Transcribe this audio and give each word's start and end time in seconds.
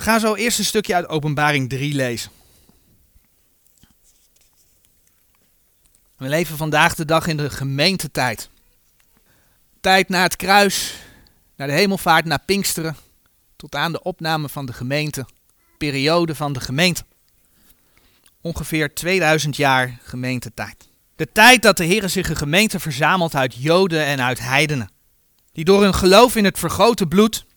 We 0.00 0.06
gaan 0.06 0.20
zo 0.20 0.34
eerst 0.34 0.58
een 0.58 0.64
stukje 0.64 0.94
uit 0.94 1.08
Openbaring 1.08 1.68
3 1.68 1.94
lezen. 1.94 2.30
We 6.16 6.28
leven 6.28 6.56
vandaag 6.56 6.94
de 6.94 7.04
dag 7.04 7.26
in 7.26 7.36
de 7.36 7.50
gemeentetijd. 7.50 8.48
Tijd 9.80 10.08
na 10.08 10.22
het 10.22 10.36
kruis, 10.36 10.94
naar 11.56 11.66
de 11.66 11.72
hemelvaart, 11.72 12.24
naar 12.24 12.42
Pinksteren, 12.44 12.96
tot 13.56 13.74
aan 13.74 13.92
de 13.92 14.02
opname 14.02 14.48
van 14.48 14.66
de 14.66 14.72
gemeente, 14.72 15.26
periode 15.78 16.34
van 16.34 16.52
de 16.52 16.60
gemeente. 16.60 17.04
Ongeveer 18.40 18.94
2000 18.94 19.56
jaar 19.56 19.98
gemeentetijd. 20.02 20.88
De 21.16 21.32
tijd 21.32 21.62
dat 21.62 21.76
de 21.76 21.84
Heer 21.84 22.08
zich 22.08 22.28
een 22.28 22.36
gemeente 22.36 22.80
verzamelt 22.80 23.34
uit 23.34 23.54
Joden 23.54 24.04
en 24.04 24.20
uit 24.20 24.38
heidenen. 24.38 24.90
Die 25.52 25.64
door 25.64 25.82
hun 25.82 25.94
geloof 25.94 26.36
in 26.36 26.44
het 26.44 26.58
vergoten 26.58 27.08
bloed 27.08 27.48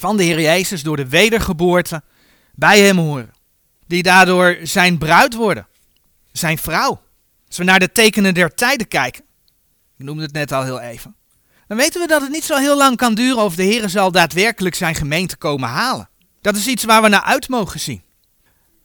van 0.00 0.16
de 0.16 0.22
Heer 0.22 0.40
Jezus, 0.40 0.82
door 0.82 0.96
de 0.96 1.08
wedergeboorte, 1.08 2.02
bij 2.54 2.80
Hem 2.80 2.98
horen. 2.98 3.32
Die 3.86 4.02
daardoor 4.02 4.58
zijn 4.62 4.98
bruid 4.98 5.34
worden, 5.34 5.66
zijn 6.32 6.58
vrouw. 6.58 7.02
Als 7.46 7.56
we 7.56 7.64
naar 7.64 7.78
de 7.78 7.92
tekenen 7.92 8.34
der 8.34 8.54
tijden 8.54 8.88
kijken, 8.88 9.24
ik 9.98 10.04
noemde 10.04 10.22
het 10.22 10.32
net 10.32 10.52
al 10.52 10.64
heel 10.64 10.80
even, 10.80 11.16
dan 11.66 11.76
weten 11.76 12.00
we 12.00 12.06
dat 12.06 12.20
het 12.20 12.30
niet 12.30 12.44
zo 12.44 12.56
heel 12.56 12.76
lang 12.76 12.96
kan 12.96 13.14
duren 13.14 13.42
of 13.42 13.54
de 13.54 13.62
Heer 13.62 13.88
zal 13.88 14.10
daadwerkelijk 14.10 14.74
zijn 14.74 14.94
gemeente 14.94 15.36
komen 15.36 15.68
halen. 15.68 16.08
Dat 16.40 16.56
is 16.56 16.66
iets 16.66 16.84
waar 16.84 17.02
we 17.02 17.08
naar 17.08 17.22
uit 17.22 17.48
mogen 17.48 17.80
zien. 17.80 18.02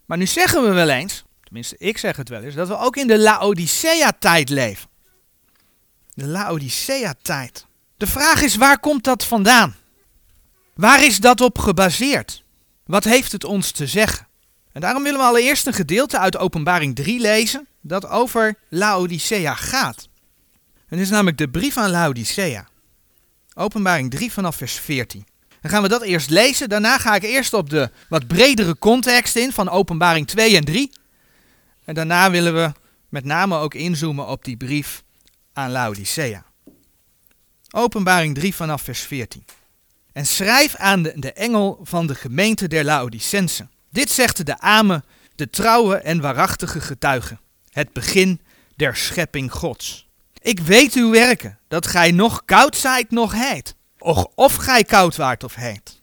Maar 0.05 0.17
nu 0.17 0.25
zeggen 0.25 0.63
we 0.63 0.69
wel 0.69 0.89
eens, 0.89 1.23
tenminste 1.43 1.75
ik 1.77 1.97
zeg 1.97 2.15
het 2.15 2.29
wel 2.29 2.41
eens, 2.41 2.55
dat 2.55 2.67
we 2.67 2.77
ook 2.77 2.95
in 2.95 3.07
de 3.07 3.19
Laodicea-tijd 3.19 4.49
leven. 4.49 4.89
De 6.13 6.27
Laodicea-tijd. 6.27 7.65
De 7.97 8.07
vraag 8.07 8.41
is, 8.41 8.55
waar 8.55 8.79
komt 8.79 9.03
dat 9.03 9.25
vandaan? 9.25 9.75
Waar 10.75 11.05
is 11.05 11.19
dat 11.19 11.41
op 11.41 11.57
gebaseerd? 11.57 12.43
Wat 12.85 13.03
heeft 13.03 13.31
het 13.31 13.43
ons 13.43 13.71
te 13.71 13.87
zeggen? 13.87 14.27
En 14.71 14.81
daarom 14.81 15.03
willen 15.03 15.19
we 15.19 15.25
allereerst 15.25 15.67
een 15.67 15.73
gedeelte 15.73 16.19
uit 16.19 16.37
Openbaring 16.37 16.95
3 16.95 17.19
lezen 17.19 17.67
dat 17.81 18.07
over 18.07 18.57
Laodicea 18.69 19.53
gaat. 19.53 20.09
Het 20.87 20.99
is 20.99 21.09
namelijk 21.09 21.37
de 21.37 21.49
brief 21.49 21.77
aan 21.77 21.89
Laodicea. 21.89 22.67
Openbaring 23.53 24.11
3 24.11 24.31
vanaf 24.31 24.55
vers 24.55 24.73
14. 24.73 25.27
Dan 25.61 25.71
gaan 25.71 25.81
we 25.81 25.87
dat 25.87 26.01
eerst 26.01 26.29
lezen. 26.29 26.69
Daarna 26.69 26.97
ga 26.97 27.15
ik 27.15 27.23
eerst 27.23 27.53
op 27.53 27.69
de 27.69 27.89
wat 28.09 28.27
bredere 28.27 28.77
context 28.77 29.35
in 29.35 29.51
van 29.51 29.69
Openbaring 29.69 30.27
2 30.27 30.55
en 30.55 30.65
3. 30.65 30.91
En 31.85 31.93
daarna 31.93 32.31
willen 32.31 32.53
we 32.53 32.71
met 33.09 33.25
name 33.25 33.57
ook 33.57 33.73
inzoomen 33.73 34.27
op 34.27 34.45
die 34.45 34.57
brief 34.57 35.03
aan 35.53 35.71
Laodicea. 35.71 36.45
Openbaring 37.71 38.35
3 38.35 38.55
vanaf 38.55 38.81
vers 38.81 38.99
14. 38.99 39.45
En 40.15 40.25
schrijf 40.25 40.75
aan 40.75 41.01
de, 41.01 41.13
de 41.15 41.33
engel 41.33 41.79
van 41.83 42.07
de 42.07 42.15
gemeente 42.15 42.67
der 42.67 42.83
Laodicensen. 42.83 43.71
Dit 43.91 44.11
zegt 44.11 44.45
de 44.45 44.59
Ame, 44.59 45.03
de 45.35 45.49
trouwe 45.49 45.95
en 45.95 46.21
waarachtige 46.21 46.81
getuige, 46.81 47.37
het 47.69 47.93
begin 47.93 48.41
der 48.75 48.95
schepping 48.95 49.51
Gods. 49.51 50.07
Ik 50.41 50.59
weet 50.59 50.93
uw 50.93 51.09
werken, 51.09 51.59
dat 51.67 51.87
gij 51.87 52.11
nog 52.11 52.45
koud 52.45 52.77
zijt, 52.77 53.11
nog 53.11 53.33
heet. 53.33 53.75
Och, 53.97 54.27
of 54.35 54.55
gij 54.55 54.83
koud 54.83 55.15
waart 55.15 55.43
of 55.43 55.55
heet. 55.55 56.01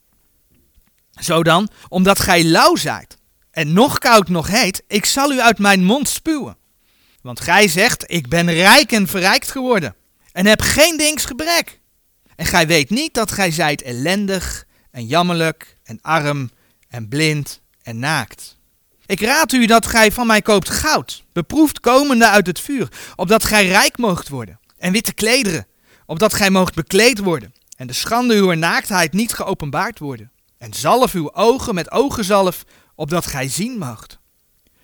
Zo 1.11 1.43
dan, 1.43 1.69
omdat 1.89 2.21
gij 2.21 2.45
lauw 2.45 2.77
zijt, 2.77 3.17
en 3.51 3.73
nog 3.73 3.99
koud 3.99 4.29
nog 4.29 4.49
heet, 4.49 4.83
ik 4.87 5.05
zal 5.05 5.33
u 5.33 5.41
uit 5.41 5.59
mijn 5.59 5.85
mond 5.85 6.09
spuwen. 6.09 6.57
Want 7.23 7.41
gij 7.41 7.69
zegt, 7.69 8.05
ik 8.07 8.29
ben 8.29 8.53
rijk 8.53 8.93
en 8.93 9.09
verrijkt 9.09 9.51
geworden, 9.51 9.95
en 10.33 10.47
heb 10.47 10.61
geen 10.61 10.97
dings 10.97 11.25
gebrek. 11.25 11.81
En 12.43 12.49
gij 12.49 12.67
weet 12.67 12.91
niet 12.91 13.15
dat 13.15 13.33
gij 13.33 13.51
zijt 13.51 13.83
ellendig 13.83 14.67
en 14.91 15.07
jammerlijk 15.07 15.77
en 15.85 15.99
arm 16.01 16.51
en 16.89 17.09
blind 17.09 17.61
en 17.83 17.99
naakt. 17.99 18.59
Ik 19.07 19.21
raad 19.21 19.53
u 19.53 19.67
dat 19.67 19.87
gij 19.87 20.13
van 20.13 20.27
mij 20.27 20.43
koopt 20.43 20.71
goud, 20.71 21.25
beproefd 21.33 21.81
komende 21.81 22.29
uit 22.29 22.47
het 22.47 22.61
vuur, 22.61 22.89
opdat 23.17 23.45
gij 23.45 23.67
rijk 23.67 23.99
moogt 23.99 24.29
worden, 24.29 24.61
en 24.79 24.93
witte 24.93 25.15
klederen, 25.15 25.67
opdat 26.07 26.35
gij 26.35 26.51
moogt 26.51 26.75
bekleed 26.75 27.19
worden, 27.19 27.55
en 27.77 27.87
de 27.87 27.93
schande 27.93 28.35
uw 28.35 28.53
naaktheid 28.53 29.13
niet 29.13 29.33
geopenbaard 29.33 29.99
worden. 29.99 30.33
En 30.59 30.75
zalf 30.75 31.13
uw 31.13 31.35
ogen 31.35 31.75
met 31.75 31.91
ogenzalf, 31.91 32.65
opdat 32.95 33.27
gij 33.27 33.49
zien 33.49 33.79
moogt. 33.79 34.19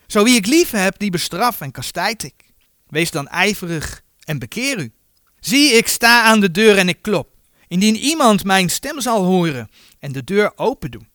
Zo 0.06 0.24
wie 0.24 0.36
ik 0.36 0.46
lief 0.46 0.70
heb, 0.70 0.98
die 0.98 1.10
bestraf 1.10 1.60
en 1.60 1.70
kastijd 1.70 2.22
ik. 2.22 2.52
Wees 2.86 3.10
dan 3.10 3.28
ijverig 3.28 4.02
en 4.24 4.38
bekeer 4.38 4.78
u. 4.78 4.92
Zie, 5.40 5.72
ik 5.72 5.88
sta 5.88 6.22
aan 6.22 6.40
de 6.40 6.50
deur 6.50 6.78
en 6.78 6.88
ik 6.88 7.02
klop. 7.02 7.36
Indien 7.68 7.96
iemand 7.96 8.44
mijn 8.44 8.70
stem 8.70 9.00
zal 9.00 9.24
horen 9.24 9.70
en 9.98 10.12
de 10.12 10.24
deur 10.24 10.52
open 10.56 10.90
doen. 10.90 11.08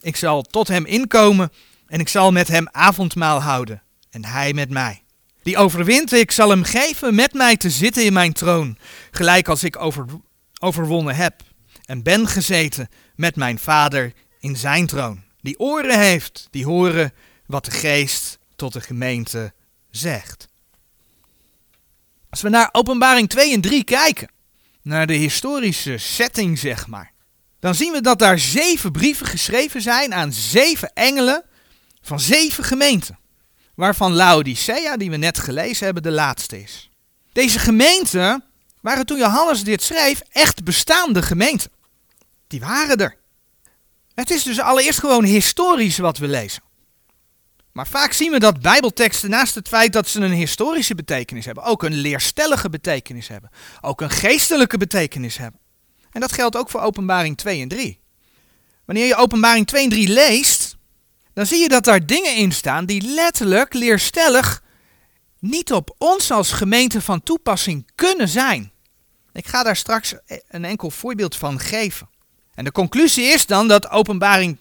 Ik 0.00 0.16
zal 0.16 0.42
tot 0.42 0.68
hem 0.68 0.86
inkomen 0.86 1.52
en 1.86 2.00
ik 2.00 2.08
zal 2.08 2.32
met 2.32 2.48
hem 2.48 2.68
avondmaal 2.70 3.42
houden 3.42 3.82
en 4.10 4.24
hij 4.24 4.52
met 4.52 4.70
mij. 4.70 5.02
Die 5.42 5.56
overwint, 5.56 6.12
ik 6.12 6.30
zal 6.30 6.50
hem 6.50 6.64
geven 6.64 7.14
met 7.14 7.32
mij 7.32 7.56
te 7.56 7.70
zitten 7.70 8.04
in 8.04 8.12
mijn 8.12 8.32
troon, 8.32 8.78
gelijk 9.10 9.48
als 9.48 9.64
ik 9.64 9.76
over, 9.76 10.06
overwonnen 10.60 11.16
heb 11.16 11.42
en 11.84 12.02
ben 12.02 12.26
gezeten 12.28 12.88
met 13.14 13.36
mijn 13.36 13.58
vader 13.58 14.12
in 14.40 14.56
zijn 14.56 14.86
troon. 14.86 15.22
Die 15.40 15.58
oren 15.58 16.00
heeft, 16.00 16.48
die 16.50 16.64
horen 16.64 17.12
wat 17.46 17.64
de 17.64 17.70
geest 17.70 18.38
tot 18.56 18.72
de 18.72 18.80
gemeente 18.80 19.52
zegt. 19.90 20.48
Als 22.30 22.40
we 22.40 22.48
naar 22.48 22.68
Openbaring 22.72 23.28
2 23.28 23.52
en 23.52 23.60
3 23.60 23.84
kijken, 23.84 24.28
naar 24.82 25.06
de 25.06 25.14
historische 25.14 25.98
setting 25.98 26.58
zeg 26.58 26.86
maar, 26.86 27.12
dan 27.60 27.74
zien 27.74 27.92
we 27.92 28.00
dat 28.00 28.18
daar 28.18 28.38
zeven 28.38 28.92
brieven 28.92 29.26
geschreven 29.26 29.82
zijn 29.82 30.14
aan 30.14 30.32
zeven 30.32 30.92
engelen 30.94 31.44
van 32.00 32.20
zeven 32.20 32.64
gemeenten. 32.64 33.18
Waarvan 33.74 34.12
Laodicea, 34.12 34.96
die 34.96 35.10
we 35.10 35.16
net 35.16 35.38
gelezen 35.38 35.84
hebben, 35.84 36.02
de 36.02 36.10
laatste 36.10 36.62
is. 36.62 36.90
Deze 37.32 37.58
gemeenten 37.58 38.44
waren 38.80 39.06
toen 39.06 39.18
Johannes 39.18 39.64
dit 39.64 39.82
schreef 39.82 40.20
echt 40.30 40.64
bestaande 40.64 41.22
gemeenten. 41.22 41.70
Die 42.46 42.60
waren 42.60 42.96
er. 42.96 43.16
Het 44.14 44.30
is 44.30 44.42
dus 44.42 44.60
allereerst 44.60 44.98
gewoon 44.98 45.24
historisch 45.24 45.98
wat 45.98 46.18
we 46.18 46.28
lezen. 46.28 46.62
Maar 47.72 47.86
vaak 47.86 48.12
zien 48.12 48.30
we 48.30 48.38
dat 48.38 48.60
Bijbelteksten 48.60 49.30
naast 49.30 49.54
het 49.54 49.68
feit 49.68 49.92
dat 49.92 50.08
ze 50.08 50.20
een 50.20 50.32
historische 50.32 50.94
betekenis 50.94 51.44
hebben, 51.44 51.64
ook 51.64 51.82
een 51.82 51.94
leerstellige 51.94 52.70
betekenis 52.70 53.28
hebben, 53.28 53.50
ook 53.80 54.00
een 54.00 54.10
geestelijke 54.10 54.78
betekenis 54.78 55.36
hebben. 55.36 55.60
En 56.10 56.20
dat 56.20 56.32
geldt 56.32 56.56
ook 56.56 56.70
voor 56.70 56.80
Openbaring 56.80 57.36
2 57.36 57.60
en 57.60 57.68
3. 57.68 58.00
Wanneer 58.84 59.06
je 59.06 59.16
Openbaring 59.16 59.66
2 59.66 59.82
en 59.82 59.88
3 59.88 60.08
leest, 60.08 60.76
dan 61.34 61.46
zie 61.46 61.58
je 61.58 61.68
dat 61.68 61.84
daar 61.84 62.06
dingen 62.06 62.36
in 62.36 62.52
staan 62.52 62.86
die 62.86 63.02
letterlijk 63.02 63.74
leerstellig 63.74 64.62
niet 65.38 65.72
op 65.72 65.94
ons 65.98 66.30
als 66.30 66.52
gemeente 66.52 67.00
van 67.00 67.22
toepassing 67.22 67.90
kunnen 67.94 68.28
zijn. 68.28 68.72
Ik 69.32 69.46
ga 69.46 69.62
daar 69.62 69.76
straks 69.76 70.14
een 70.48 70.64
enkel 70.64 70.90
voorbeeld 70.90 71.36
van 71.36 71.60
geven. 71.60 72.08
En 72.54 72.64
de 72.64 72.72
conclusie 72.72 73.24
is 73.24 73.46
dan 73.46 73.68
dat 73.68 73.90
Openbaring 73.90 74.58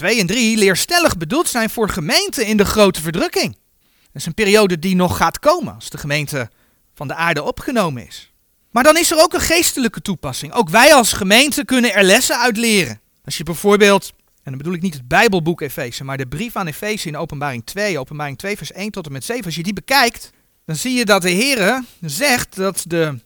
2 0.00 0.20
en 0.20 0.26
3 0.26 0.56
leerstellig 0.56 1.16
bedoeld 1.16 1.48
zijn 1.48 1.70
voor 1.70 1.88
gemeenten 1.88 2.46
in 2.46 2.56
de 2.56 2.64
grote 2.64 3.00
verdrukking. 3.00 3.52
Dat 3.52 4.22
is 4.22 4.26
een 4.26 4.34
periode 4.34 4.78
die 4.78 4.94
nog 4.96 5.16
gaat 5.16 5.38
komen 5.38 5.74
als 5.74 5.90
de 5.90 5.98
gemeente 5.98 6.50
van 6.94 7.08
de 7.08 7.14
aarde 7.14 7.42
opgenomen 7.42 8.06
is. 8.06 8.32
Maar 8.70 8.82
dan 8.82 8.96
is 8.96 9.10
er 9.10 9.22
ook 9.22 9.32
een 9.32 9.40
geestelijke 9.40 10.02
toepassing. 10.02 10.52
Ook 10.52 10.68
wij 10.68 10.94
als 10.94 11.12
gemeente 11.12 11.64
kunnen 11.64 11.94
er 11.94 12.02
lessen 12.02 12.38
uit 12.38 12.56
leren. 12.56 13.00
Als 13.24 13.36
je 13.36 13.42
bijvoorbeeld, 13.42 14.12
en 14.26 14.42
dan 14.42 14.56
bedoel 14.56 14.74
ik 14.74 14.82
niet 14.82 14.94
het 14.94 15.08
Bijbelboek 15.08 15.60
Efeze, 15.60 16.04
maar 16.04 16.16
de 16.16 16.26
brief 16.26 16.56
aan 16.56 16.66
Efeze 16.66 17.08
in 17.08 17.16
Openbaring 17.16 17.66
2, 17.66 17.98
Openbaring 17.98 18.38
2 18.38 18.56
vers 18.56 18.72
1 18.72 18.90
tot 18.90 19.06
en 19.06 19.12
met 19.12 19.24
7, 19.24 19.44
als 19.44 19.54
je 19.54 19.62
die 19.62 19.72
bekijkt, 19.72 20.30
dan 20.64 20.76
zie 20.76 20.94
je 20.94 21.04
dat 21.04 21.22
de 21.22 21.30
Heer 21.30 21.84
zegt 22.00 22.56
dat 22.56 22.84
de 22.86 23.18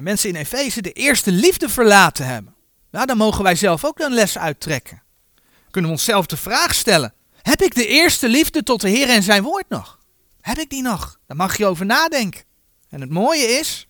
mensen 0.00 0.28
in 0.28 0.36
Efeze 0.36 0.82
de 0.82 0.92
eerste 0.92 1.32
liefde 1.32 1.68
verlaten 1.68 2.26
hebben. 2.26 2.54
Nou, 2.90 3.06
dan 3.06 3.16
mogen 3.16 3.42
wij 3.42 3.54
zelf 3.54 3.84
ook 3.84 3.98
een 3.98 4.14
les 4.14 4.38
uittrekken. 4.38 5.02
Kunnen 5.74 5.92
we 5.92 5.98
onszelf 5.98 6.26
de 6.26 6.36
vraag 6.36 6.74
stellen, 6.74 7.14
heb 7.42 7.62
ik 7.62 7.74
de 7.74 7.86
eerste 7.86 8.28
liefde 8.28 8.62
tot 8.62 8.80
de 8.80 8.88
Heer 8.88 9.08
en 9.08 9.22
zijn 9.22 9.42
woord 9.42 9.68
nog? 9.68 9.98
Heb 10.40 10.58
ik 10.58 10.70
die 10.70 10.82
nog? 10.82 11.18
Daar 11.26 11.36
mag 11.36 11.56
je 11.56 11.66
over 11.66 11.86
nadenken. 11.86 12.44
En 12.88 13.00
het 13.00 13.10
mooie 13.10 13.44
is, 13.44 13.88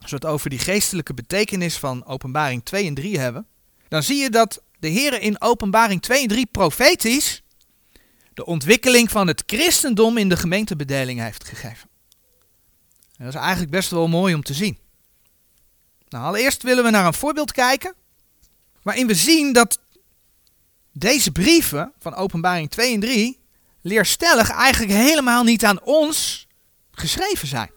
als 0.00 0.10
we 0.10 0.16
het 0.16 0.24
over 0.24 0.50
die 0.50 0.58
geestelijke 0.58 1.14
betekenis 1.14 1.76
van 1.76 2.06
openbaring 2.06 2.64
2 2.64 2.86
en 2.86 2.94
3 2.94 3.18
hebben, 3.18 3.46
dan 3.88 4.02
zie 4.02 4.16
je 4.16 4.30
dat 4.30 4.62
de 4.78 4.88
Heer 4.88 5.20
in 5.20 5.40
openbaring 5.40 6.02
2 6.02 6.22
en 6.22 6.28
3 6.28 6.46
profetisch 6.46 7.42
de 8.34 8.46
ontwikkeling 8.46 9.10
van 9.10 9.26
het 9.26 9.42
christendom 9.46 10.16
in 10.16 10.28
de 10.28 10.36
gemeentebedeling 10.36 11.20
heeft 11.20 11.44
gegeven. 11.44 11.88
En 13.16 13.24
dat 13.24 13.34
is 13.34 13.40
eigenlijk 13.40 13.70
best 13.70 13.90
wel 13.90 14.08
mooi 14.08 14.34
om 14.34 14.42
te 14.42 14.54
zien. 14.54 14.78
Nou, 16.08 16.24
allereerst 16.24 16.62
willen 16.62 16.84
we 16.84 16.90
naar 16.90 17.06
een 17.06 17.14
voorbeeld 17.14 17.52
kijken, 17.52 17.94
waarin 18.82 19.06
we 19.06 19.14
zien 19.14 19.52
dat 19.52 19.78
deze 20.98 21.32
brieven 21.32 21.92
van 21.98 22.14
openbaring 22.14 22.70
2 22.70 22.94
en 22.94 23.00
3 23.00 23.40
leerstellig 23.80 24.50
eigenlijk 24.50 24.92
helemaal 24.92 25.44
niet 25.44 25.64
aan 25.64 25.82
ons 25.82 26.46
geschreven 26.90 27.48
zijn. 27.48 27.70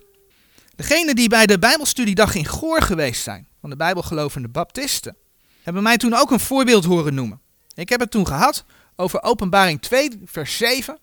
Degenen 0.75 1.15
die 1.15 1.29
bij 1.29 1.45
de 1.45 1.59
Bijbelstudiedag 1.59 2.35
in 2.35 2.45
Goor 2.45 2.81
geweest 2.81 3.23
zijn, 3.23 3.47
van 3.61 3.69
de 3.69 3.75
Bijbelgelovende 3.75 4.47
Baptisten, 4.47 5.17
hebben 5.63 5.83
mij 5.83 5.97
toen 5.97 6.13
ook 6.13 6.31
een 6.31 6.39
voorbeeld 6.39 6.85
horen 6.85 7.13
noemen. 7.13 7.41
Ik 7.73 7.89
heb 7.89 7.99
het 7.99 8.11
toen 8.11 8.27
gehad 8.27 8.63
over 8.95 9.21
Openbaring 9.21 9.81
2, 9.81 10.21
vers 10.25 10.57
7, 10.57 10.99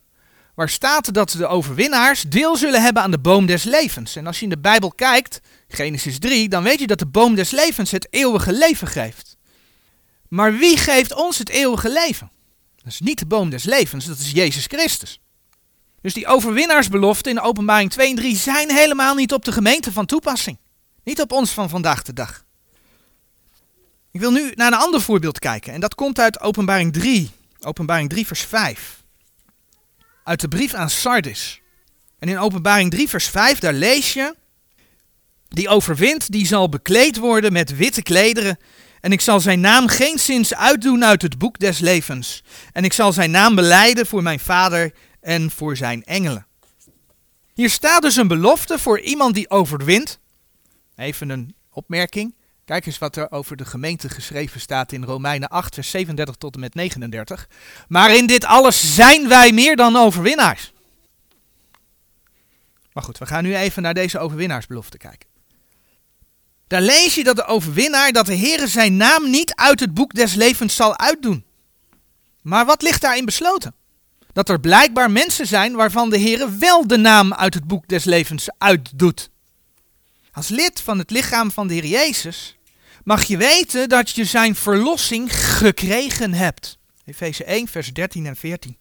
waar 0.54 0.68
staat 0.68 1.14
dat 1.14 1.30
de 1.30 1.46
overwinnaars 1.46 2.22
deel 2.22 2.56
zullen 2.56 2.82
hebben 2.82 3.02
aan 3.02 3.10
de 3.10 3.18
boom 3.18 3.46
des 3.46 3.64
levens. 3.64 4.16
En 4.16 4.26
als 4.26 4.38
je 4.38 4.44
in 4.44 4.50
de 4.50 4.58
Bijbel 4.58 4.92
kijkt, 4.92 5.40
Genesis 5.68 6.18
3, 6.18 6.48
dan 6.48 6.62
weet 6.62 6.78
je 6.78 6.86
dat 6.86 6.98
de 6.98 7.06
boom 7.06 7.34
des 7.34 7.50
levens 7.50 7.90
het 7.90 8.06
eeuwige 8.10 8.52
leven 8.52 8.86
geeft. 8.86 9.35
Maar 10.28 10.56
wie 10.56 10.76
geeft 10.76 11.14
ons 11.14 11.38
het 11.38 11.48
eeuwige 11.48 11.92
leven? 11.92 12.30
Dat 12.76 12.92
is 12.92 13.00
niet 13.00 13.18
de 13.18 13.26
boom 13.26 13.50
des 13.50 13.64
levens, 13.64 14.04
dat 14.04 14.18
is 14.18 14.30
Jezus 14.30 14.66
Christus. 14.66 15.20
Dus 16.00 16.14
die 16.14 16.26
overwinnaarsbeloften 16.26 17.32
in 17.32 17.40
openbaring 17.40 17.90
2 17.90 18.08
en 18.08 18.16
3 18.16 18.36
zijn 18.36 18.70
helemaal 18.70 19.14
niet 19.14 19.32
op 19.32 19.44
de 19.44 19.52
gemeente 19.52 19.92
van 19.92 20.06
toepassing. 20.06 20.58
Niet 21.04 21.20
op 21.20 21.32
ons 21.32 21.50
van 21.50 21.68
vandaag 21.68 22.02
de 22.02 22.12
dag. 22.12 22.44
Ik 24.10 24.20
wil 24.20 24.30
nu 24.30 24.52
naar 24.54 24.72
een 24.72 24.78
ander 24.78 25.00
voorbeeld 25.00 25.38
kijken 25.38 25.72
en 25.72 25.80
dat 25.80 25.94
komt 25.94 26.18
uit 26.18 26.40
openbaring 26.40 26.92
3. 26.92 27.30
Openbaring 27.60 28.08
3 28.08 28.26
vers 28.26 28.40
5. 28.40 29.02
Uit 30.24 30.40
de 30.40 30.48
brief 30.48 30.74
aan 30.74 30.90
Sardis. 30.90 31.60
En 32.18 32.28
in 32.28 32.38
openbaring 32.38 32.90
3 32.90 33.08
vers 33.08 33.26
5 33.26 33.58
daar 33.58 33.72
lees 33.72 34.12
je... 34.12 34.34
Die 35.48 35.68
overwint, 35.68 36.32
die 36.32 36.46
zal 36.46 36.68
bekleed 36.68 37.16
worden 37.16 37.52
met 37.52 37.76
witte 37.76 38.02
klederen 38.02 38.58
en 39.00 39.12
ik 39.12 39.20
zal 39.20 39.40
zijn 39.40 39.60
naam 39.60 39.88
geen 39.88 40.18
zins 40.18 40.54
uitdoen 40.54 41.04
uit 41.04 41.22
het 41.22 41.38
boek 41.38 41.58
des 41.58 41.78
levens. 41.78 42.42
En 42.72 42.84
ik 42.84 42.92
zal 42.92 43.12
zijn 43.12 43.30
naam 43.30 43.54
beleiden 43.54 44.06
voor 44.06 44.22
mijn 44.22 44.40
vader 44.40 44.92
en 45.20 45.50
voor 45.50 45.76
zijn 45.76 46.04
engelen. 46.04 46.46
Hier 47.54 47.70
staat 47.70 48.02
dus 48.02 48.16
een 48.16 48.28
belofte 48.28 48.78
voor 48.78 49.00
iemand 49.00 49.34
die 49.34 49.50
overwint. 49.50 50.18
Even 50.96 51.28
een 51.28 51.54
opmerking. 51.70 52.34
Kijk 52.64 52.86
eens 52.86 52.98
wat 52.98 53.16
er 53.16 53.30
over 53.30 53.56
de 53.56 53.64
gemeente 53.64 54.08
geschreven 54.08 54.60
staat 54.60 54.92
in 54.92 55.04
Romeinen 55.04 55.48
8, 55.48 55.74
vers 55.74 55.90
37 55.90 56.36
tot 56.36 56.54
en 56.54 56.60
met 56.60 56.74
39. 56.74 57.48
Maar 57.88 58.14
in 58.14 58.26
dit 58.26 58.44
alles 58.44 58.94
zijn 58.94 59.28
wij 59.28 59.52
meer 59.52 59.76
dan 59.76 59.96
overwinnaars. 59.96 60.72
Maar 62.92 63.02
goed, 63.02 63.18
we 63.18 63.26
gaan 63.26 63.42
nu 63.42 63.56
even 63.56 63.82
naar 63.82 63.94
deze 63.94 64.18
overwinnaarsbelofte 64.18 64.98
kijken. 64.98 65.28
Daar 66.66 66.82
lees 66.82 67.14
je 67.14 67.24
dat 67.24 67.36
de 67.36 67.44
overwinnaar, 67.44 68.12
dat 68.12 68.26
de 68.26 68.36
Heere 68.36 68.66
zijn 68.66 68.96
naam 68.96 69.30
niet 69.30 69.54
uit 69.54 69.80
het 69.80 69.94
boek 69.94 70.14
des 70.14 70.34
levens 70.34 70.76
zal 70.76 70.98
uitdoen. 70.98 71.44
Maar 72.42 72.66
wat 72.66 72.82
ligt 72.82 73.00
daarin 73.00 73.24
besloten? 73.24 73.74
Dat 74.32 74.48
er 74.48 74.60
blijkbaar 74.60 75.10
mensen 75.10 75.46
zijn 75.46 75.74
waarvan 75.74 76.10
de 76.10 76.20
Heere 76.20 76.56
wel 76.56 76.86
de 76.86 76.96
naam 76.96 77.34
uit 77.34 77.54
het 77.54 77.64
boek 77.64 77.88
des 77.88 78.04
levens 78.04 78.48
uitdoet. 78.58 79.30
Als 80.32 80.48
lid 80.48 80.80
van 80.80 80.98
het 80.98 81.10
lichaam 81.10 81.50
van 81.50 81.66
de 81.66 81.74
Heer 81.74 81.86
Jezus 81.86 82.56
mag 83.04 83.24
je 83.24 83.36
weten 83.36 83.88
dat 83.88 84.10
je 84.10 84.24
zijn 84.24 84.54
verlossing 84.54 85.36
gekregen 85.36 86.32
hebt. 86.32 86.78
Efeze 87.04 87.44
1, 87.44 87.68
vers 87.68 87.92
13 87.92 88.26
en 88.26 88.36
14. 88.36 88.76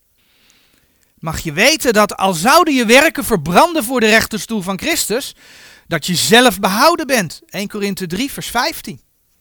Mag 1.20 1.40
je 1.40 1.54
weten 1.54 1.94
dat 1.94 2.18
al 2.18 2.34
zouden 2.34 2.74
je 2.74 2.86
werken 2.86 3.24
verbranden 3.24 3.84
voor 3.84 4.00
de 4.00 4.06
rechterstoel 4.06 4.62
van 4.62 4.80
Christus, 4.80 5.36
dat 5.88 6.06
je 6.06 6.16
zelf 6.16 6.60
behouden 6.60 7.08
bent. 7.08 7.42
1 7.46 7.68
Korinthe 7.68 8.08
3, 8.08 8.32
vers 8.32 8.48
15. 8.48 8.96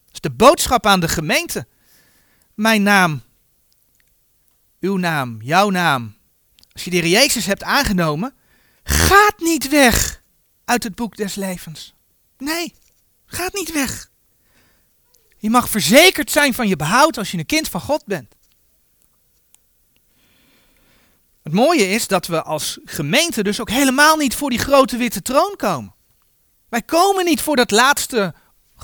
Dat 0.05 0.15
is 0.15 0.21
de 0.21 0.31
boodschap 0.31 0.87
aan 0.87 1.01
de 1.01 1.09
gemeente. 1.09 1.67
Mijn 2.55 2.83
naam, 2.83 3.23
uw 4.81 4.97
naam, 4.97 5.39
jouw 5.43 5.71
naam. 5.71 6.17
Als 6.73 6.85
je 6.85 6.91
de 6.91 6.97
Heer 6.97 7.07
Jezus 7.07 7.47
hebt 7.47 7.63
aangenomen, 7.63 8.35
gaat 8.83 9.39
niet 9.39 9.69
weg 9.69 10.23
uit 10.65 10.83
het 10.83 10.95
boek 10.95 11.17
des 11.17 11.35
levens. 11.35 11.95
Nee, 12.39 12.75
gaat 13.27 13.53
niet 13.53 13.73
weg. 13.73 14.11
Je 15.39 15.51
mag 15.51 15.69
verzekerd 15.69 16.31
zijn 16.31 16.55
van 16.55 16.69
je 16.69 16.77
behoud 16.77 17.19
als 17.19 17.31
je 17.31 17.39
een 17.39 17.47
kind 17.47 17.69
van 17.69 17.81
God 17.81 18.05
bent. 18.07 18.35
Het 21.43 21.53
mooie 21.53 21.89
is 21.89 22.07
dat 22.07 22.27
we 22.27 22.43
als 22.43 22.79
gemeente 22.85 23.43
dus 23.43 23.61
ook 23.61 23.71
helemaal 23.71 24.17
niet 24.17 24.35
voor 24.35 24.51
die 24.51 24.59
grote 24.59 24.97
witte 24.97 25.23
troon 25.23 25.55
komen. 25.57 25.94
Wij 26.75 26.83
komen 26.83 27.25
niet 27.25 27.41
voor, 27.41 27.57
dat 27.57 27.71
laatste, 27.71 28.35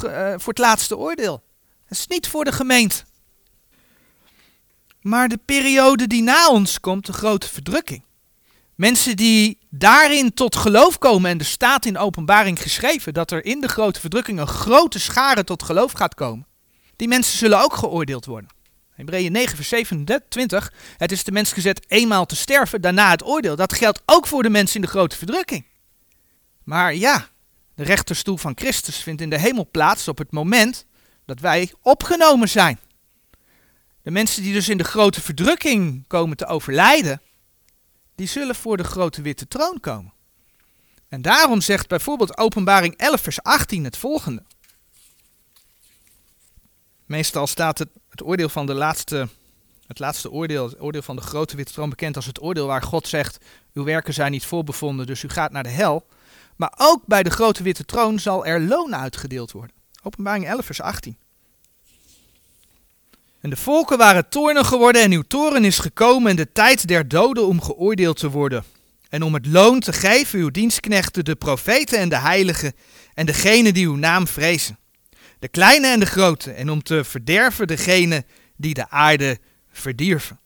uh, 0.04 0.32
voor 0.36 0.52
het 0.52 0.58
laatste 0.58 0.96
oordeel. 0.96 1.42
Het 1.84 1.98
is 1.98 2.06
niet 2.06 2.28
voor 2.28 2.44
de 2.44 2.52
gemeente. 2.52 3.04
Maar 5.00 5.28
de 5.28 5.38
periode 5.44 6.06
die 6.06 6.22
na 6.22 6.48
ons 6.48 6.80
komt, 6.80 7.06
de 7.06 7.12
grote 7.12 7.48
verdrukking. 7.48 8.02
Mensen 8.74 9.16
die 9.16 9.58
daarin 9.70 10.34
tot 10.34 10.56
geloof 10.56 10.98
komen, 10.98 11.30
en 11.30 11.38
er 11.38 11.44
staat 11.44 11.84
in 11.84 11.98
openbaring 11.98 12.62
geschreven 12.62 13.14
dat 13.14 13.30
er 13.30 13.44
in 13.44 13.60
de 13.60 13.68
grote 13.68 14.00
verdrukking 14.00 14.38
een 14.38 14.46
grote 14.46 14.98
schare 14.98 15.44
tot 15.44 15.62
geloof 15.62 15.92
gaat 15.92 16.14
komen. 16.14 16.46
Die 16.96 17.08
mensen 17.08 17.38
zullen 17.38 17.62
ook 17.62 17.74
geoordeeld 17.74 18.24
worden. 18.24 18.50
Hebreeën 18.90 19.32
9 19.32 19.56
vers 19.56 19.68
27, 19.68 20.72
het 20.96 21.12
is 21.12 21.24
de 21.24 21.32
mens 21.32 21.52
gezet 21.52 21.84
eenmaal 21.88 22.26
te 22.26 22.36
sterven, 22.36 22.80
daarna 22.80 23.10
het 23.10 23.24
oordeel. 23.24 23.56
Dat 23.56 23.72
geldt 23.72 24.02
ook 24.06 24.26
voor 24.26 24.42
de 24.42 24.50
mensen 24.50 24.76
in 24.76 24.82
de 24.82 24.88
grote 24.88 25.16
verdrukking. 25.16 25.64
Maar 26.64 26.94
ja, 26.94 27.28
de 27.80 27.86
rechterstoel 27.86 28.36
van 28.36 28.52
Christus 28.54 28.96
vindt 28.96 29.20
in 29.20 29.30
de 29.30 29.38
hemel 29.38 29.68
plaats 29.70 30.08
op 30.08 30.18
het 30.18 30.32
moment 30.32 30.86
dat 31.24 31.40
wij 31.40 31.72
opgenomen 31.82 32.48
zijn. 32.48 32.78
De 34.02 34.10
mensen 34.10 34.42
die 34.42 34.52
dus 34.52 34.68
in 34.68 34.76
de 34.76 34.84
grote 34.84 35.20
verdrukking 35.20 36.04
komen 36.06 36.36
te 36.36 36.46
overlijden, 36.46 37.22
die 38.14 38.26
zullen 38.26 38.54
voor 38.54 38.76
de 38.76 38.84
grote 38.84 39.22
witte 39.22 39.48
troon 39.48 39.80
komen. 39.80 40.12
En 41.08 41.22
daarom 41.22 41.60
zegt 41.60 41.88
bijvoorbeeld 41.88 42.38
Openbaring 42.38 42.96
11, 42.96 43.20
vers 43.20 43.42
18 43.42 43.84
het 43.84 43.96
volgende. 43.96 44.42
Meestal 47.06 47.46
staat 47.46 47.78
het, 47.78 47.88
het 48.08 48.22
oordeel 48.22 48.48
van 48.48 48.66
de 48.66 48.74
laatste, 48.74 49.28
het 49.86 49.98
laatste 49.98 50.30
oordeel, 50.30 50.64
het 50.64 50.80
oordeel 50.80 51.02
van 51.02 51.16
de 51.16 51.22
grote 51.22 51.56
witte 51.56 51.72
troon 51.72 51.90
bekend 51.90 52.16
als 52.16 52.26
het 52.26 52.42
oordeel 52.42 52.66
waar 52.66 52.82
God 52.82 53.08
zegt, 53.08 53.44
uw 53.72 53.84
werken 53.84 54.14
zijn 54.14 54.30
niet 54.30 54.46
voorbevonden, 54.46 55.06
dus 55.06 55.22
u 55.22 55.28
gaat 55.28 55.52
naar 55.52 55.62
de 55.62 55.68
hel. 55.68 56.06
Maar 56.60 56.74
ook 56.76 57.02
bij 57.06 57.22
de 57.22 57.30
grote 57.30 57.62
witte 57.62 57.84
troon 57.84 58.18
zal 58.18 58.46
er 58.46 58.60
loon 58.60 58.96
uitgedeeld 58.96 59.52
worden. 59.52 59.76
Openbaring 60.02 60.46
11, 60.46 60.64
vers 60.64 60.80
18. 60.80 61.16
En 63.40 63.50
de 63.50 63.56
volken 63.56 63.98
waren 63.98 64.28
toornig 64.28 64.68
geworden 64.68 65.02
en 65.02 65.12
uw 65.12 65.22
toren 65.22 65.64
is 65.64 65.78
gekomen 65.78 66.30
in 66.30 66.36
de 66.36 66.52
tijd 66.52 66.88
der 66.88 67.08
doden 67.08 67.46
om 67.46 67.62
geoordeeld 67.62 68.18
te 68.18 68.30
worden. 68.30 68.64
En 69.08 69.22
om 69.22 69.34
het 69.34 69.46
loon 69.46 69.80
te 69.80 69.92
geven 69.92 70.38
uw 70.38 70.50
dienstknechten, 70.50 71.24
de 71.24 71.36
profeten 71.36 71.98
en 71.98 72.08
de 72.08 72.18
heiligen 72.18 72.72
en 73.14 73.26
degenen 73.26 73.74
die 73.74 73.86
uw 73.86 73.96
naam 73.96 74.26
vrezen. 74.26 74.78
De 75.38 75.48
kleine 75.48 75.86
en 75.86 76.00
de 76.00 76.06
grote 76.06 76.52
en 76.52 76.70
om 76.70 76.82
te 76.82 77.04
verderven 77.04 77.66
degenen 77.66 78.26
die 78.56 78.74
de 78.74 78.90
aarde 78.90 79.38
verdierven. 79.70 80.38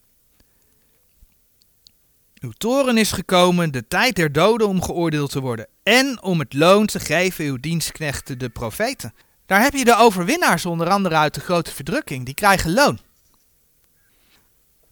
Uw 2.40 2.52
toren 2.58 2.98
is 2.98 3.12
gekomen, 3.12 3.72
de 3.72 3.88
tijd 3.88 4.16
der 4.16 4.32
doden 4.32 4.68
om 4.68 4.82
geoordeeld 4.82 5.30
te 5.30 5.40
worden. 5.40 5.72
En 5.84 6.22
om 6.22 6.38
het 6.38 6.52
loon 6.52 6.86
te 6.86 7.00
geven 7.00 7.44
uw 7.44 7.56
dienstknechten, 7.60 8.38
de 8.38 8.48
profeten. 8.48 9.14
Daar 9.46 9.62
heb 9.62 9.72
je 9.72 9.84
de 9.84 9.96
overwinnaars, 9.96 10.66
onder 10.66 10.88
andere 10.88 11.14
uit 11.14 11.34
de 11.34 11.40
grote 11.40 11.70
verdrukking. 11.70 12.24
Die 12.24 12.34
krijgen 12.34 12.72
loon. 12.72 12.98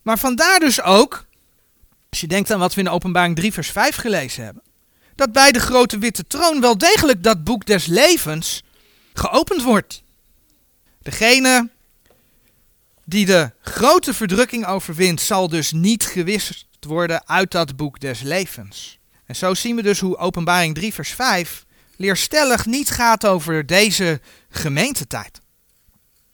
Maar 0.02 0.18
vandaar 0.18 0.60
dus 0.60 0.82
ook, 0.82 1.24
als 2.10 2.20
je 2.20 2.26
denkt 2.26 2.50
aan 2.50 2.58
wat 2.58 2.74
we 2.74 2.80
in 2.80 2.88
openbaring 2.88 3.36
3 3.36 3.52
vers 3.52 3.70
5 3.70 3.96
gelezen 3.96 4.44
hebben. 4.44 4.62
Dat 5.14 5.32
bij 5.32 5.52
de 5.52 5.60
grote 5.60 5.98
witte 5.98 6.26
troon 6.26 6.60
wel 6.60 6.78
degelijk 6.78 7.22
dat 7.22 7.44
boek 7.44 7.66
des 7.66 7.86
levens 7.86 8.62
geopend 9.12 9.62
wordt. 9.62 10.02
Degene 11.02 11.68
die 13.04 13.26
de 13.26 13.50
grote 13.60 14.14
verdrukking 14.14 14.66
overwint, 14.66 15.20
zal 15.20 15.48
dus 15.48 15.72
niet 15.72 16.04
gewist 16.04 16.66
worden 16.80 17.28
uit 17.28 17.50
dat 17.50 17.76
boek 17.76 18.00
des 18.00 18.20
levens. 18.20 18.98
En 19.32 19.38
zo 19.38 19.54
zien 19.54 19.76
we 19.76 19.82
dus 19.82 20.00
hoe 20.00 20.16
Openbaring 20.16 20.74
3, 20.74 20.92
vers 20.92 21.10
5 21.10 21.64
leerstellig 21.96 22.66
niet 22.66 22.90
gaat 22.90 23.26
over 23.26 23.66
deze 23.66 24.20
gemeentetijd, 24.48 25.40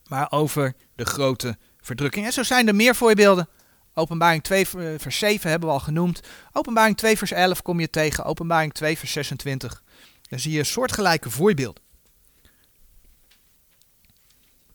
maar 0.06 0.30
over 0.30 0.74
de 0.94 1.04
grote 1.04 1.58
verdrukking. 1.80 2.26
En 2.26 2.32
zo 2.32 2.42
zijn 2.42 2.68
er 2.68 2.74
meer 2.74 2.94
voorbeelden. 2.94 3.48
Openbaring 3.94 4.42
2, 4.42 4.66
vers 4.98 5.18
7 5.18 5.50
hebben 5.50 5.68
we 5.68 5.74
al 5.74 5.80
genoemd. 5.80 6.20
Openbaring 6.52 6.96
2, 6.96 7.18
vers 7.18 7.30
11 7.30 7.62
kom 7.62 7.80
je 7.80 7.90
tegen. 7.90 8.24
Openbaring 8.24 8.72
2, 8.72 8.98
vers 8.98 9.12
26. 9.12 9.82
Daar 10.28 10.40
zie 10.40 10.52
je 10.52 10.64
soortgelijke 10.64 11.30
voorbeelden. 11.30 11.82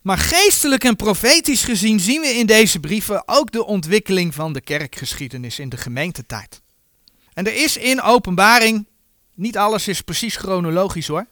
Maar 0.02 0.18
geestelijk 0.18 0.84
en 0.84 0.96
profetisch 0.96 1.64
gezien 1.64 2.00
zien 2.00 2.22
we 2.22 2.28
in 2.28 2.46
deze 2.46 2.80
brieven 2.80 3.24
ook 3.26 3.52
de 3.52 3.66
ontwikkeling 3.66 4.34
van 4.34 4.54
de 4.54 4.62
kerkgeschiedenis 4.62 5.60
in 5.60 5.70
de 5.70 5.78
gemeentetijd. 5.78 6.63
En 7.34 7.48
er 7.48 7.56
is 7.56 7.78
in 7.78 8.02
openbaring, 8.02 8.88
niet 9.34 9.58
alles 9.58 9.88
is 9.88 10.02
precies 10.02 10.36
chronologisch 10.36 11.08
hoor. 11.08 11.26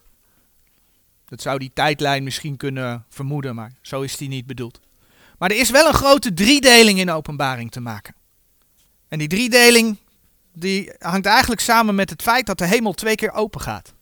Dat 1.26 1.42
zou 1.42 1.60
die 1.60 1.72
tijdlijn 1.74 2.24
misschien 2.24 2.58
kunnen 2.58 3.06
vermoeden, 3.10 3.56
maar 3.56 3.74
zo 3.82 4.02
is 4.02 4.18
die 4.18 4.28
niet 4.28 4.46
bedoeld. 4.46 4.80
Maar 5.38 5.50
er 5.50 5.60
is 5.60 5.70
wel 5.70 5.88
een 5.88 5.94
grote 5.94 6.34
driedeling 6.34 7.00
in 7.00 7.12
openbaring 7.12 7.72
te 7.72 7.80
maken. 7.80 8.16
En 9.08 9.20
die 9.20 9.28
driedeling 9.28 9.98
die 10.54 10.92
hangt 11.00 11.26
eigenlijk 11.26 11.62
samen 11.62 11.96
met 11.96 12.10
het 12.10 12.22
feit 12.22 12.46
dat 12.46 12.58
de 12.58 12.66
hemel 12.66 12.94
twee 12.94 13.16
keer 13.16 13.32
open 13.32 13.62
gaat. 13.62 13.94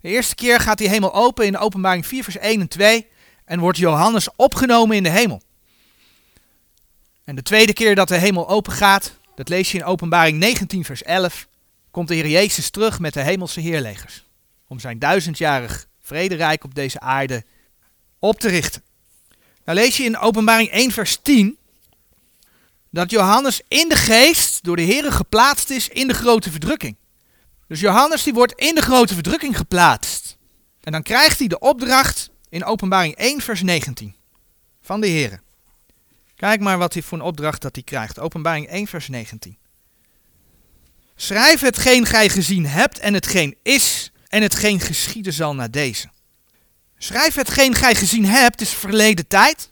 De 0.00 0.08
eerste 0.08 0.34
keer 0.34 0.60
gaat 0.60 0.78
die 0.78 0.88
hemel 0.88 1.14
open 1.14 1.46
in 1.46 1.58
openbaring 1.58 2.06
4 2.06 2.24
vers 2.24 2.36
1 2.36 2.60
en 2.60 2.68
2 2.68 3.06
en 3.44 3.60
wordt 3.60 3.78
Johannes 3.78 4.28
opgenomen 4.36 4.96
in 4.96 5.02
de 5.02 5.10
hemel. 5.10 5.42
En 7.24 7.34
de 7.34 7.42
tweede 7.42 7.72
keer 7.72 7.94
dat 7.94 8.08
de 8.08 8.16
hemel 8.16 8.48
open 8.48 8.72
gaat, 8.72 9.17
dat 9.38 9.48
lees 9.48 9.72
je 9.72 9.78
in 9.78 9.84
Openbaring 9.84 10.38
19, 10.38 10.84
vers 10.84 11.02
11, 11.02 11.48
komt 11.90 12.08
de 12.08 12.14
Heer 12.14 12.28
Jezus 12.28 12.70
terug 12.70 12.98
met 12.98 13.14
de 13.14 13.22
hemelse 13.22 13.60
heerlegers. 13.60 14.24
Om 14.68 14.80
zijn 14.80 14.98
duizendjarig 14.98 15.86
vrederijk 16.00 16.64
op 16.64 16.74
deze 16.74 17.00
aarde 17.00 17.44
op 18.18 18.40
te 18.40 18.48
richten. 18.48 18.82
Nou 19.64 19.78
lees 19.78 19.96
je 19.96 20.02
in 20.02 20.18
Openbaring 20.18 20.70
1, 20.70 20.90
vers 20.90 21.18
10 21.22 21.58
dat 22.90 23.10
Johannes 23.10 23.60
in 23.68 23.88
de 23.88 23.96
geest 23.96 24.64
door 24.64 24.76
de 24.76 24.82
Heer 24.82 25.12
geplaatst 25.12 25.70
is 25.70 25.88
in 25.88 26.08
de 26.08 26.14
grote 26.14 26.50
verdrukking. 26.50 26.96
Dus 27.66 27.80
Johannes 27.80 28.22
die 28.22 28.34
wordt 28.34 28.52
in 28.52 28.74
de 28.74 28.82
grote 28.82 29.14
verdrukking 29.14 29.56
geplaatst. 29.56 30.36
En 30.80 30.92
dan 30.92 31.02
krijgt 31.02 31.38
hij 31.38 31.48
de 31.48 31.58
opdracht 31.58 32.30
in 32.48 32.64
Openbaring 32.64 33.14
1, 33.14 33.40
vers 33.40 33.62
19 33.62 34.14
van 34.80 35.00
de 35.00 35.06
Heer. 35.06 35.40
Kijk 36.38 36.60
maar 36.60 36.78
wat 36.78 36.92
hij 36.92 37.02
voor 37.02 37.18
een 37.18 37.24
opdracht 37.24 37.62
dat 37.62 37.74
hij 37.74 37.84
krijgt. 37.84 38.18
Openbaring 38.18 38.66
1, 38.68 38.86
vers 38.86 39.08
19. 39.08 39.56
Schrijf 41.16 41.60
hetgeen 41.60 42.06
gij 42.06 42.28
gezien 42.28 42.66
hebt 42.66 42.98
en 42.98 43.14
hetgeen 43.14 43.56
is 43.62 44.12
en 44.28 44.42
hetgeen 44.42 44.80
geschieden 44.80 45.32
zal 45.32 45.54
na 45.54 45.68
deze. 45.68 46.08
Schrijf 46.98 47.34
hetgeen 47.34 47.74
gij 47.74 47.94
gezien 47.94 48.24
hebt, 48.24 48.60
is 48.60 48.70
verleden 48.70 49.26
tijd. 49.26 49.70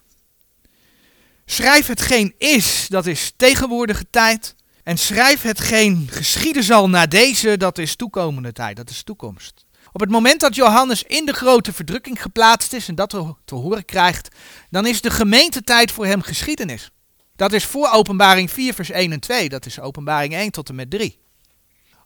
Schrijf 1.44 1.86
hetgeen 1.86 2.34
is, 2.38 2.86
dat 2.88 3.06
is 3.06 3.32
tegenwoordige 3.36 4.06
tijd. 4.10 4.54
En 4.82 4.98
schrijf 4.98 5.42
hetgeen 5.42 6.08
geschieden 6.10 6.62
zal 6.62 6.88
na 6.88 7.06
deze, 7.06 7.56
dat 7.56 7.78
is 7.78 7.96
toekomende 7.96 8.52
tijd, 8.52 8.76
dat 8.76 8.90
is 8.90 9.02
toekomst. 9.02 9.65
Op 9.96 10.02
het 10.02 10.10
moment 10.10 10.40
dat 10.40 10.54
Johannes 10.54 11.02
in 11.02 11.26
de 11.26 11.32
grote 11.32 11.72
verdrukking 11.72 12.22
geplaatst 12.22 12.72
is 12.72 12.88
en 12.88 12.94
dat 12.94 13.10
te 13.44 13.54
horen 13.54 13.84
krijgt, 13.84 14.28
dan 14.70 14.86
is 14.86 15.00
de 15.00 15.10
gemeentetijd 15.10 15.92
voor 15.92 16.06
hem 16.06 16.22
geschiedenis. 16.22 16.90
Dat 17.36 17.52
is 17.52 17.64
voor 17.64 17.90
openbaring 17.92 18.50
4 18.50 18.74
vers 18.74 18.90
1 18.90 19.12
en 19.12 19.20
2, 19.20 19.48
dat 19.48 19.66
is 19.66 19.80
openbaring 19.80 20.34
1 20.34 20.50
tot 20.50 20.68
en 20.68 20.74
met 20.74 20.90
3. 20.90 21.18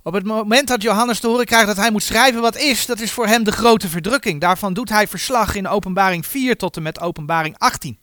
Op 0.03 0.13
het 0.13 0.25
moment 0.25 0.69
dat 0.69 0.83
Johannes 0.83 1.21
te 1.21 1.27
horen 1.27 1.47
krijgt 1.47 1.67
dat 1.67 1.77
hij 1.77 1.91
moet 1.91 2.03
schrijven 2.03 2.41
wat 2.41 2.57
is, 2.57 2.87
dat 2.87 3.01
is 3.01 3.13
voor 3.13 3.27
hem 3.27 3.45
de 3.45 3.53
grote 3.53 3.89
verdrukking. 3.89 4.41
Daarvan 4.41 4.73
doet 4.75 4.89
hij 4.89 5.09
verslag 5.09 5.55
in 5.55 5.69
openbaring 5.69 6.27
4 6.27 6.57
tot 6.57 6.77
en 6.77 6.83
met 6.83 7.01
openbaring 7.01 7.59
18. 7.59 7.99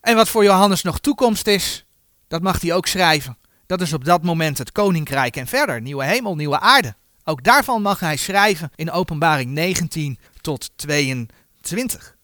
En 0.00 0.16
wat 0.16 0.28
voor 0.28 0.44
Johannes 0.44 0.82
nog 0.82 0.98
toekomst 0.98 1.46
is, 1.46 1.86
dat 2.28 2.42
mag 2.42 2.60
hij 2.60 2.74
ook 2.74 2.86
schrijven. 2.86 3.38
Dat 3.66 3.80
is 3.80 3.92
op 3.92 4.04
dat 4.04 4.22
moment 4.22 4.58
het 4.58 4.72
koninkrijk 4.72 5.36
en 5.36 5.46
verder, 5.46 5.80
nieuwe 5.80 6.04
hemel, 6.04 6.34
nieuwe 6.34 6.60
aarde. 6.60 6.94
Ook 7.24 7.44
daarvan 7.44 7.82
mag 7.82 8.00
hij 8.00 8.16
schrijven 8.16 8.70
in 8.74 8.90
Openbaring 8.90 9.50
19 9.50 10.18
tot 10.40 10.70
22. 10.76 12.16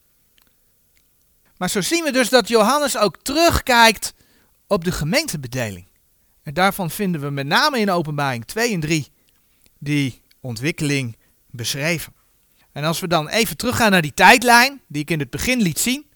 Maar 1.57 1.71
zo 1.71 1.81
zien 1.81 2.05
we 2.05 2.13
dus 2.13 2.29
dat 2.29 2.49
Johannes 2.49 2.97
ook 2.97 3.17
terugkijkt 3.23 4.15
op 4.67 4.85
de 4.85 4.93
gemeentebedeling. 4.93 5.87
En 6.43 6.55
daarvan 6.55 6.91
vinden 6.91 7.21
we 7.21 7.31
met 7.31 7.47
name 7.47 7.79
in 7.79 7.91
Openbaring 7.91 8.45
2 8.45 8.73
en 8.73 8.81
3 8.81 9.09
die 9.79 10.23
ontwikkeling 10.41 11.17
beschreven. 11.51 12.13
En 12.73 12.85
als 12.85 13.01
we 13.01 13.09
dan 13.09 13.29
even 13.29 13.57
teruggaan 13.57 13.91
naar 13.91 14.03
die 14.03 14.15
tijdlijn 14.15 14.81
die 14.87 15.03
ik 15.03 15.11
in 15.11 15.19
het 15.19 15.31
begin 15.31 15.61
liet 15.61 15.79
zien. 15.79 16.07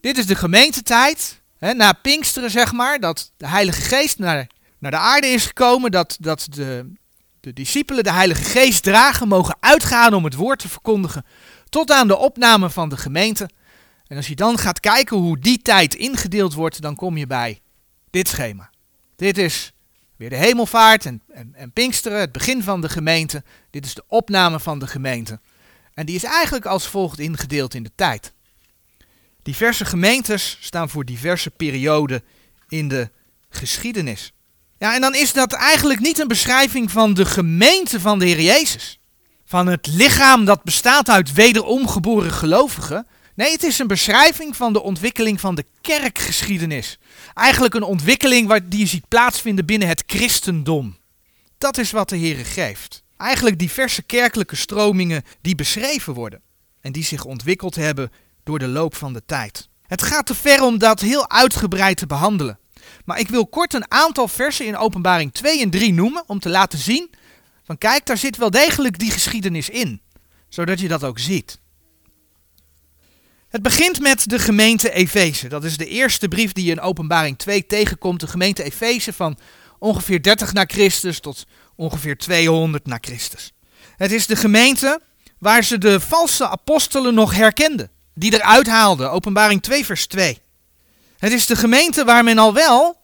Dit 0.00 0.18
is 0.18 0.26
de 0.26 0.34
gemeentetijd, 0.34 1.40
hè, 1.58 1.74
na 1.74 1.92
Pinksteren 1.92 2.50
zeg 2.50 2.72
maar, 2.72 3.00
dat 3.00 3.32
de 3.36 3.48
Heilige 3.48 3.80
Geest 3.80 4.18
naar, 4.18 4.46
naar 4.78 4.90
de 4.90 4.96
aarde 4.96 5.26
is 5.26 5.46
gekomen, 5.46 5.90
dat, 5.90 6.16
dat 6.20 6.46
de, 6.50 6.92
de 7.40 7.52
discipelen 7.52 8.04
de 8.04 8.12
Heilige 8.12 8.44
Geest 8.44 8.82
dragen, 8.82 9.28
mogen 9.28 9.56
uitgaan 9.60 10.14
om 10.14 10.24
het 10.24 10.34
woord 10.34 10.58
te 10.58 10.68
verkondigen, 10.68 11.24
tot 11.68 11.90
aan 11.90 12.08
de 12.08 12.16
opname 12.16 12.70
van 12.70 12.88
de 12.88 12.96
gemeente. 12.96 13.48
En 14.06 14.16
als 14.16 14.26
je 14.28 14.34
dan 14.34 14.58
gaat 14.58 14.80
kijken 14.80 15.16
hoe 15.16 15.38
die 15.38 15.62
tijd 15.62 15.94
ingedeeld 15.94 16.54
wordt, 16.54 16.80
dan 16.80 16.96
kom 16.96 17.16
je 17.16 17.26
bij 17.26 17.60
dit 18.10 18.28
schema. 18.28 18.70
Dit 19.16 19.38
is 19.38 19.72
weer 20.16 20.30
de 20.30 20.36
hemelvaart 20.36 21.06
en, 21.06 21.22
en, 21.28 21.54
en 21.54 21.72
Pinksteren, 21.72 22.20
het 22.20 22.32
begin 22.32 22.62
van 22.62 22.80
de 22.80 22.88
gemeente. 22.88 23.44
Dit 23.70 23.86
is 23.86 23.94
de 23.94 24.04
opname 24.06 24.60
van 24.60 24.78
de 24.78 24.86
gemeente. 24.86 25.40
En 25.94 26.06
die 26.06 26.14
is 26.14 26.24
eigenlijk 26.24 26.66
als 26.66 26.86
volgt 26.86 27.18
ingedeeld 27.18 27.74
in 27.74 27.82
de 27.82 27.92
tijd. 27.94 28.32
Diverse 29.42 29.84
gemeentes 29.84 30.58
staan 30.60 30.88
voor 30.88 31.04
diverse 31.04 31.50
perioden 31.50 32.22
in 32.68 32.88
de 32.88 33.10
geschiedenis. 33.48 34.32
Ja, 34.78 34.94
en 34.94 35.00
dan 35.00 35.14
is 35.14 35.32
dat 35.32 35.52
eigenlijk 35.52 36.00
niet 36.00 36.18
een 36.18 36.28
beschrijving 36.28 36.90
van 36.90 37.14
de 37.14 37.24
gemeente 37.24 38.00
van 38.00 38.18
de 38.18 38.26
Heer 38.26 38.40
Jezus. 38.40 38.98
Van 39.44 39.66
het 39.66 39.86
lichaam 39.86 40.44
dat 40.44 40.62
bestaat 40.62 41.08
uit 41.08 41.32
wederom 41.32 41.88
geboren 41.88 42.32
gelovigen. 42.32 43.06
Nee, 43.34 43.52
het 43.52 43.62
is 43.62 43.78
een 43.78 43.86
beschrijving 43.86 44.56
van 44.56 44.72
de 44.72 44.82
ontwikkeling 44.82 45.40
van 45.40 45.54
de 45.54 45.64
kerkgeschiedenis. 45.80 46.98
Eigenlijk 47.34 47.74
een 47.74 47.82
ontwikkeling 47.82 48.62
die 48.64 48.78
je 48.78 48.86
ziet 48.86 49.08
plaatsvinden 49.08 49.66
binnen 49.66 49.88
het 49.88 50.02
christendom. 50.06 50.96
Dat 51.58 51.78
is 51.78 51.90
wat 51.90 52.08
de 52.08 52.16
Heer 52.16 52.44
geeft. 52.44 53.02
Eigenlijk 53.16 53.58
diverse 53.58 54.02
kerkelijke 54.02 54.56
stromingen 54.56 55.24
die 55.40 55.54
beschreven 55.54 56.14
worden. 56.14 56.42
En 56.80 56.92
die 56.92 57.04
zich 57.04 57.24
ontwikkeld 57.24 57.74
hebben 57.74 58.12
door 58.44 58.58
de 58.58 58.68
loop 58.68 58.94
van 58.94 59.12
de 59.12 59.22
tijd. 59.26 59.68
Het 59.86 60.02
gaat 60.02 60.26
te 60.26 60.34
ver 60.34 60.62
om 60.62 60.78
dat 60.78 61.00
heel 61.00 61.30
uitgebreid 61.30 61.96
te 61.96 62.06
behandelen. 62.06 62.58
Maar 63.04 63.18
ik 63.18 63.28
wil 63.28 63.46
kort 63.46 63.74
een 63.74 63.90
aantal 63.90 64.28
versen 64.28 64.66
in 64.66 64.76
Openbaring 64.76 65.32
2 65.32 65.62
en 65.62 65.70
3 65.70 65.92
noemen 65.92 66.24
om 66.26 66.38
te 66.38 66.48
laten 66.48 66.78
zien 66.78 67.10
van 67.64 67.78
kijk, 67.78 68.06
daar 68.06 68.18
zit 68.18 68.36
wel 68.36 68.50
degelijk 68.50 68.98
die 68.98 69.10
geschiedenis 69.10 69.68
in, 69.68 70.00
zodat 70.48 70.80
je 70.80 70.88
dat 70.88 71.04
ook 71.04 71.18
ziet. 71.18 71.58
Het 73.48 73.62
begint 73.62 74.00
met 74.00 74.28
de 74.28 74.38
gemeente 74.38 74.92
Efeze. 74.92 75.48
Dat 75.48 75.64
is 75.64 75.76
de 75.76 75.86
eerste 75.86 76.28
brief 76.28 76.52
die 76.52 76.64
je 76.64 76.70
in 76.70 76.80
Openbaring 76.80 77.38
2 77.38 77.66
tegenkomt. 77.66 78.20
De 78.20 78.26
gemeente 78.26 78.62
Efeze 78.62 79.12
van 79.12 79.38
ongeveer 79.78 80.22
30 80.22 80.52
na 80.52 80.64
Christus 80.64 81.20
tot 81.20 81.46
ongeveer 81.76 82.18
200 82.18 82.86
na 82.86 82.98
Christus. 83.00 83.52
Het 83.96 84.12
is 84.12 84.26
de 84.26 84.36
gemeente 84.36 85.00
waar 85.38 85.64
ze 85.64 85.78
de 85.78 86.00
valse 86.00 86.48
apostelen 86.48 87.14
nog 87.14 87.34
herkenden. 87.34 87.90
Die 88.14 88.34
eruit 88.34 88.66
haalden. 88.66 89.10
Openbaring 89.10 89.62
2 89.62 89.84
vers 89.84 90.06
2. 90.06 90.40
Het 91.18 91.32
is 91.32 91.46
de 91.46 91.56
gemeente 91.56 92.04
waar 92.04 92.24
men 92.24 92.38
al 92.38 92.54
wel 92.54 93.00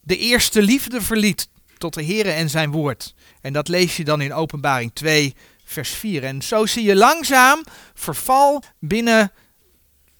de 0.00 0.16
eerste 0.16 0.62
liefde 0.62 1.00
verliet 1.00 1.48
tot 1.78 1.94
de 1.94 2.04
Here 2.04 2.30
en 2.30 2.50
zijn 2.50 2.70
woord. 2.70 3.14
En 3.40 3.52
dat 3.52 3.68
lees 3.68 3.96
je 3.96 4.04
dan 4.04 4.20
in 4.20 4.34
Openbaring 4.34 4.90
2, 4.94 5.34
vers 5.64 5.90
4. 5.90 6.24
En 6.24 6.42
zo 6.42 6.66
zie 6.66 6.84
je 6.84 6.96
langzaam 6.96 7.64
verval 7.94 8.62
binnen 8.78 9.32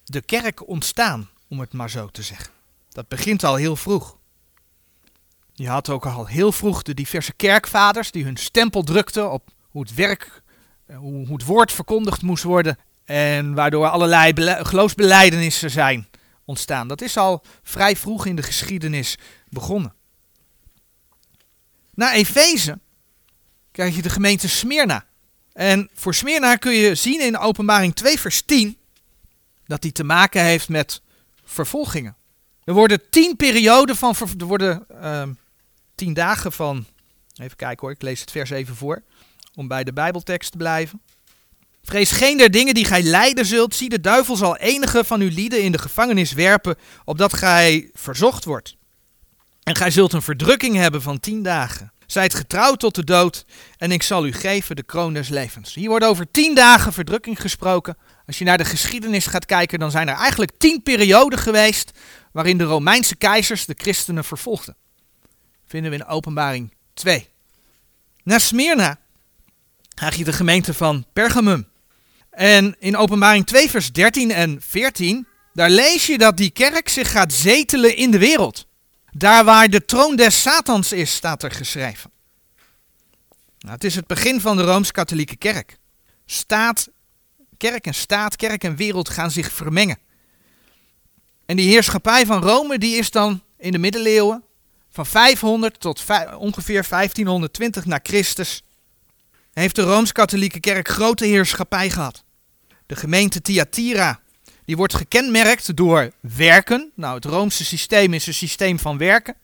de 0.03 0.21
kerk 0.21 0.67
ontstaan, 0.67 1.29
om 1.49 1.59
het 1.59 1.73
maar 1.73 1.89
zo 1.89 2.07
te 2.07 2.21
zeggen. 2.21 2.49
Dat 2.89 3.07
begint 3.07 3.43
al 3.43 3.55
heel 3.55 3.75
vroeg. 3.75 4.17
Je 5.53 5.67
had 5.67 5.89
ook 5.89 6.05
al 6.05 6.25
heel 6.25 6.51
vroeg 6.51 6.81
de 6.81 6.93
diverse 6.93 7.33
kerkvaders 7.33 8.11
die 8.11 8.23
hun 8.23 8.37
stempel 8.37 8.83
drukten 8.83 9.31
op 9.31 9.49
hoe 9.69 9.81
het 9.81 9.93
werk, 9.93 10.41
eh, 10.85 10.97
hoe 10.97 11.33
het 11.33 11.45
woord 11.45 11.71
verkondigd 11.71 12.21
moest 12.21 12.43
worden. 12.43 12.77
En 13.05 13.53
waardoor 13.53 13.87
allerlei 13.87 14.33
geloofsbelijdenissen 14.63 15.71
zijn 15.71 16.07
ontstaan. 16.45 16.87
Dat 16.87 17.01
is 17.01 17.17
al 17.17 17.43
vrij 17.63 17.95
vroeg 17.95 18.25
in 18.25 18.35
de 18.35 18.43
geschiedenis 18.43 19.17
begonnen. 19.49 19.93
Na 21.93 22.13
Efeze 22.13 22.79
krijg 23.71 23.95
je 23.95 24.01
de 24.01 24.09
gemeente 24.09 24.49
Smyrna. 24.49 25.05
En 25.53 25.89
voor 25.93 26.13
Smyrna 26.13 26.55
kun 26.55 26.73
je 26.73 26.95
zien 26.95 27.21
in 27.21 27.37
openbaring 27.37 27.95
2 27.95 28.19
vers 28.19 28.41
10 28.41 28.77
dat 29.65 29.81
die 29.81 29.91
te 29.91 30.03
maken 30.03 30.43
heeft 30.43 30.69
met 30.69 31.01
vervolgingen. 31.43 32.15
Er 32.63 32.73
worden 32.73 33.09
tien 33.09 33.35
perioden 33.35 33.95
van, 33.95 34.15
er 34.37 34.45
worden 34.45 34.85
uh, 34.91 35.23
tien 35.95 36.13
dagen 36.13 36.51
van, 36.51 36.85
even 37.35 37.57
kijken 37.57 37.81
hoor, 37.81 37.91
ik 37.91 38.01
lees 38.01 38.19
het 38.19 38.31
vers 38.31 38.49
even 38.49 38.75
voor, 38.75 39.03
om 39.55 39.67
bij 39.67 39.83
de 39.83 39.93
Bijbeltekst 39.93 40.51
te 40.51 40.57
blijven. 40.57 41.01
Vrees 41.85 42.11
geen 42.11 42.37
der 42.37 42.51
dingen 42.51 42.73
die 42.73 42.85
gij 42.85 43.01
lijden 43.01 43.45
zult. 43.45 43.75
Zie, 43.75 43.89
de 43.89 44.01
duivel 44.01 44.35
zal 44.35 44.57
enige 44.57 45.03
van 45.03 45.21
uw 45.21 45.29
lieden 45.29 45.61
in 45.63 45.71
de 45.71 45.77
gevangenis 45.77 46.33
werpen, 46.33 46.75
opdat 47.03 47.33
gij 47.33 47.89
verzocht 47.93 48.45
wordt. 48.45 48.75
En 49.63 49.75
gij 49.75 49.91
zult 49.91 50.13
een 50.13 50.21
verdrukking 50.21 50.75
hebben 50.75 51.01
van 51.01 51.19
tien 51.19 51.43
dagen. 51.43 51.93
Zijt 52.05 52.33
getrouwd 52.33 52.79
tot 52.79 52.95
de 52.95 53.03
dood, 53.03 53.45
en 53.77 53.91
ik 53.91 54.03
zal 54.03 54.25
u 54.25 54.33
geven 54.33 54.75
de 54.75 54.83
kroon 54.83 55.13
des 55.13 55.29
levens. 55.29 55.73
Hier 55.73 55.89
wordt 55.89 56.05
over 56.05 56.31
tien 56.31 56.55
dagen 56.55 56.93
verdrukking 56.93 57.41
gesproken. 57.41 57.97
Als 58.25 58.37
je 58.37 58.45
naar 58.45 58.57
de 58.57 58.65
geschiedenis 58.65 59.25
gaat 59.25 59.45
kijken, 59.45 59.79
dan 59.79 59.91
zijn 59.91 60.07
er 60.07 60.15
eigenlijk 60.15 60.51
tien 60.57 60.83
perioden 60.83 61.39
geweest 61.39 61.91
waarin 62.31 62.57
de 62.57 62.63
Romeinse 62.63 63.15
keizers 63.15 63.65
de 63.65 63.75
christenen 63.77 64.23
vervolgden. 64.23 64.75
Vinden 65.65 65.91
we 65.91 65.97
in 65.97 66.05
openbaring 66.05 66.73
2. 66.93 67.29
Na 68.23 68.39
Smyrna 68.39 68.99
krijg 69.93 70.15
je 70.15 70.23
de 70.23 70.33
gemeente 70.33 70.73
van 70.73 71.05
Pergamum. 71.13 71.73
En 72.35 72.75
in 72.79 72.97
Openbaring 72.97 73.45
2, 73.45 73.69
vers 73.69 73.91
13 73.91 74.31
en 74.31 74.61
14, 74.61 75.27
daar 75.53 75.69
lees 75.69 76.05
je 76.05 76.17
dat 76.17 76.37
die 76.37 76.49
kerk 76.49 76.89
zich 76.89 77.11
gaat 77.11 77.33
zetelen 77.33 77.95
in 77.95 78.11
de 78.11 78.17
wereld. 78.17 78.67
Daar 79.11 79.43
waar 79.43 79.69
de 79.69 79.85
troon 79.85 80.15
des 80.15 80.41
Satans 80.41 80.91
is, 80.91 81.13
staat 81.13 81.43
er 81.43 81.51
geschreven. 81.51 82.11
Nou, 83.59 83.73
het 83.73 83.83
is 83.83 83.95
het 83.95 84.07
begin 84.07 84.41
van 84.41 84.57
de 84.57 84.63
Rooms-Katholieke 84.63 85.35
Kerk. 85.35 85.77
Staat, 86.25 86.89
kerk 87.57 87.85
en 87.85 87.93
staat, 87.93 88.35
kerk 88.35 88.63
en 88.63 88.75
wereld 88.75 89.09
gaan 89.09 89.31
zich 89.31 89.51
vermengen. 89.51 89.99
En 91.45 91.55
die 91.55 91.69
heerschappij 91.69 92.25
van 92.25 92.41
Rome 92.41 92.77
die 92.77 92.97
is 92.97 93.11
dan 93.11 93.43
in 93.57 93.71
de 93.71 93.77
middeleeuwen 93.77 94.43
van 94.91 95.05
500 95.05 95.79
tot 95.79 96.03
ongeveer 96.37 96.85
1520 96.89 97.85
na 97.85 97.99
Christus 98.03 98.63
heeft 99.53 99.75
de 99.75 99.81
Rooms-Katholieke 99.81 100.59
Kerk 100.59 100.87
grote 100.87 101.25
heerschappij 101.25 101.89
gehad. 101.89 102.24
De 102.85 102.95
gemeente 102.95 103.41
Thyatira 103.41 104.19
die 104.65 104.77
wordt 104.77 104.93
gekenmerkt 104.93 105.75
door 105.75 106.11
werken. 106.19 106.91
Nou, 106.95 107.15
het 107.15 107.25
Roomse 107.25 107.65
systeem 107.65 108.13
is 108.13 108.27
een 108.27 108.33
systeem 108.33 108.79
van 108.79 108.97
werken. 108.97 109.35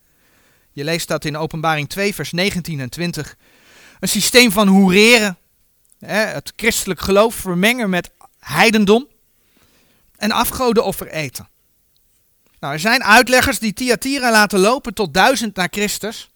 Je 0.71 0.83
leest 0.83 1.07
dat 1.07 1.25
in 1.25 1.37
Openbaring 1.37 1.89
2, 1.89 2.15
vers 2.15 2.31
19 2.31 2.79
en 2.79 2.89
20. 2.89 3.35
Een 3.99 4.07
systeem 4.07 4.51
van 4.51 4.67
hoereren. 4.67 5.37
Het 6.05 6.53
christelijk 6.55 6.99
geloof 6.99 7.35
vermengen 7.35 7.89
met 7.89 8.11
heidendom. 8.39 9.07
En 10.15 10.31
afgodenoffer 10.31 11.07
eten. 11.07 11.49
Nou, 12.59 12.73
er 12.73 12.79
zijn 12.79 13.03
uitleggers 13.03 13.59
die 13.59 13.73
Thyatira 13.73 14.31
laten 14.31 14.59
lopen 14.59 14.93
tot 14.93 15.13
1000 15.13 15.55
na 15.55 15.67
Christus. 15.71 16.29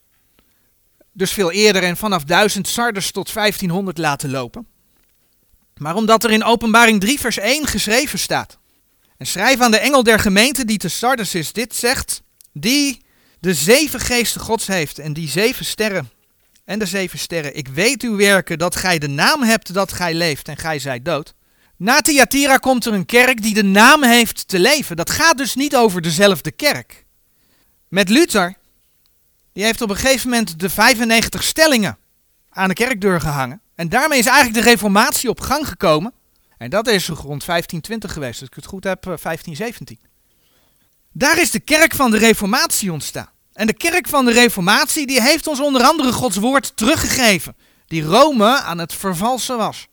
Dus 1.12 1.32
veel 1.32 1.52
eerder 1.52 1.84
en 1.84 1.98
vanaf 1.98 2.24
1000 2.24 2.68
Sardes 2.68 3.12
tot 3.12 3.34
1500 3.34 3.98
laten 3.98 4.30
lopen. 4.30 4.68
Maar 5.80 5.96
omdat 5.96 6.24
er 6.24 6.32
in 6.32 6.44
Openbaring 6.44 7.00
3 7.00 7.20
vers 7.20 7.38
1 7.38 7.68
geschreven 7.68 8.20
staat. 8.20 8.58
En 9.18 9.26
schrijf 9.26 9.60
aan 9.60 9.72
de 9.72 9.78
engel 9.78 10.04
der 10.04 10.20
gemeente 10.20 10.66
die 10.66 10.78
te 10.78 10.90
Sardes 10.90 11.36
is 11.36 11.54
dit 11.54 11.76
zegt. 11.76 12.22
Die 12.54 13.02
de 13.40 13.54
zeven 13.54 14.00
geesten 14.00 14.42
gods 14.42 14.68
heeft 14.68 15.00
en 15.00 15.14
die 15.14 15.30
zeven 15.30 15.66
sterren. 15.66 16.10
En 16.66 16.80
de 16.80 16.86
zeven 16.86 17.20
sterren. 17.20 17.58
Ik 17.58 17.68
weet 17.68 18.02
uw 18.02 18.16
werken 18.16 18.58
dat 18.58 18.76
gij 18.76 19.00
de 19.00 19.08
naam 19.08 19.44
hebt 19.44 19.74
dat 19.74 19.94
gij 19.94 20.14
leeft 20.14 20.48
en 20.48 20.58
gij 20.58 20.80
zijt 20.80 21.06
dood. 21.06 21.34
Na 21.78 22.02
Thyatira 22.02 22.58
komt 22.58 22.86
er 22.86 22.94
een 22.94 23.06
kerk 23.06 23.42
die 23.42 23.54
de 23.54 23.64
naam 23.64 24.04
heeft 24.04 24.48
te 24.48 24.60
leven. 24.60 24.96
Dat 24.96 25.10
gaat 25.10 25.38
dus 25.38 25.56
niet 25.56 25.76
over 25.76 26.02
dezelfde 26.02 26.52
kerk. 26.52 27.06
Met 27.88 28.10
Luther, 28.10 28.56
die 29.54 29.64
heeft 29.64 29.82
op 29.82 29.90
een 29.90 29.96
gegeven 29.96 30.30
moment 30.30 30.60
de 30.60 30.70
95 30.70 31.44
stellingen 31.44 31.98
aan 32.50 32.68
de 32.68 32.74
kerkdeur 32.74 33.22
gehangen. 33.22 33.62
En 33.76 33.90
daarmee 33.90 34.20
is 34.20 34.26
eigenlijk 34.26 34.64
de 34.64 34.70
reformatie 34.70 35.30
op 35.30 35.40
gang 35.40 35.68
gekomen. 35.68 36.14
En 36.58 36.70
dat 36.70 36.88
is 36.88 37.08
rond 37.08 37.46
1520 37.46 38.14
geweest, 38.14 38.40
als 38.40 38.50
ik 38.50 38.56
het 38.56 38.66
goed 38.66 38.84
heb, 38.84 39.04
1517. 39.04 39.98
Eh, 40.02 40.10
Daar 41.12 41.42
is 41.42 41.52
de 41.52 41.60
kerk 41.60 41.96
van 41.96 42.12
de 42.12 42.18
reformatie 42.18 42.92
ontstaan. 42.92 43.30
En 43.54 43.68
de 43.68 43.74
kerk 43.74 44.08
van 44.08 44.26
de 44.26 44.32
reformatie 44.32 45.08
die 45.08 45.22
heeft 45.22 45.48
ons 45.48 45.60
onder 45.60 45.84
andere 45.84 46.12
Gods 46.12 46.38
woord 46.38 46.78
teruggegeven. 46.78 47.56
Die 47.88 48.04
Rome 48.04 48.62
aan 48.62 48.78
het 48.78 48.94
vervalsen 48.94 49.58
was. 49.58 49.88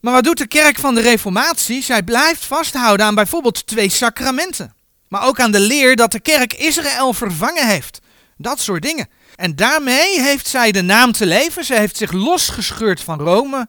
Maar 0.00 0.12
wat 0.12 0.24
doet 0.24 0.38
de 0.38 0.46
kerk 0.46 0.78
van 0.78 0.94
de 0.94 1.00
Reformatie? 1.00 1.82
Zij 1.82 2.02
blijft 2.02 2.44
vasthouden 2.44 3.06
aan 3.06 3.14
bijvoorbeeld 3.14 3.66
twee 3.66 3.88
sacramenten. 3.88 4.74
Maar 5.08 5.26
ook 5.26 5.40
aan 5.40 5.50
de 5.50 5.60
leer 5.60 5.96
dat 5.96 6.12
de 6.12 6.20
kerk 6.20 6.52
Israël 6.52 7.12
vervangen 7.12 7.68
heeft. 7.68 8.00
Dat 8.36 8.60
soort 8.60 8.82
dingen. 8.82 9.08
En 9.38 9.56
daarmee 9.56 10.20
heeft 10.20 10.46
zij 10.46 10.72
de 10.72 10.82
naam 10.82 11.12
te 11.12 11.26
leven. 11.26 11.64
Ze 11.64 11.74
heeft 11.74 11.96
zich 11.96 12.12
losgescheurd 12.12 13.00
van 13.00 13.20
Rome. 13.20 13.68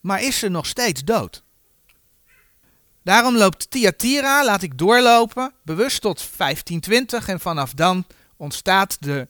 Maar 0.00 0.22
is 0.22 0.38
ze 0.38 0.48
nog 0.48 0.66
steeds 0.66 1.04
dood. 1.04 1.42
Daarom 3.02 3.36
loopt 3.36 3.70
Thyatira, 3.70 4.44
laat 4.44 4.62
ik 4.62 4.78
doorlopen, 4.78 5.52
bewust 5.62 6.00
tot 6.00 6.16
1520. 6.36 7.28
En 7.28 7.40
vanaf 7.40 7.72
dan 7.72 8.06
ontstaat 8.36 8.96
de 9.00 9.28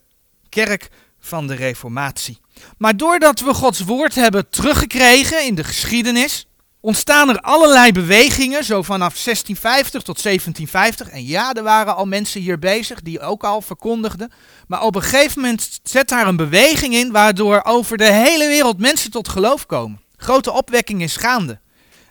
kerk 0.48 0.88
van 1.20 1.46
de 1.46 1.54
Reformatie. 1.54 2.38
Maar 2.78 2.96
doordat 2.96 3.40
we 3.40 3.54
Gods 3.54 3.80
woord 3.80 4.14
hebben 4.14 4.48
teruggekregen 4.48 5.44
in 5.44 5.54
de 5.54 5.64
geschiedenis, 5.64 6.46
ontstaan 6.86 7.28
er 7.28 7.40
allerlei 7.40 7.92
bewegingen, 7.92 8.64
zo 8.64 8.82
vanaf 8.82 9.12
1650 9.24 10.02
tot 10.02 10.22
1750. 10.22 11.08
En 11.08 11.24
ja, 11.24 11.52
er 11.52 11.62
waren 11.62 11.96
al 11.96 12.06
mensen 12.06 12.40
hier 12.40 12.58
bezig 12.58 13.02
die 13.02 13.20
ook 13.20 13.44
al 13.44 13.62
verkondigden. 13.62 14.32
Maar 14.66 14.82
op 14.82 14.94
een 14.94 15.02
gegeven 15.02 15.40
moment 15.40 15.80
zet 15.82 16.08
daar 16.08 16.26
een 16.26 16.36
beweging 16.36 16.94
in 16.94 17.12
waardoor 17.12 17.62
over 17.64 17.96
de 17.96 18.12
hele 18.12 18.46
wereld 18.46 18.78
mensen 18.78 19.10
tot 19.10 19.28
geloof 19.28 19.66
komen. 19.66 20.00
Grote 20.16 20.52
opwekking 20.52 21.02
is 21.02 21.16
gaande. 21.16 21.60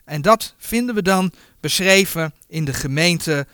En 0.06 0.22
dat 0.22 0.54
vinden 0.58 0.96
we 0.96 1.02
dan 1.02 1.32
beschreven 1.60 2.34
in 2.48 2.66
de 2.66 2.74
gemeente, 2.74 3.48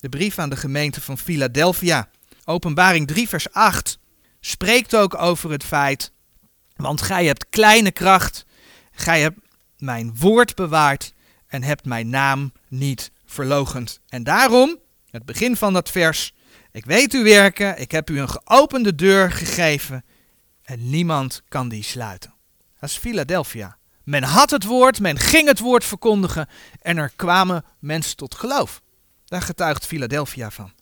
de 0.00 0.08
brief 0.08 0.38
aan 0.38 0.50
de 0.50 0.56
gemeente 0.56 1.00
van 1.00 1.18
Philadelphia. 1.18 2.08
Openbaring 2.44 3.06
3, 3.06 3.28
vers 3.28 3.52
8 3.52 3.98
spreekt 4.40 4.96
ook 4.96 5.22
over 5.22 5.50
het 5.50 5.64
feit, 5.64 6.12
want 6.76 7.02
gij 7.02 7.26
hebt 7.26 7.46
kleine 7.50 7.90
kracht, 7.92 8.44
gij 8.92 9.20
hebt 9.20 9.38
mijn 9.82 10.16
woord 10.16 10.54
bewaard 10.54 11.12
en 11.46 11.62
hebt 11.62 11.84
mijn 11.84 12.08
naam 12.08 12.52
niet 12.68 13.10
verlogend. 13.24 14.00
En 14.08 14.22
daarom, 14.22 14.78
het 15.10 15.24
begin 15.24 15.56
van 15.56 15.72
dat 15.72 15.90
vers, 15.90 16.34
ik 16.70 16.84
weet 16.84 17.12
uw 17.12 17.22
werken, 17.22 17.80
ik 17.80 17.90
heb 17.90 18.10
u 18.10 18.20
een 18.20 18.28
geopende 18.28 18.94
deur 18.94 19.32
gegeven 19.32 20.04
en 20.62 20.90
niemand 20.90 21.42
kan 21.48 21.68
die 21.68 21.82
sluiten. 21.82 22.34
Dat 22.80 22.90
is 22.90 22.96
Philadelphia. 22.96 23.76
Men 24.04 24.22
had 24.22 24.50
het 24.50 24.64
woord, 24.64 25.00
men 25.00 25.18
ging 25.18 25.48
het 25.48 25.58
woord 25.58 25.84
verkondigen 25.84 26.48
en 26.80 26.96
er 26.96 27.12
kwamen 27.16 27.64
mensen 27.78 28.16
tot 28.16 28.34
geloof. 28.34 28.82
Daar 29.24 29.42
getuigt 29.42 29.86
Philadelphia 29.86 30.50
van. 30.50 30.72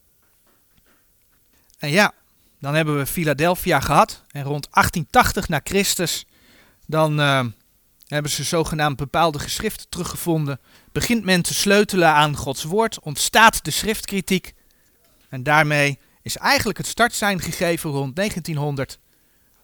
En 1.79 1.91
ja, 1.91 2.13
dan 2.59 2.75
hebben 2.75 2.99
we 2.99 3.07
Philadelphia 3.07 3.81
gehad. 3.81 4.25
En 4.29 4.43
rond 4.43 4.69
1880 4.71 5.49
na 5.49 5.61
Christus, 5.65 6.27
dan 6.87 7.21
uh, 7.21 7.45
hebben 8.15 8.31
ze 8.31 8.45
zogenaamd 8.45 8.97
bepaalde 8.97 9.39
geschriften 9.39 9.89
teruggevonden. 9.89 10.61
Begint 10.93 11.25
men 11.25 11.43
te 11.43 11.55
sleutelen 11.55 12.09
aan 12.09 12.37
Gods 12.37 12.65
woord, 12.65 13.01
ontstaat 13.01 13.65
de 13.65 13.71
schriftkritiek. 13.71 14.55
En 15.29 15.43
daarmee 15.43 15.99
is 16.23 16.37
eigenlijk 16.37 16.79
het 16.79 16.87
startsein 16.87 17.41
gegeven 17.41 17.91
rond 17.91 18.17
1900 18.17 18.99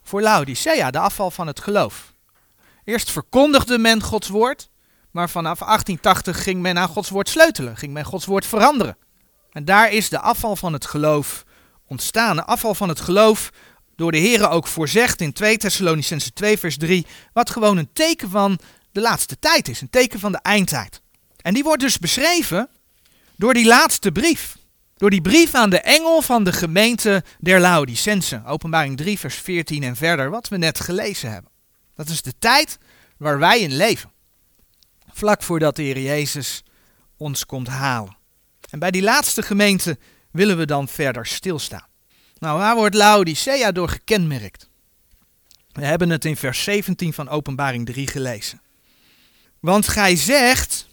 voor 0.03 0.23
Laodicea, 0.23 0.91
de 0.91 0.99
afval 0.99 1.31
van 1.31 1.47
het 1.47 1.61
geloof. 1.61 2.15
Eerst 2.85 3.11
verkondigde 3.11 3.79
men 3.79 4.03
Gods 4.03 4.29
woord, 4.29 4.71
maar 5.11 5.31
vanaf 5.31 5.59
1880 5.59 6.43
ging 6.43 6.61
men 6.63 6.79
aan 6.79 6.89
Gods 6.89 7.09
woord 7.09 7.29
sleutelen, 7.29 7.77
ging 7.77 7.93
men 7.93 8.05
Gods 8.05 8.25
woord 8.25 8.47
veranderen. 8.47 8.97
En 9.51 9.65
daar 9.65 9.93
is 9.93 10.09
de 10.09 10.21
afval 10.21 10.57
van 10.57 10.73
het 10.73 10.87
geloof 10.87 11.45
ontstaan. 11.87 12.37
De 12.37 12.45
afval 12.45 12.75
van 12.75 12.89
het 12.89 13.01
geloof 13.01 13.51
door 13.97 14.13
de 14.13 14.21
Here 14.21 14.49
ook 14.49 14.67
voorzegd 14.67 15.21
in 15.21 15.33
2 15.33 15.57
Thessalonicense 15.57 16.33
2 16.33 16.59
vers 16.59 16.77
3, 16.77 17.07
wat 17.33 17.51
gewoon 17.51 17.77
een 17.77 17.93
teken 17.93 18.31
van 18.31 18.59
de 18.93 19.01
laatste 19.01 19.39
tijd 19.39 19.69
is, 19.69 19.81
een 19.81 19.91
teken 19.91 20.19
van 20.21 20.33
de 20.33 20.39
eindtijd. 20.39 21.01
En 21.37 21.55
die 21.55 21.63
wordt 21.63 21.83
dus 21.83 21.99
beschreven 21.99 22.69
door 23.37 23.55
die 23.55 23.67
laatste 23.67 24.13
brief. 24.13 24.57
Door 24.97 25.11
die 25.11 25.21
brief 25.21 25.55
aan 25.55 25.71
de 25.71 25.81
engel 25.81 26.23
van 26.23 26.45
de 26.45 26.53
gemeente 26.53 27.25
der 27.39 27.61
Laodicense. 27.61 28.43
Openbaring 28.47 28.97
3 28.97 29.19
vers 29.19 29.35
14 29.35 29.83
en 29.83 29.97
verder, 29.97 30.31
wat 30.31 30.49
we 30.49 30.57
net 30.57 30.81
gelezen 30.81 31.33
hebben. 31.33 31.51
Dat 31.95 32.09
is 32.09 32.23
de 32.23 32.33
tijd 32.39 32.79
waar 33.17 33.39
wij 33.39 33.61
in 33.61 33.77
leven. 33.77 34.13
Vlak 35.13 35.43
voordat 35.43 35.77
de 35.77 35.83
Heer 35.83 36.01
Jezus 36.01 36.63
ons 37.17 37.47
komt 37.47 37.69
halen. 37.69 38.17
En 38.71 38.79
bij 38.79 38.91
die 38.91 39.03
laatste 39.03 39.43
gemeente 39.43 39.99
willen 40.31 40.57
we 40.57 40.67
dan 40.67 40.89
verder 40.89 41.27
stilstaan. 41.27 41.87
Nou, 42.39 42.59
waar 42.59 42.75
wordt 42.75 42.95
Laodicea 42.95 43.73
door 43.73 43.89
gekenmerkt? 43.89 44.69
We 45.73 45.85
hebben 45.85 46.11
het 46.11 46.25
in 46.25 46.37
vers 46.37 46.63
17 46.63 47.13
van 47.13 47.29
Openbaring 47.29 47.87
3 47.87 48.07
gelezen. 48.07 48.61
Want 49.61 49.89
gij 49.89 50.17
zegt, 50.17 50.87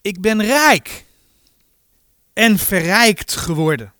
ik 0.00 0.20
ben 0.20 0.42
rijk 0.42 1.04
en 2.32 2.58
verrijkt 2.58 3.36
geworden 3.36 3.92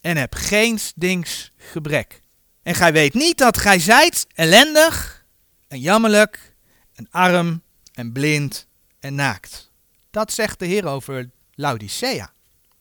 en 0.00 0.16
heb 0.16 0.34
geen 0.34 0.78
dings 0.94 1.52
gebrek. 1.56 2.20
En 2.62 2.74
gij 2.74 2.92
weet 2.92 3.14
niet 3.14 3.38
dat 3.38 3.58
gij 3.58 3.78
zijt 3.78 4.26
ellendig 4.34 5.24
en 5.68 5.80
jammerlijk 5.80 6.54
en 6.94 7.06
arm 7.10 7.62
en 7.92 8.12
blind 8.12 8.66
en 8.98 9.14
naakt. 9.14 9.70
Dat 10.10 10.32
zegt 10.32 10.58
de 10.58 10.66
Heer 10.66 10.86
over 10.86 11.30
Laodicea. 11.54 12.32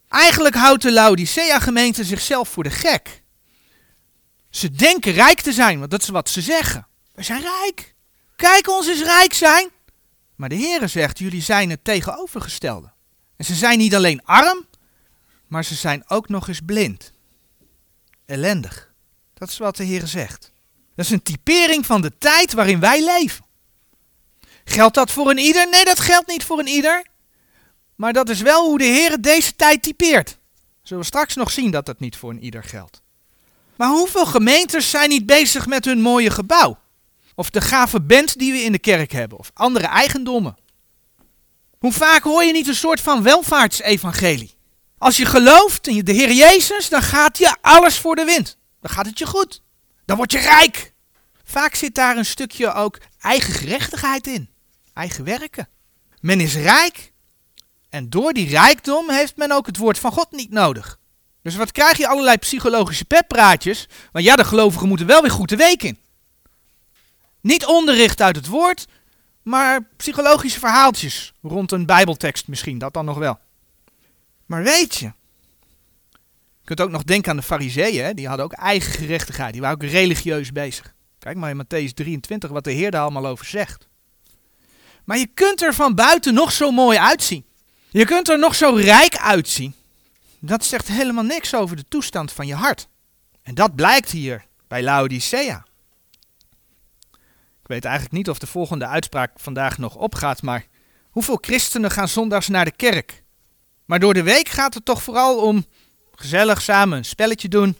Eigenlijk 0.09 0.55
houdt 0.55 0.81
de 0.81 0.91
Laodicea-gemeente 0.91 2.03
zichzelf 2.03 2.49
voor 2.49 2.63
de 2.63 2.69
gek. 2.69 3.23
Ze 4.49 4.71
denken 4.71 5.11
rijk 5.11 5.41
te 5.41 5.53
zijn, 5.53 5.79
want 5.79 5.91
dat 5.91 6.01
is 6.01 6.09
wat 6.09 6.29
ze 6.29 6.41
zeggen. 6.41 6.87
We 7.13 7.23
zijn 7.23 7.41
rijk. 7.41 7.95
Kijk 8.35 8.69
ons 8.69 8.87
eens 8.87 9.03
rijk 9.03 9.33
zijn. 9.33 9.69
Maar 10.35 10.49
de 10.49 10.55
Heere 10.55 10.87
zegt, 10.87 11.19
jullie 11.19 11.41
zijn 11.41 11.69
het 11.69 11.83
tegenovergestelde. 11.83 12.91
En 13.35 13.45
ze 13.45 13.55
zijn 13.55 13.77
niet 13.77 13.95
alleen 13.95 14.25
arm, 14.25 14.67
maar 15.47 15.63
ze 15.63 15.75
zijn 15.75 16.03
ook 16.07 16.29
nog 16.29 16.47
eens 16.47 16.61
blind. 16.65 17.11
Ellendig. 18.25 18.91
Dat 19.33 19.49
is 19.49 19.57
wat 19.57 19.75
de 19.75 19.85
Heere 19.85 20.07
zegt. 20.07 20.51
Dat 20.95 21.05
is 21.05 21.11
een 21.11 21.23
typering 21.23 21.85
van 21.85 22.01
de 22.01 22.17
tijd 22.17 22.53
waarin 22.53 22.79
wij 22.79 23.03
leven. 23.03 23.45
Geldt 24.63 24.95
dat 24.95 25.11
voor 25.11 25.29
een 25.29 25.37
ieder? 25.37 25.69
Nee, 25.69 25.85
dat 25.85 25.99
geldt 25.99 26.27
niet 26.27 26.43
voor 26.43 26.59
een 26.59 26.67
ieder. 26.67 27.05
Maar 27.99 28.13
dat 28.13 28.29
is 28.29 28.41
wel 28.41 28.65
hoe 28.65 28.77
de 28.77 28.83
Heer 28.83 29.21
deze 29.21 29.55
tijd 29.55 29.83
typeert. 29.83 30.37
Zullen 30.83 31.03
we 31.03 31.09
straks 31.09 31.35
nog 31.35 31.51
zien 31.51 31.71
dat 31.71 31.85
dat 31.85 31.99
niet 31.99 32.15
voor 32.15 32.29
een 32.29 32.43
ieder 32.43 32.63
geldt. 32.63 33.01
Maar 33.75 33.89
hoeveel 33.89 34.25
gemeentes 34.25 34.89
zijn 34.89 35.09
niet 35.09 35.25
bezig 35.25 35.67
met 35.67 35.85
hun 35.85 36.01
mooie 36.01 36.29
gebouw? 36.29 36.79
Of 37.35 37.49
de 37.49 37.61
gave 37.61 38.01
band 38.01 38.37
die 38.37 38.51
we 38.51 38.57
in 38.57 38.71
de 38.71 38.79
kerk 38.79 39.11
hebben, 39.11 39.37
of 39.37 39.51
andere 39.53 39.85
eigendommen. 39.85 40.57
Hoe 41.79 41.91
vaak 41.91 42.23
hoor 42.23 42.43
je 42.43 42.51
niet 42.51 42.67
een 42.67 42.75
soort 42.75 43.01
van 43.01 43.23
welvaartsevangelie? 43.23 44.55
Als 44.97 45.17
je 45.17 45.25
gelooft 45.25 45.87
in 45.87 46.05
de 46.05 46.11
Heer 46.11 46.31
Jezus, 46.31 46.89
dan 46.89 47.01
gaat 47.01 47.37
je 47.37 47.55
alles 47.61 47.97
voor 47.97 48.15
de 48.15 48.25
wind. 48.25 48.57
Dan 48.81 48.91
gaat 48.91 49.05
het 49.05 49.19
je 49.19 49.25
goed. 49.25 49.61
Dan 50.05 50.17
word 50.17 50.31
je 50.31 50.39
rijk. 50.39 50.93
Vaak 51.43 51.75
zit 51.75 51.95
daar 51.95 52.17
een 52.17 52.25
stukje 52.25 52.73
ook 52.73 52.97
eigen 53.19 53.53
gerechtigheid 53.53 54.27
in. 54.27 54.49
Eigen 54.93 55.23
werken. 55.23 55.69
Men 56.21 56.39
is 56.39 56.55
rijk. 56.55 57.11
En 57.89 58.09
door 58.09 58.33
die 58.33 58.49
rijkdom 58.49 59.09
heeft 59.09 59.37
men 59.37 59.51
ook 59.51 59.65
het 59.65 59.77
woord 59.77 59.99
van 59.99 60.11
God 60.11 60.31
niet 60.31 60.51
nodig. 60.51 60.99
Dus 61.41 61.55
wat 61.55 61.71
krijg 61.71 61.97
je? 61.97 62.07
Allerlei 62.07 62.37
psychologische 62.37 63.05
peppraatjes. 63.05 63.87
Want 64.11 64.25
ja, 64.25 64.35
de 64.35 64.43
gelovigen 64.43 64.87
moeten 64.87 65.07
wel 65.07 65.21
weer 65.21 65.31
goed 65.31 65.49
de 65.49 65.55
week 65.55 65.83
in. 65.83 65.97
Niet 67.41 67.65
onderricht 67.65 68.21
uit 68.21 68.35
het 68.35 68.47
woord, 68.47 68.87
maar 69.41 69.87
psychologische 69.97 70.59
verhaaltjes 70.59 71.33
rond 71.41 71.71
een 71.71 71.85
bijbeltekst 71.85 72.47
misschien, 72.47 72.77
dat 72.77 72.93
dan 72.93 73.05
nog 73.05 73.17
wel. 73.17 73.39
Maar 74.45 74.63
weet 74.63 74.95
je, 74.95 75.05
je 76.59 76.65
kunt 76.65 76.81
ook 76.81 76.89
nog 76.89 77.03
denken 77.03 77.31
aan 77.31 77.37
de 77.37 77.43
fariseeën, 77.43 78.15
die 78.15 78.27
hadden 78.27 78.45
ook 78.45 78.53
eigen 78.53 78.91
gerechtigheid, 78.91 79.51
die 79.51 79.61
waren 79.61 79.75
ook 79.75 79.91
religieus 79.91 80.51
bezig. 80.51 80.93
Kijk 81.19 81.37
maar 81.37 81.49
in 81.49 81.63
Matthäus 81.63 81.93
23 81.93 82.49
wat 82.49 82.63
de 82.63 82.71
Heer 82.71 82.91
daar 82.91 83.01
allemaal 83.01 83.27
over 83.27 83.45
zegt. 83.45 83.87
Maar 85.03 85.17
je 85.17 85.27
kunt 85.27 85.61
er 85.61 85.73
van 85.73 85.95
buiten 85.95 86.33
nog 86.33 86.51
zo 86.51 86.71
mooi 86.71 86.97
uitzien. 86.97 87.45
Je 87.91 88.05
kunt 88.05 88.29
er 88.29 88.39
nog 88.39 88.55
zo 88.55 88.73
rijk 88.73 89.17
uitzien. 89.17 89.75
Dat 90.39 90.65
zegt 90.65 90.87
helemaal 90.87 91.23
niks 91.23 91.55
over 91.55 91.75
de 91.75 91.83
toestand 91.83 92.31
van 92.31 92.47
je 92.47 92.55
hart. 92.55 92.87
En 93.43 93.55
dat 93.55 93.75
blijkt 93.75 94.11
hier 94.11 94.45
bij 94.67 94.83
Laodicea. 94.83 95.65
Ik 97.61 97.75
weet 97.75 97.85
eigenlijk 97.85 98.15
niet 98.15 98.29
of 98.29 98.39
de 98.39 98.47
volgende 98.47 98.85
uitspraak 98.85 99.31
vandaag 99.35 99.77
nog 99.77 99.95
opgaat, 99.95 100.41
maar 100.41 100.65
hoeveel 101.09 101.37
christenen 101.41 101.91
gaan 101.91 102.07
zondags 102.07 102.47
naar 102.47 102.65
de 102.65 102.71
kerk? 102.71 103.23
Maar 103.85 103.99
door 103.99 104.13
de 104.13 104.23
week 104.23 104.49
gaat 104.49 104.73
het 104.73 104.85
toch 104.85 105.03
vooral 105.03 105.37
om 105.37 105.65
gezellig 106.15 106.61
samen 106.61 106.97
een 106.97 107.05
spelletje 107.05 107.47
doen, 107.47 107.77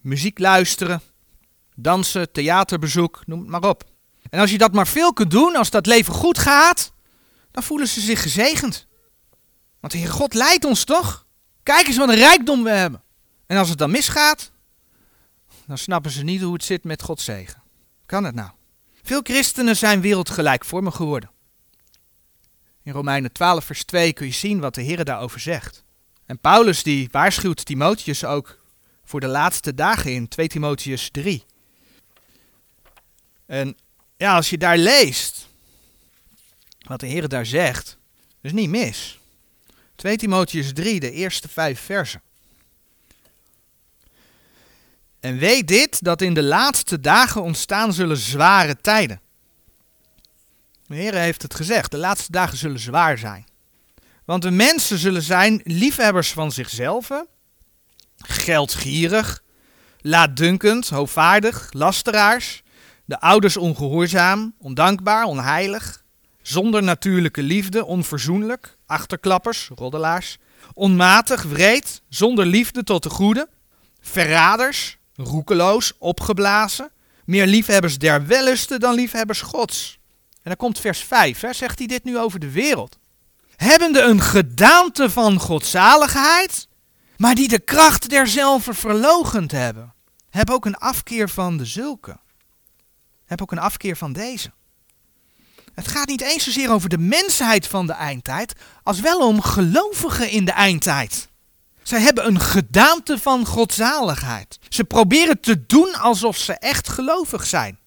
muziek 0.00 0.38
luisteren, 0.38 1.02
dansen, 1.74 2.32
theaterbezoek, 2.32 3.22
noem 3.26 3.40
het 3.40 3.48
maar 3.48 3.68
op. 3.68 3.84
En 4.30 4.40
als 4.40 4.50
je 4.50 4.58
dat 4.58 4.72
maar 4.72 4.86
veel 4.86 5.12
kunt 5.12 5.30
doen, 5.30 5.56
als 5.56 5.70
dat 5.70 5.86
leven 5.86 6.14
goed 6.14 6.38
gaat, 6.38 6.92
dan 7.50 7.62
voelen 7.62 7.88
ze 7.88 8.00
zich 8.00 8.22
gezegend. 8.22 8.88
Want 9.80 9.92
de 9.92 9.98
Heer 9.98 10.10
God 10.10 10.34
leidt 10.34 10.64
ons 10.64 10.84
toch? 10.84 11.26
Kijk 11.62 11.86
eens 11.86 11.96
wat 11.96 12.08
een 12.08 12.14
rijkdom 12.14 12.62
we 12.62 12.70
hebben. 12.70 13.02
En 13.46 13.56
als 13.56 13.68
het 13.68 13.78
dan 13.78 13.90
misgaat, 13.90 14.50
dan 15.66 15.78
snappen 15.78 16.10
ze 16.10 16.22
niet 16.24 16.40
hoe 16.40 16.52
het 16.52 16.64
zit 16.64 16.84
met 16.84 17.02
Gods 17.02 17.24
zegen. 17.24 17.62
Kan 18.06 18.24
het 18.24 18.34
nou? 18.34 18.50
Veel 19.02 19.20
christenen 19.22 19.76
zijn 19.76 20.00
wereldgelijkvormig 20.00 20.96
geworden. 20.96 21.30
In 22.82 22.92
Romeinen 22.92 23.32
12 23.32 23.64
vers 23.64 23.84
2 23.84 24.12
kun 24.12 24.26
je 24.26 24.32
zien 24.32 24.60
wat 24.60 24.74
de 24.74 24.82
Heer 24.82 25.04
daarover 25.04 25.40
zegt. 25.40 25.84
En 26.26 26.38
Paulus 26.38 26.82
die 26.82 27.08
waarschuwt 27.10 27.64
Timotheus 27.64 28.24
ook 28.24 28.58
voor 29.04 29.20
de 29.20 29.26
laatste 29.26 29.74
dagen 29.74 30.12
in 30.12 30.28
2 30.28 30.48
Timotheus 30.48 31.10
3. 31.10 31.44
En 33.46 33.76
ja, 34.16 34.34
als 34.34 34.50
je 34.50 34.58
daar 34.58 34.78
leest 34.78 35.48
wat 36.86 37.00
de 37.00 37.06
Heer 37.06 37.28
daar 37.28 37.46
zegt, 37.46 37.98
is 38.40 38.52
niet 38.52 38.70
mis. 38.70 39.19
2 40.00 40.16
Timotheus 40.16 40.72
3, 40.72 41.00
de 41.00 41.10
eerste 41.10 41.48
vijf 41.48 41.80
versen. 41.80 42.22
En 45.20 45.38
weet 45.38 45.68
dit, 45.68 46.04
dat 46.04 46.22
in 46.22 46.34
de 46.34 46.42
laatste 46.42 47.00
dagen 47.00 47.42
ontstaan 47.42 47.92
zullen 47.92 48.16
zware 48.16 48.76
tijden. 48.80 49.20
De 50.86 50.94
Heer 50.94 51.14
heeft 51.14 51.42
het 51.42 51.54
gezegd, 51.54 51.90
de 51.90 51.96
laatste 51.96 52.32
dagen 52.32 52.58
zullen 52.58 52.78
zwaar 52.78 53.18
zijn. 53.18 53.46
Want 54.24 54.42
de 54.42 54.50
mensen 54.50 54.98
zullen 54.98 55.22
zijn 55.22 55.60
liefhebbers 55.64 56.32
van 56.32 56.52
zichzelf, 56.52 57.10
geldgierig, 58.16 59.42
laatdunkend, 60.00 60.88
hoogvaardig, 60.88 61.72
lasteraars, 61.72 62.62
de 63.04 63.20
ouders 63.20 63.56
ongehoorzaam, 63.56 64.54
ondankbaar, 64.58 65.24
onheilig, 65.24 65.99
zonder 66.42 66.82
natuurlijke 66.82 67.42
liefde, 67.42 67.84
onverzoenlijk, 67.84 68.76
achterklappers, 68.86 69.70
roddelaars, 69.74 70.38
onmatig, 70.74 71.42
wreed, 71.42 72.02
zonder 72.08 72.46
liefde 72.46 72.84
tot 72.84 73.02
de 73.02 73.10
goede, 73.10 73.48
verraders, 74.00 74.98
roekeloos, 75.14 75.92
opgeblazen, 75.98 76.90
meer 77.24 77.46
liefhebbers 77.46 77.98
der 77.98 78.26
wellusten 78.26 78.80
dan 78.80 78.94
liefhebbers 78.94 79.40
gods. 79.40 79.98
En 80.32 80.40
dan 80.42 80.56
komt 80.56 80.78
vers 80.78 81.00
5, 81.00 81.40
hè, 81.40 81.52
zegt 81.52 81.78
hij 81.78 81.86
dit 81.86 82.04
nu 82.04 82.18
over 82.18 82.40
de 82.40 82.50
wereld. 82.50 82.98
Hebbende 83.56 84.00
een 84.00 84.20
gedaante 84.20 85.10
van 85.10 85.38
godzaligheid, 85.38 86.68
maar 87.16 87.34
die 87.34 87.48
de 87.48 87.58
kracht 87.58 88.10
derzelve 88.10 88.74
verlogend 88.74 89.50
hebben. 89.50 89.94
Heb 90.30 90.50
ook 90.50 90.64
een 90.64 90.76
afkeer 90.76 91.28
van 91.28 91.56
de 91.56 91.64
zulke. 91.64 92.18
Heb 93.24 93.42
ook 93.42 93.52
een 93.52 93.58
afkeer 93.58 93.96
van 93.96 94.12
deze. 94.12 94.52
Het 95.80 95.88
gaat 95.88 96.08
niet 96.08 96.20
eens 96.20 96.44
zozeer 96.44 96.70
over 96.70 96.88
de 96.88 96.98
mensheid 96.98 97.66
van 97.66 97.86
de 97.86 97.92
eindtijd, 97.92 98.52
als 98.82 99.00
wel 99.00 99.26
om 99.26 99.42
gelovigen 99.42 100.30
in 100.30 100.44
de 100.44 100.52
eindtijd. 100.52 101.28
Zij 101.82 102.00
hebben 102.00 102.26
een 102.26 102.40
gedaante 102.40 103.18
van 103.18 103.46
godzaligheid. 103.46 104.58
Ze 104.68 104.84
proberen 104.84 105.40
te 105.40 105.66
doen 105.66 105.94
alsof 105.94 106.36
ze 106.36 106.52
echt 106.52 106.88
gelovig 106.88 107.46
zijn. 107.46 107.78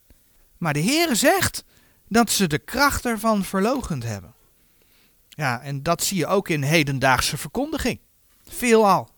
Maar 0.58 0.73
de 0.73 0.84
Heere 0.84 1.15
zegt 1.15 1.63
dat 2.08 2.32
ze 2.32 2.47
de 2.47 2.60
kracht 2.60 3.06
ervan 3.06 3.43
verlogend 3.43 4.03
hebben. 4.03 4.34
Ja, 5.29 5.62
en 5.62 5.84
dat 5.84 6.03
zie 6.03 6.17
je 6.17 6.27
ook 6.27 6.49
in 6.49 6.63
hedendaagse 6.63 7.38
verkondiging. 7.38 7.99
Veelal. 8.47 9.10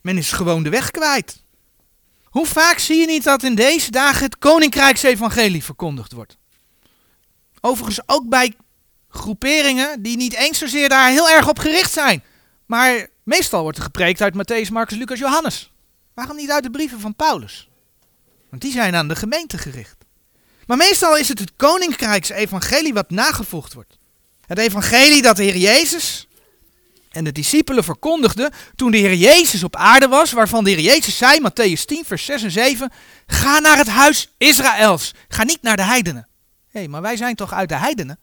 Men 0.00 0.16
is 0.16 0.32
gewoon 0.32 0.62
de 0.62 0.70
weg 0.70 0.90
kwijt. 0.90 1.44
Hoe 2.24 2.46
vaak 2.46 2.78
zie 2.78 3.00
je 3.00 3.06
niet 3.06 3.24
dat 3.24 3.42
in 3.42 3.54
deze 3.54 3.90
dagen 3.90 4.24
het 4.24 4.38
Koninkrijksevangelie 4.38 5.64
verkondigd 5.64 6.12
wordt? 6.12 6.38
Overigens 7.60 8.00
ook 8.06 8.28
bij 8.28 8.54
groeperingen 9.08 10.02
die 10.02 10.16
niet 10.16 10.34
eens 10.34 10.58
zozeer 10.58 10.88
daar 10.88 11.10
heel 11.10 11.30
erg 11.30 11.48
op 11.48 11.58
gericht 11.58 11.92
zijn. 11.92 12.22
Maar 12.66 13.08
meestal 13.22 13.62
wordt 13.62 13.78
er 13.78 13.84
gepreekt 13.84 14.22
uit 14.22 14.34
Matthäus, 14.34 14.72
Marcus, 14.72 14.98
Lucas, 14.98 15.18
Johannes. 15.18 15.72
Waarom 16.14 16.36
niet 16.36 16.50
uit 16.50 16.62
de 16.62 16.70
brieven 16.70 17.00
van 17.00 17.14
Paulus? 17.14 17.68
Want 18.50 18.62
die 18.62 18.72
zijn 18.72 18.94
aan 18.94 19.08
de 19.08 19.16
gemeente 19.16 19.58
gericht. 19.58 19.96
Maar 20.66 20.76
meestal 20.76 21.16
is 21.16 21.28
het 21.28 21.38
het 21.38 21.52
koninkrijksevangelie 21.56 22.94
wat 22.94 23.10
nagevoegd 23.10 23.72
wordt. 23.72 23.98
Het 24.46 24.58
evangelie 24.58 25.22
dat 25.22 25.36
de 25.36 25.42
Heer 25.42 25.56
Jezus 25.56 26.28
en 27.10 27.24
de 27.24 27.32
discipelen 27.32 27.84
verkondigden 27.84 28.52
toen 28.76 28.90
de 28.90 28.96
Heer 28.96 29.14
Jezus 29.14 29.64
op 29.64 29.76
aarde 29.76 30.08
was, 30.08 30.32
waarvan 30.32 30.64
de 30.64 30.70
Heer 30.70 30.80
Jezus 30.80 31.16
zei, 31.16 31.38
Matthäus 31.40 31.84
10, 31.84 32.04
vers 32.04 32.24
6 32.24 32.42
en 32.42 32.50
7, 32.50 32.92
ga 33.26 33.58
naar 33.58 33.76
het 33.76 33.88
huis 33.88 34.30
Israëls, 34.38 35.14
ga 35.28 35.44
niet 35.44 35.62
naar 35.62 35.76
de 35.76 35.84
heidenen. 35.84 36.28
Hey, 36.70 36.88
maar 36.88 37.02
wij 37.02 37.16
zijn 37.16 37.34
toch 37.34 37.52
uit 37.52 37.68
de 37.68 37.76
heidenen? 37.76 38.18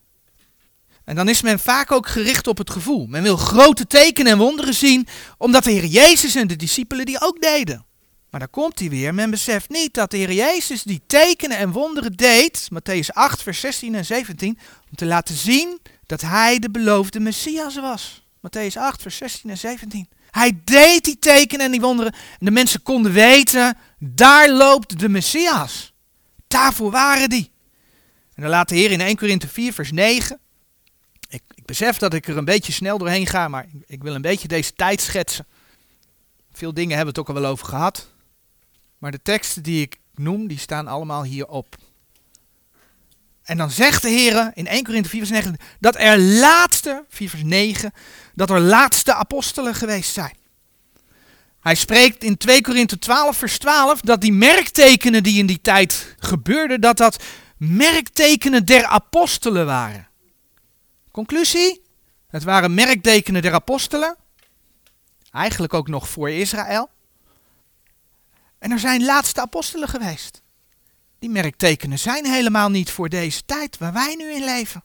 En 1.04 1.16
dan 1.16 1.30
is 1.30 1.42
men 1.42 1.60
vaak 1.60 1.92
ook 1.92 2.08
gericht 2.08 2.48
op 2.48 2.58
het 2.58 2.70
gevoel. 2.70 3.06
Men 3.06 3.24
wil 3.24 3.38
grote 3.38 3.88
tekenen 3.88 4.32
en 4.32 4.38
wonderen 4.38 4.74
zien, 4.74 5.08
omdat 5.38 5.64
de 5.64 5.72
Heer 5.72 5.86
Jezus 5.86 6.36
en 6.36 6.48
de 6.48 6.56
discipelen 6.56 7.06
die 7.06 7.22
ook 7.22 7.42
deden. 7.42 7.86
Maar 8.30 8.40
dan 8.40 8.50
komt 8.50 8.80
hij 8.80 8.90
weer, 8.90 9.14
men 9.14 9.30
beseft 9.30 9.70
niet 9.70 9.94
dat 9.94 10.12
de 10.12 10.18
Heer 10.18 10.32
Jezus 10.32 10.84
die 10.84 11.02
tekenen 11.08 11.58
en 11.58 11.72
wonderen 11.72 12.14
deed, 12.14 12.68
Matthäus 12.74 13.08
8, 13.14 13.44
vers 13.44 13.60
16 13.60 13.96
en 13.96 14.06
17, 14.06 14.60
om 14.90 14.96
te 14.96 15.06
laten 15.06 15.36
zien 15.36 15.80
dat 16.06 16.22
hij 16.22 16.60
de 16.60 16.72
beloofde 16.72 17.20
Messias 17.20 17.76
was. 17.76 18.26
Matthäus 18.38 18.78
8, 18.78 19.02
vers 19.02 19.18
16 19.18 19.50
en 19.50 19.58
17. 19.58 20.10
Hij 20.32 20.60
deed 20.64 21.04
die 21.04 21.20
tekenen 21.20 21.66
en 21.66 21.72
die 21.72 21.82
wonderen 21.82 22.14
en 22.14 22.46
de 22.46 22.52
mensen 22.52 22.82
konden 22.82 23.12
weten, 23.12 23.78
daar 24.00 24.52
loopt 24.52 25.00
de 25.00 25.10
Messias. 25.10 25.94
Daarvoor 26.48 26.92
waren 26.92 27.30
die. 27.30 27.52
En 28.38 28.44
dan 28.44 28.52
laat 28.52 28.70
de 28.70 28.76
Heer 28.76 28.92
in 28.92 29.02
1 29.02 29.16
Korinthe 29.16 29.48
4, 29.48 29.74
vers 29.74 29.92
9. 29.92 30.40
Ik, 31.30 31.42
ik, 31.56 31.66
besef 31.66 31.98
dat 31.98 32.14
ik 32.14 32.28
er 32.28 32.38
een 32.38 32.46
beetje 32.46 32.72
snel 32.72 32.98
doorheen 32.98 33.28
ga, 33.28 33.48
maar 33.48 33.66
ik, 33.86 34.04
wil 34.04 34.16
een 34.16 34.22
beetje 34.22 34.48
deze 34.48 34.74
tijd 34.74 35.02
schetsen. 35.02 35.46
Veel 36.52 36.74
dingen 36.74 36.96
hebben 36.96 37.14
we 37.14 37.20
het 37.20 37.30
ook 37.30 37.36
al 37.36 37.42
wel 37.42 37.52
over 37.52 37.68
gehad. 37.68 38.08
Maar 38.98 39.12
de 39.12 39.22
teksten 39.22 39.64
die 39.64 39.82
ik 39.82 40.00
noem, 40.16 40.48
die 40.48 40.60
staan 40.60 40.88
allemaal 40.88 41.24
hierop. 41.24 41.76
En 43.44 43.58
dan 43.58 43.72
zegt 43.72 44.02
de 44.02 44.10
Heer 44.10 44.52
in 44.54 44.68
1 44.68 44.84
Korinthe 44.84 45.10
4 45.10 45.20
vers 45.20 45.32
9 45.32 45.58
dat 45.80 45.96
er 46.00 46.20
laatste, 46.20 47.06
4 47.10 47.30
vers 47.30 47.44
9, 47.44 47.94
dat 48.36 48.50
er 48.50 48.60
laatste 48.60 49.14
apostelen 49.14 49.76
geweest 49.76 50.14
zijn. 50.14 50.38
Hij 51.60 51.76
spreekt 51.76 52.24
in 52.24 52.38
2 52.38 52.62
Korinthe 52.62 53.00
12 53.00 53.38
vers 53.38 53.58
12 53.58 54.02
dat 54.02 54.22
die 54.22 54.34
merktekenen 54.34 55.24
die 55.24 55.40
in 55.40 55.46
die 55.46 55.62
tijd 55.62 56.16
gebeurden, 56.20 56.82
dat 56.82 56.98
dat 56.98 57.24
merktekenen 57.58 58.66
der 58.66 58.86
apostelen 58.86 59.66
waren. 59.66 60.08
Conclusie? 61.12 61.82
Het 62.28 62.44
waren 62.44 62.74
merktekenen 62.74 63.42
der 63.42 63.54
apostelen. 63.54 64.16
Eigenlijk 65.32 65.74
ook 65.74 65.88
nog 65.88 66.10
voor 66.10 66.30
Israël. 66.30 66.90
En 68.60 68.72
er 68.72 68.80
zijn 68.80 69.06
laatste 69.06 69.42
apostelen 69.42 69.88
geweest. 69.88 70.42
Die 71.20 71.30
merktekenen 71.30 72.00
zijn 72.00 72.26
helemaal 72.26 72.70
niet 72.70 72.92
voor 72.92 73.10
deze 73.10 73.42
tijd 73.46 73.78
waar 73.78 73.94
wij 73.94 74.16
nu 74.16 74.32
in 74.32 74.44
leven. 74.44 74.84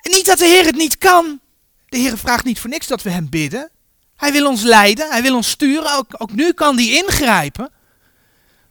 En 0.00 0.10
niet 0.10 0.26
dat 0.26 0.38
de 0.38 0.44
Heer 0.44 0.64
het 0.64 0.76
niet 0.76 0.98
kan. 0.98 1.40
De 1.88 1.98
Heer 1.98 2.18
vraagt 2.18 2.44
niet 2.44 2.60
voor 2.60 2.70
niks 2.70 2.86
dat 2.86 3.02
we 3.02 3.10
hem 3.10 3.28
bidden. 3.28 3.70
Hij 4.16 4.32
wil 4.32 4.46
ons 4.46 4.62
leiden, 4.62 5.10
hij 5.10 5.22
wil 5.22 5.34
ons 5.36 5.50
sturen, 5.50 5.96
ook, 5.96 6.14
ook 6.18 6.32
nu 6.32 6.52
kan 6.52 6.76
hij 6.76 6.88
ingrijpen. 6.88 7.70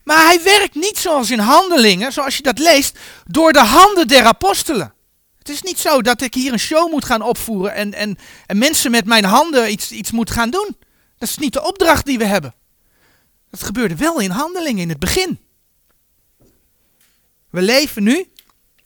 Maar 0.03 0.25
hij 0.25 0.43
werkt 0.43 0.75
niet 0.75 0.97
zoals 0.97 1.31
in 1.31 1.39
handelingen, 1.39 2.11
zoals 2.11 2.37
je 2.37 2.43
dat 2.43 2.59
leest, 2.59 2.99
door 3.25 3.53
de 3.53 3.63
handen 3.63 4.07
der 4.07 4.25
apostelen. 4.25 4.93
Het 5.37 5.49
is 5.49 5.61
niet 5.61 5.79
zo 5.79 6.01
dat 6.01 6.21
ik 6.21 6.33
hier 6.33 6.53
een 6.53 6.59
show 6.59 6.91
moet 6.91 7.05
gaan 7.05 7.21
opvoeren 7.21 7.73
en, 7.73 7.93
en, 7.93 8.17
en 8.45 8.57
mensen 8.57 8.91
met 8.91 9.05
mijn 9.05 9.23
handen 9.23 9.71
iets, 9.71 9.91
iets 9.91 10.11
moet 10.11 10.31
gaan 10.31 10.49
doen. 10.49 10.75
Dat 11.17 11.29
is 11.29 11.37
niet 11.37 11.53
de 11.53 11.63
opdracht 11.63 12.05
die 12.05 12.17
we 12.17 12.25
hebben. 12.25 12.53
Dat 13.49 13.63
gebeurde 13.63 13.95
wel 13.95 14.19
in 14.19 14.29
handelingen 14.29 14.81
in 14.81 14.89
het 14.89 14.99
begin. 14.99 15.39
We 17.49 17.61
leven 17.61 18.03
nu, 18.03 18.31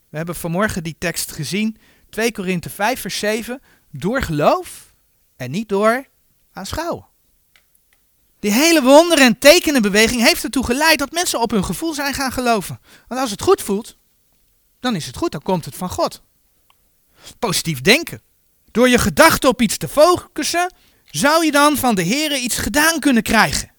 we 0.10 0.18
hebben 0.18 0.36
vanmorgen 0.36 0.84
die 0.84 0.96
tekst 0.98 1.32
gezien, 1.32 1.78
2 2.10 2.32
Korinthe 2.32 2.70
5 2.70 3.02
vers 3.02 3.20
7, 3.20 3.62
door 3.92 4.22
geloof 4.22 4.94
en 5.36 5.52
niet 5.52 5.70
door 5.70 6.08
aanschouwen. 6.54 7.06
Die 8.40 8.52
hele 8.52 8.82
wonder- 8.82 9.20
en 9.22 9.40
tekenenbeweging 9.40 10.22
heeft 10.22 10.44
ertoe 10.44 10.66
geleid 10.66 11.00
dat 11.00 11.12
mensen 11.12 11.42
op 11.42 11.52
hun 11.52 11.66
gevoel 11.66 11.94
zijn 11.94 12.14
gaan 12.14 12.32
geloven. 12.32 12.80
Want 13.08 13.22
als 13.22 13.32
het 13.32 13.42
goed 13.42 13.62
voelt, 13.62 13.98
dan 14.80 14.96
is 14.96 15.06
het 15.06 15.18
goed, 15.18 15.32
dan 15.32 15.42
komt 15.42 15.66
het 15.66 15.76
van 15.76 15.90
God. 15.90 16.22
Positief 17.40 17.82
denken. 17.82 18.22
Door 18.72 18.90
je 18.90 18.98
gedachten 18.98 19.50
op 19.50 19.62
iets 19.62 19.78
te 19.78 19.88
focussen, 19.88 20.74
zou 21.06 21.46
je 21.46 21.52
dan 21.52 21.78
van 21.78 21.96
de 21.96 22.02
Heer 22.02 22.38
iets 22.38 22.58
gedaan 22.58 23.00
kunnen 23.00 23.24
krijgen. 23.24 23.72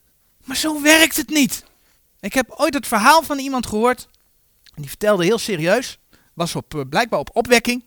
Maar 0.44 0.56
zo 0.56 0.82
werkt 0.82 1.16
het 1.16 1.28
niet. 1.28 1.64
Ik 2.20 2.34
heb 2.34 2.50
ooit 2.56 2.74
het 2.74 2.86
verhaal 2.86 3.22
van 3.22 3.38
iemand 3.38 3.66
gehoord, 3.66 4.08
en 4.74 4.82
die 4.82 4.88
vertelde 4.88 5.24
heel 5.24 5.38
serieus, 5.38 5.98
was 6.34 6.54
op, 6.54 6.74
eh, 6.74 6.80
blijkbaar 6.88 7.18
op 7.18 7.30
opwekking. 7.32 7.84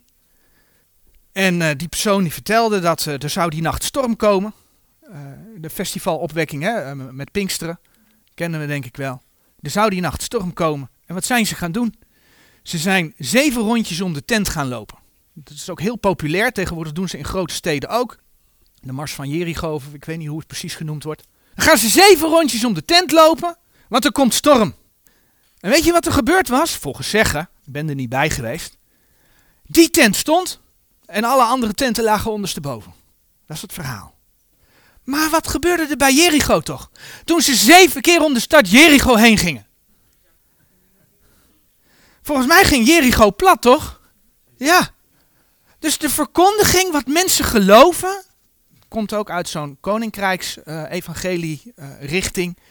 En 1.31 1.61
uh, 1.61 1.69
die 1.77 1.87
persoon 1.87 2.23
die 2.23 2.33
vertelde 2.33 2.79
dat 2.79 3.05
uh, 3.05 3.23
er 3.23 3.29
zou 3.29 3.49
die 3.49 3.61
nacht 3.61 3.83
storm 3.83 4.15
komen. 4.15 4.53
Uh, 5.11 5.17
de 5.57 5.69
festivalopwekking 5.69 6.63
hè, 6.63 6.95
met 6.95 7.31
Pinksteren, 7.31 7.79
kennen 8.33 8.59
we 8.59 8.67
denk 8.67 8.85
ik 8.85 8.97
wel. 8.97 9.21
Er 9.61 9.69
zou 9.69 9.89
die 9.89 10.01
nacht 10.01 10.21
storm 10.21 10.53
komen. 10.53 10.89
En 11.05 11.13
wat 11.13 11.25
zijn 11.25 11.45
ze 11.45 11.55
gaan 11.55 11.71
doen? 11.71 11.95
Ze 12.63 12.77
zijn 12.77 13.13
zeven 13.17 13.61
rondjes 13.61 14.01
om 14.01 14.13
de 14.13 14.25
tent 14.25 14.49
gaan 14.49 14.67
lopen. 14.67 14.97
Dat 15.33 15.53
is 15.53 15.69
ook 15.69 15.81
heel 15.81 15.95
populair. 15.95 16.51
Tegenwoordig 16.51 16.93
doen 16.93 17.07
ze 17.07 17.17
in 17.17 17.25
grote 17.25 17.53
steden 17.53 17.89
ook. 17.89 18.17
De 18.79 18.91
Mars 18.91 19.13
van 19.13 19.29
Jericho, 19.29 19.73
of 19.73 19.93
ik 19.93 20.05
weet 20.05 20.17
niet 20.17 20.27
hoe 20.27 20.37
het 20.37 20.47
precies 20.47 20.75
genoemd 20.75 21.03
wordt. 21.03 21.27
Dan 21.55 21.65
gaan 21.65 21.77
ze 21.77 21.89
zeven 21.89 22.27
rondjes 22.27 22.63
om 22.63 22.73
de 22.73 22.85
tent 22.85 23.11
lopen, 23.11 23.57
want 23.89 24.05
er 24.05 24.11
komt 24.11 24.33
storm. 24.33 24.75
En 25.59 25.69
weet 25.69 25.83
je 25.83 25.91
wat 25.91 26.05
er 26.05 26.11
gebeurd 26.11 26.47
was? 26.47 26.75
Volgens 26.75 27.09
zeggen, 27.09 27.49
ik 27.65 27.73
ben 27.73 27.89
er 27.89 27.95
niet 27.95 28.09
bij 28.09 28.29
geweest. 28.29 28.77
Die 29.63 29.89
tent 29.89 30.15
stond 30.15 30.61
en 31.05 31.23
alle 31.23 31.43
andere 31.43 31.73
tenten 31.73 32.03
lagen 32.03 32.31
ondersteboven. 32.31 32.93
Dat 33.45 33.55
is 33.55 33.61
het 33.61 33.73
verhaal. 33.73 34.19
Maar 35.03 35.29
wat 35.29 35.47
gebeurde 35.47 35.87
er 35.87 35.97
bij 35.97 36.13
Jericho 36.13 36.59
toch? 36.59 36.91
Toen 37.25 37.41
ze 37.41 37.55
zeven 37.55 38.01
keer 38.01 38.23
om 38.23 38.33
de 38.33 38.39
stad 38.39 38.69
Jericho 38.69 39.15
heen 39.15 39.37
gingen. 39.37 39.65
Volgens 42.21 42.47
mij 42.47 42.63
ging 42.63 42.87
Jericho 42.87 43.31
plat, 43.31 43.61
toch? 43.61 44.01
Ja. 44.57 44.89
Dus 45.79 45.97
de 45.97 46.09
verkondiging, 46.09 46.91
wat 46.91 47.07
mensen 47.07 47.45
geloven, 47.45 48.23
komt 48.87 49.13
ook 49.13 49.29
uit 49.29 49.49
zo'n 49.49 49.77
koninkrijks-evangelie-richting. 49.79 52.57
Uh, 52.57 52.63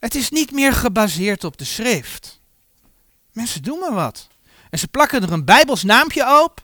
het 0.00 0.14
is 0.14 0.30
niet 0.30 0.52
meer 0.52 0.72
gebaseerd 0.72 1.44
op 1.44 1.56
de 1.56 1.64
schrift. 1.64 2.40
Mensen 3.32 3.62
doen 3.62 3.78
maar 3.78 3.94
wat. 3.94 4.28
En 4.70 4.78
ze 4.78 4.88
plakken 4.88 5.22
er 5.22 5.32
een 5.32 5.44
bijbels 5.44 5.82
naampje 5.82 6.42
op. 6.42 6.62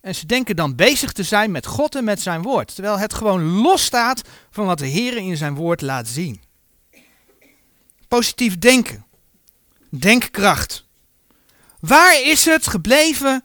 En 0.00 0.14
ze 0.14 0.26
denken 0.26 0.56
dan 0.56 0.74
bezig 0.74 1.12
te 1.12 1.22
zijn 1.22 1.50
met 1.50 1.66
God 1.66 1.94
en 1.94 2.04
met 2.04 2.20
zijn 2.20 2.42
woord. 2.42 2.74
Terwijl 2.74 2.98
het 2.98 3.14
gewoon 3.14 3.42
los 3.42 3.84
staat 3.84 4.22
van 4.50 4.66
wat 4.66 4.78
de 4.78 4.86
Heer 4.86 5.16
in 5.16 5.36
zijn 5.36 5.54
woord 5.54 5.80
laat 5.80 6.08
zien. 6.08 6.42
Positief 8.08 8.58
denken. 8.58 9.06
Denkkracht. 9.88 10.84
Waar 11.80 12.22
is 12.22 12.44
het 12.44 12.66
gebleven 12.66 13.44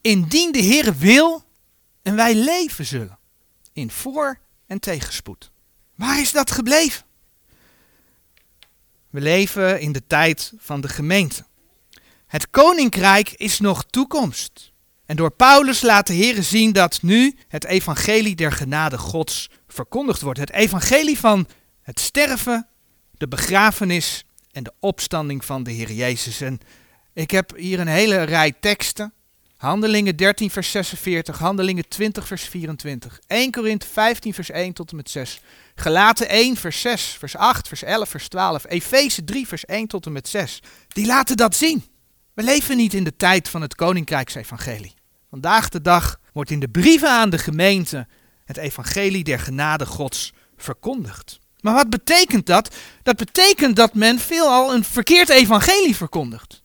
indien 0.00 0.52
de 0.52 0.58
Heer 0.58 0.96
wil 0.96 1.44
en 2.02 2.16
wij 2.16 2.34
leven 2.34 2.86
zullen? 2.86 3.18
In 3.72 3.90
voor- 3.90 4.40
en 4.66 4.80
tegenspoed. 4.80 5.50
Waar 5.94 6.20
is 6.20 6.32
dat 6.32 6.50
gebleven? 6.50 7.04
We 9.10 9.20
leven 9.20 9.80
in 9.80 9.92
de 9.92 10.06
tijd 10.06 10.52
van 10.56 10.80
de 10.80 10.88
gemeente. 10.88 11.44
Het 12.26 12.50
koninkrijk 12.50 13.30
is 13.30 13.58
nog 13.58 13.84
toekomst. 13.84 14.72
En 15.08 15.16
door 15.16 15.30
Paulus 15.30 15.82
laat 15.82 16.06
de 16.06 16.12
Heer 16.12 16.42
zien 16.42 16.72
dat 16.72 17.02
nu 17.02 17.36
het 17.48 17.64
evangelie 17.64 18.34
der 18.34 18.52
genade 18.52 18.98
Gods 18.98 19.50
verkondigd 19.68 20.20
wordt. 20.20 20.38
Het 20.38 20.52
evangelie 20.52 21.18
van 21.18 21.48
het 21.82 22.00
sterven, 22.00 22.66
de 23.12 23.28
begrafenis 23.28 24.24
en 24.52 24.62
de 24.62 24.72
opstanding 24.80 25.44
van 25.44 25.62
de 25.62 25.70
Heer 25.70 25.92
Jezus. 25.92 26.40
En 26.40 26.60
ik 27.12 27.30
heb 27.30 27.56
hier 27.56 27.80
een 27.80 27.88
hele 27.88 28.22
rij 28.22 28.52
teksten. 28.60 29.12
Handelingen 29.56 30.16
13 30.16 30.50
vers 30.50 30.70
46, 30.70 31.38
Handelingen 31.38 31.88
20 31.88 32.26
vers 32.26 32.42
24, 32.42 33.20
1 33.26 33.50
Korinthe 33.50 33.86
15 33.86 34.34
vers 34.34 34.50
1 34.50 34.72
tot 34.72 34.90
en 34.90 34.96
met 34.96 35.10
6, 35.10 35.40
Gelaten 35.74 36.28
1 36.28 36.56
vers 36.56 36.80
6, 36.80 37.02
vers 37.18 37.36
8, 37.36 37.68
vers 37.68 37.82
11, 37.82 38.08
vers 38.08 38.28
12, 38.28 38.64
Efeze 38.66 39.24
3 39.24 39.48
vers 39.48 39.64
1 39.64 39.86
tot 39.86 40.06
en 40.06 40.12
met 40.12 40.28
6. 40.28 40.62
Die 40.88 41.06
laten 41.06 41.36
dat 41.36 41.56
zien. 41.56 41.84
We 42.34 42.42
leven 42.42 42.76
niet 42.76 42.94
in 42.94 43.04
de 43.04 43.16
tijd 43.16 43.48
van 43.48 43.62
het 43.62 43.74
Koninkrijksevangelie. 43.74 44.96
Vandaag 45.30 45.68
de 45.68 45.80
dag 45.80 46.20
wordt 46.32 46.50
in 46.50 46.60
de 46.60 46.68
brieven 46.68 47.10
aan 47.10 47.30
de 47.30 47.38
gemeente 47.38 48.06
het 48.44 48.56
evangelie 48.56 49.24
der 49.24 49.38
genade 49.38 49.86
Gods 49.86 50.32
verkondigd. 50.56 51.38
Maar 51.60 51.74
wat 51.74 51.90
betekent 51.90 52.46
dat? 52.46 52.76
Dat 53.02 53.16
betekent 53.16 53.76
dat 53.76 53.94
men 53.94 54.18
veelal 54.18 54.74
een 54.74 54.84
verkeerd 54.84 55.28
evangelie 55.28 55.96
verkondigt. 55.96 56.62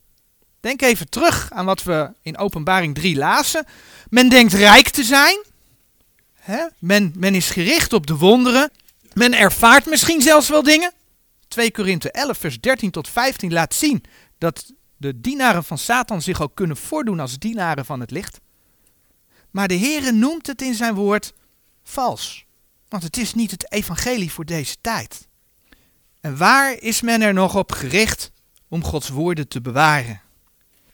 Denk 0.60 0.82
even 0.82 1.10
terug 1.10 1.52
aan 1.52 1.66
wat 1.66 1.84
we 1.84 2.12
in 2.22 2.38
Openbaring 2.38 2.96
3 2.96 3.16
lazen. 3.16 3.66
Men 4.10 4.30
denkt 4.30 4.54
rijk 4.54 4.90
te 4.90 5.04
zijn. 5.04 5.44
Hè? 6.34 6.66
Men, 6.80 7.14
men 7.18 7.36
is 7.36 7.50
gericht 7.50 7.94
op 7.94 8.08
de 8.08 8.18
wonderen. 8.18 8.72
Men 9.14 9.34
ervaart 9.34 9.86
misschien 9.86 10.22
zelfs 10.22 10.50
wel 10.50 10.64
dingen. 10.64 10.92
2 11.48 11.72
Korinthe 11.72 12.12
11, 12.12 12.38
vers 12.38 12.60
13 12.60 12.92
tot 12.92 13.10
15 13.10 13.54
laat 13.54 13.74
zien 13.74 14.04
dat 14.38 14.74
de 14.98 15.22
dienaren 15.22 15.64
van 15.64 15.78
Satan 15.78 16.22
zich 16.22 16.42
ook 16.42 16.56
kunnen 16.56 16.78
voordoen 16.78 17.20
als 17.20 17.40
dienaren 17.40 17.86
van 17.86 18.00
het 18.00 18.12
licht. 18.12 18.40
Maar 19.54 19.68
de 19.68 19.78
Heere 19.78 20.12
noemt 20.12 20.48
het 20.48 20.62
in 20.62 20.74
zijn 20.74 20.94
woord 20.94 21.34
vals. 21.84 22.46
Want 22.88 23.04
het 23.04 23.18
is 23.18 23.34
niet 23.34 23.52
het 23.52 23.72
evangelie 23.72 24.32
voor 24.32 24.46
deze 24.46 24.76
tijd. 24.82 25.28
En 26.22 26.38
waar 26.38 26.78
is 26.80 27.02
men 27.02 27.22
er 27.22 27.34
nog 27.34 27.56
op 27.56 27.72
gericht 27.72 28.32
om 28.68 28.84
Gods 28.84 29.10
woorden 29.10 29.48
te 29.48 29.62
bewaren? 29.62 30.22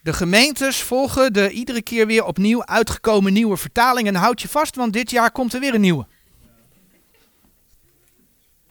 De 0.02 0.12
gemeentes 0.12 0.82
volgen 0.82 1.32
de 1.32 1.50
iedere 1.50 1.82
keer 1.82 2.06
weer 2.06 2.24
opnieuw 2.24 2.64
uitgekomen 2.64 3.32
nieuwe 3.32 3.56
vertalingen. 3.56 4.14
En 4.14 4.20
houd 4.20 4.42
je 4.42 4.48
vast, 4.48 4.76
want 4.76 4.92
dit 4.92 5.10
jaar 5.10 5.30
komt 5.30 5.52
er 5.52 5.60
weer 5.60 5.74
een 5.74 5.80
nieuwe. 5.80 6.06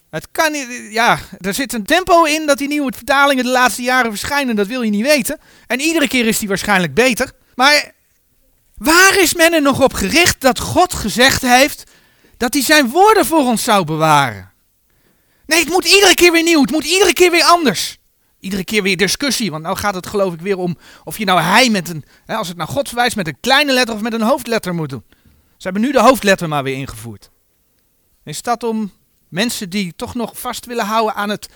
Het 0.10 0.32
kan 0.32 0.52
niet, 0.52 0.67
ja, 0.91 1.19
er 1.38 1.54
zit 1.54 1.73
een 1.73 1.86
tempo 1.86 2.23
in 2.23 2.45
dat 2.45 2.58
die 2.58 2.67
nieuwe 2.67 2.91
vertalingen 2.95 3.43
de 3.43 3.49
laatste 3.49 3.82
jaren 3.82 4.12
verschijnen, 4.12 4.56
dat 4.56 4.67
wil 4.67 4.82
je 4.82 4.91
niet 4.91 5.06
weten. 5.06 5.39
En 5.67 5.80
iedere 5.80 6.08
keer 6.08 6.28
is 6.28 6.39
die 6.39 6.47
waarschijnlijk 6.47 6.93
beter. 6.93 7.32
Maar 7.56 7.91
waar 8.79 9.19
is 9.19 9.33
men 9.33 9.53
er 9.53 9.61
nog 9.61 9.81
op 9.81 9.93
gericht 9.93 10.41
dat 10.41 10.59
God 10.59 10.93
gezegd 10.93 11.41
heeft 11.41 11.83
dat 12.37 12.53
hij 12.53 12.63
zijn 12.63 12.89
woorden 12.89 13.25
voor 13.25 13.45
ons 13.45 13.63
zou 13.63 13.85
bewaren? 13.85 14.51
Nee, 15.45 15.59
het 15.59 15.69
moet 15.69 15.85
iedere 15.85 16.13
keer 16.13 16.31
weer 16.31 16.43
nieuw, 16.43 16.61
het 16.61 16.71
moet 16.71 16.85
iedere 16.85 17.13
keer 17.13 17.31
weer 17.31 17.43
anders. 17.43 17.97
Iedere 18.39 18.63
keer 18.63 18.83
weer 18.83 18.97
discussie, 18.97 19.51
want 19.51 19.63
nou 19.63 19.77
gaat 19.77 19.95
het 19.95 20.07
geloof 20.07 20.33
ik 20.33 20.41
weer 20.41 20.57
om 20.57 20.77
of 21.03 21.17
je 21.17 21.25
nou 21.25 21.41
hij 21.41 21.69
met 21.69 21.89
een, 21.89 22.03
hè, 22.25 22.35
als 22.35 22.47
het 22.47 22.57
naar 22.57 22.67
God 22.67 22.87
verwijst, 22.87 23.15
met 23.15 23.27
een 23.27 23.39
kleine 23.39 23.73
letter 23.73 23.95
of 23.95 24.01
met 24.01 24.13
een 24.13 24.21
hoofdletter 24.21 24.75
moet 24.75 24.89
doen. 24.89 25.03
Ze 25.57 25.67
hebben 25.67 25.81
nu 25.81 25.91
de 25.91 26.01
hoofdletter 26.01 26.47
maar 26.47 26.63
weer 26.63 26.75
ingevoerd. 26.75 27.29
Is 28.23 28.41
dat 28.41 28.63
om 28.63 28.91
mensen 29.27 29.69
die 29.69 29.93
toch 29.95 30.15
nog 30.15 30.39
vast 30.39 30.65
willen 30.65 30.85
houden 30.85 31.15
aan, 31.15 31.29
het, 31.29 31.49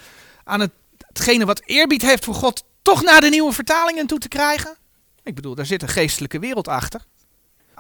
aan 0.43 0.59
het, 0.59 0.71
hetgene 1.07 1.45
wat 1.45 1.62
eerbied 1.65 2.01
heeft 2.01 2.23
voor 2.23 2.33
God, 2.33 2.63
toch 2.81 3.03
naar 3.03 3.21
de 3.21 3.29
nieuwe 3.29 3.51
vertalingen 3.51 4.07
toe 4.07 4.19
te 4.19 4.27
krijgen? 4.27 4.77
Ik 5.23 5.36
bedoel, 5.36 5.55
daar 5.55 5.65
zit 5.65 5.81
een 5.81 5.88
geestelijke 5.88 6.39
wereld 6.39 6.67
achter. 6.67 7.01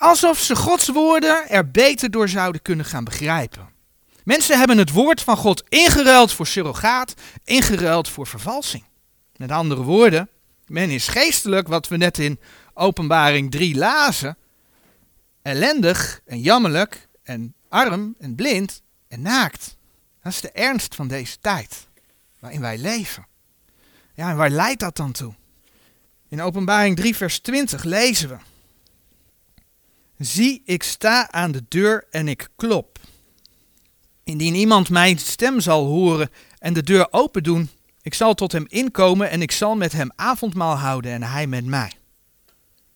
Alsof 0.03 0.39
ze 0.39 0.55
Gods 0.55 0.87
woorden 0.87 1.49
er 1.49 1.71
beter 1.71 2.11
door 2.11 2.29
zouden 2.29 2.61
kunnen 2.61 2.85
gaan 2.85 3.03
begrijpen. 3.03 3.69
Mensen 4.23 4.57
hebben 4.57 4.77
het 4.77 4.91
woord 4.91 5.21
van 5.21 5.37
God 5.37 5.63
ingeruild 5.69 6.33
voor 6.33 6.47
surrogaat, 6.47 7.13
ingeruild 7.43 8.09
voor 8.09 8.27
vervalsing. 8.27 8.83
Met 9.35 9.51
andere 9.51 9.83
woorden, 9.83 10.29
men 10.65 10.89
is 10.89 11.07
geestelijk, 11.07 11.67
wat 11.67 11.87
we 11.87 11.97
net 11.97 12.17
in 12.17 12.39
Openbaring 12.73 13.51
3 13.51 13.75
lazen, 13.75 14.37
ellendig 15.41 16.21
en 16.25 16.41
jammerlijk 16.41 17.07
en 17.23 17.55
arm 17.69 18.15
en 18.19 18.35
blind 18.35 18.81
en 19.07 19.21
naakt. 19.21 19.77
Dat 20.23 20.31
is 20.31 20.41
de 20.41 20.51
ernst 20.51 20.95
van 20.95 21.07
deze 21.07 21.39
tijd 21.39 21.87
waarin 22.39 22.61
wij 22.61 22.77
leven. 22.77 23.27
Ja, 24.13 24.29
en 24.29 24.37
waar 24.37 24.49
leidt 24.49 24.79
dat 24.79 24.95
dan 24.95 25.11
toe? 25.11 25.33
In 26.29 26.41
Openbaring 26.41 26.95
3, 26.95 27.15
vers 27.15 27.39
20 27.39 27.83
lezen 27.83 28.29
we: 28.29 28.35
Zie, 30.25 30.61
ik 30.65 30.83
sta 30.83 31.31
aan 31.31 31.51
de 31.51 31.63
deur 31.67 32.07
en 32.11 32.27
ik 32.27 32.47
klop. 32.55 32.99
Indien 34.23 34.55
iemand 34.55 34.89
mijn 34.89 35.19
stem 35.19 35.59
zal 35.59 35.85
horen 35.85 36.29
en 36.59 36.73
de 36.73 36.83
deur 36.83 37.07
open 37.11 37.43
doen, 37.43 37.69
ik 38.01 38.13
zal 38.13 38.33
tot 38.33 38.51
hem 38.51 38.65
inkomen 38.67 39.29
en 39.29 39.41
ik 39.41 39.51
zal 39.51 39.75
met 39.75 39.91
hem 39.91 40.11
avondmaal 40.15 40.75
houden 40.75 41.11
en 41.11 41.23
hij 41.23 41.47
met 41.47 41.65
mij. 41.65 41.91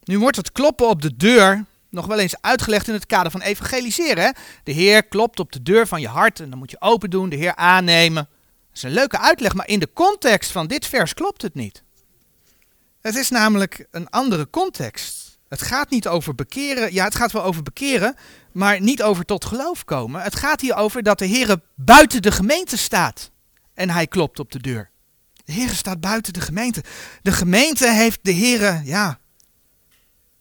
Nu 0.03 0.19
wordt 0.19 0.37
het 0.37 0.51
kloppen 0.51 0.87
op 0.87 1.01
de 1.01 1.15
deur 1.17 1.65
nog 1.89 2.05
wel 2.05 2.19
eens 2.19 2.41
uitgelegd 2.41 2.87
in 2.87 2.93
het 2.93 3.05
kader 3.05 3.31
van 3.31 3.41
evangeliseren. 3.41 4.35
De 4.63 4.71
Heer 4.71 5.03
klopt 5.03 5.39
op 5.39 5.51
de 5.51 5.63
deur 5.63 5.87
van 5.87 6.01
je 6.01 6.07
hart 6.07 6.39
en 6.39 6.49
dan 6.49 6.59
moet 6.59 6.71
je 6.71 6.81
open 6.81 7.09
doen, 7.09 7.29
de 7.29 7.35
Heer 7.35 7.55
aannemen. 7.55 8.27
Dat 8.67 8.75
is 8.75 8.83
een 8.83 8.91
leuke 8.91 9.19
uitleg, 9.19 9.53
maar 9.53 9.67
in 9.67 9.79
de 9.79 9.93
context 9.93 10.51
van 10.51 10.67
dit 10.67 10.85
vers 10.85 11.13
klopt 11.13 11.41
het 11.41 11.53
niet. 11.53 11.83
Het 13.01 13.15
is 13.15 13.29
namelijk 13.29 13.87
een 13.91 14.09
andere 14.09 14.49
context. 14.49 15.16
Het 15.49 15.61
gaat 15.61 15.89
niet 15.89 16.07
over 16.07 16.35
bekeren. 16.35 16.93
Ja, 16.93 17.03
het 17.03 17.15
gaat 17.15 17.31
wel 17.31 17.43
over 17.43 17.63
bekeren, 17.63 18.15
maar 18.51 18.81
niet 18.81 19.03
over 19.03 19.25
tot 19.25 19.45
geloof 19.45 19.83
komen. 19.83 20.21
Het 20.21 20.35
gaat 20.35 20.61
hier 20.61 20.75
over 20.75 21.03
dat 21.03 21.19
de 21.19 21.25
Heer 21.25 21.59
buiten 21.75 22.21
de 22.21 22.31
gemeente 22.31 22.77
staat 22.77 23.31
en 23.73 23.89
hij 23.89 24.07
klopt 24.07 24.39
op 24.39 24.51
de 24.51 24.59
deur. 24.59 24.89
De 25.45 25.53
Heer 25.53 25.69
staat 25.69 25.99
buiten 25.99 26.33
de 26.33 26.41
gemeente. 26.41 26.83
De 27.21 27.31
gemeente 27.31 27.91
heeft 27.91 28.19
de 28.21 28.31
Heer, 28.31 28.81
ja, 28.83 29.19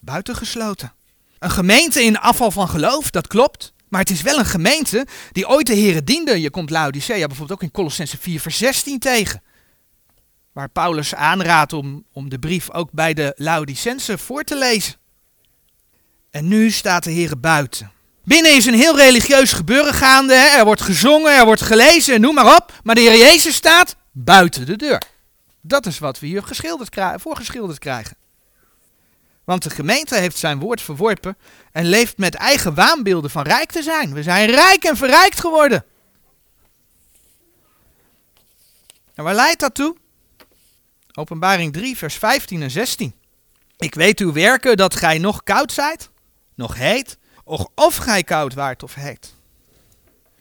buitengesloten. 0.01 0.92
Een 1.38 1.51
gemeente 1.51 2.03
in 2.03 2.19
afval 2.19 2.51
van 2.51 2.69
geloof, 2.69 3.11
dat 3.11 3.27
klopt. 3.27 3.75
Maar 3.88 4.01
het 4.01 4.11
is 4.11 4.23
wel 4.23 4.38
een 4.38 4.45
gemeente 4.45 5.07
die 5.33 5.49
ooit 5.49 5.66
de 5.66 5.75
Heer 5.75 6.05
diende. 6.05 6.40
Je 6.40 6.51
komt 6.51 6.71
Laodicea 6.71 7.27
bijvoorbeeld 7.27 7.53
ook 7.59 7.62
in 7.62 7.71
Colossense 7.71 8.19
4 8.19 8.40
vers 8.40 8.59
16 8.59 8.99
tegen. 8.99 9.42
Waar 10.57 10.69
Paulus 10.69 11.14
aanraadt 11.14 11.73
om, 11.73 12.05
om 12.12 12.29
de 12.29 12.38
brief 12.38 12.71
ook 12.71 12.88
bij 12.92 13.14
de 13.14 13.33
Laodicense 13.37 14.19
voor 14.19 14.45
te 14.45 14.57
lezen. 14.57 14.95
En 16.31 16.49
nu 16.49 16.71
staat 16.71 17.05
de 17.05 17.11
Heer 17.11 17.40
buiten. 17.40 17.92
Binnen 18.25 18.57
is 18.57 18.66
een 18.66 18.75
heel 18.75 18.97
religieus 18.97 19.53
gebeuren 19.53 19.95
gaande. 19.95 20.35
Hè? 20.35 20.59
Er 20.59 20.64
wordt 20.64 20.81
gezongen, 20.81 21.38
er 21.38 21.45
wordt 21.45 21.62
gelezen, 21.62 22.21
noem 22.21 22.35
maar 22.35 22.57
op. 22.57 22.81
Maar 22.83 22.95
de 22.95 23.01
Heer 23.01 23.19
Jezus 23.19 23.55
staat 23.55 23.97
buiten 24.12 24.66
de 24.66 24.77
deur. 24.77 25.03
Dat 25.61 25.87
is 25.87 25.99
wat 25.99 26.19
we 26.19 26.27
hier 26.27 26.42
geschilderd 26.42 26.99
voorgeschilderd 27.16 27.79
krijgen. 27.79 28.16
Want 29.45 29.62
de 29.62 29.71
gemeente 29.71 30.14
heeft 30.14 30.38
zijn 30.38 30.59
woord 30.59 30.81
verworpen 30.81 31.37
en 31.73 31.87
leeft 31.87 32.19
met 32.19 32.35
eigen 32.35 32.75
waanbeelden 32.75 33.31
van 33.31 33.42
rijk 33.42 33.73
te 33.73 33.83
zijn. 33.83 34.12
We 34.12 34.23
zijn 34.23 34.51
rijk 34.51 34.85
en 34.85 34.97
verrijkt 34.97 35.40
geworden. 35.40 35.85
En 39.14 39.25
waar 39.25 39.35
leidt 39.35 39.61
dat 39.61 39.75
toe? 39.75 39.97
Openbaring 41.19 41.73
3, 41.73 41.97
vers 41.97 42.15
15 42.15 42.63
en 42.63 42.71
16. 42.71 43.15
Ik 43.77 43.95
weet 43.95 44.21
uw 44.21 44.33
werken 44.33 44.77
dat 44.77 44.95
gij 44.95 45.19
nog 45.19 45.43
koud 45.43 45.73
zijt, 45.73 46.11
nog 46.55 46.75
heet, 46.75 47.19
och 47.45 47.69
of 47.75 47.97
gij 47.97 48.23
koud 48.23 48.55
waart 48.55 48.83
of 48.83 48.95
heet. 48.95 49.35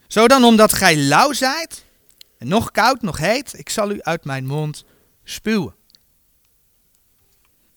Zo 0.06 0.28
dan 0.28 0.44
omdat 0.44 0.72
gij 0.72 0.96
lauw 0.96 1.32
zijt, 1.32 1.84
en 2.38 2.48
nog 2.48 2.70
koud, 2.70 3.02
nog 3.02 3.18
heet, 3.18 3.58
ik 3.58 3.68
zal 3.68 3.90
u 3.90 4.02
uit 4.02 4.24
mijn 4.24 4.46
mond 4.46 4.84
spuwen. 5.24 5.74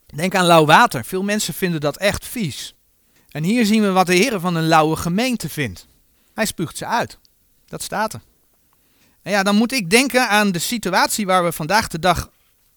Denk 0.06 0.36
aan 0.36 0.46
lauw 0.46 0.66
water. 0.66 1.06
Veel 1.06 1.24
mensen 1.24 1.54
vinden 1.54 1.82
dat 1.82 1.98
echt 1.98 2.26
vies. 2.26 2.76
En 3.30 3.44
hier 3.44 3.66
zien 3.66 3.82
we 3.82 3.92
wat 3.92 4.06
de 4.06 4.16
Heer 4.16 4.40
van 4.40 4.56
een 4.56 4.68
lauwe 4.68 4.96
gemeente 4.96 5.50
vindt. 5.50 5.88
Hij 6.34 6.46
spuugt 6.46 6.78
ze 6.78 6.86
uit. 6.86 7.20
Dat 7.66 7.84
staat 7.84 8.14
er. 8.14 8.22
En 9.22 9.32
ja, 9.32 9.44
dan 9.44 9.56
moet 9.56 9.72
ik 9.72 9.90
denken 9.90 10.30
aan 10.30 10.52
de 10.52 10.60
situatie 10.60 11.26
waar 11.26 11.44
we 11.44 11.52
vandaag 11.52 11.88
de 11.88 12.00
dag 12.00 12.30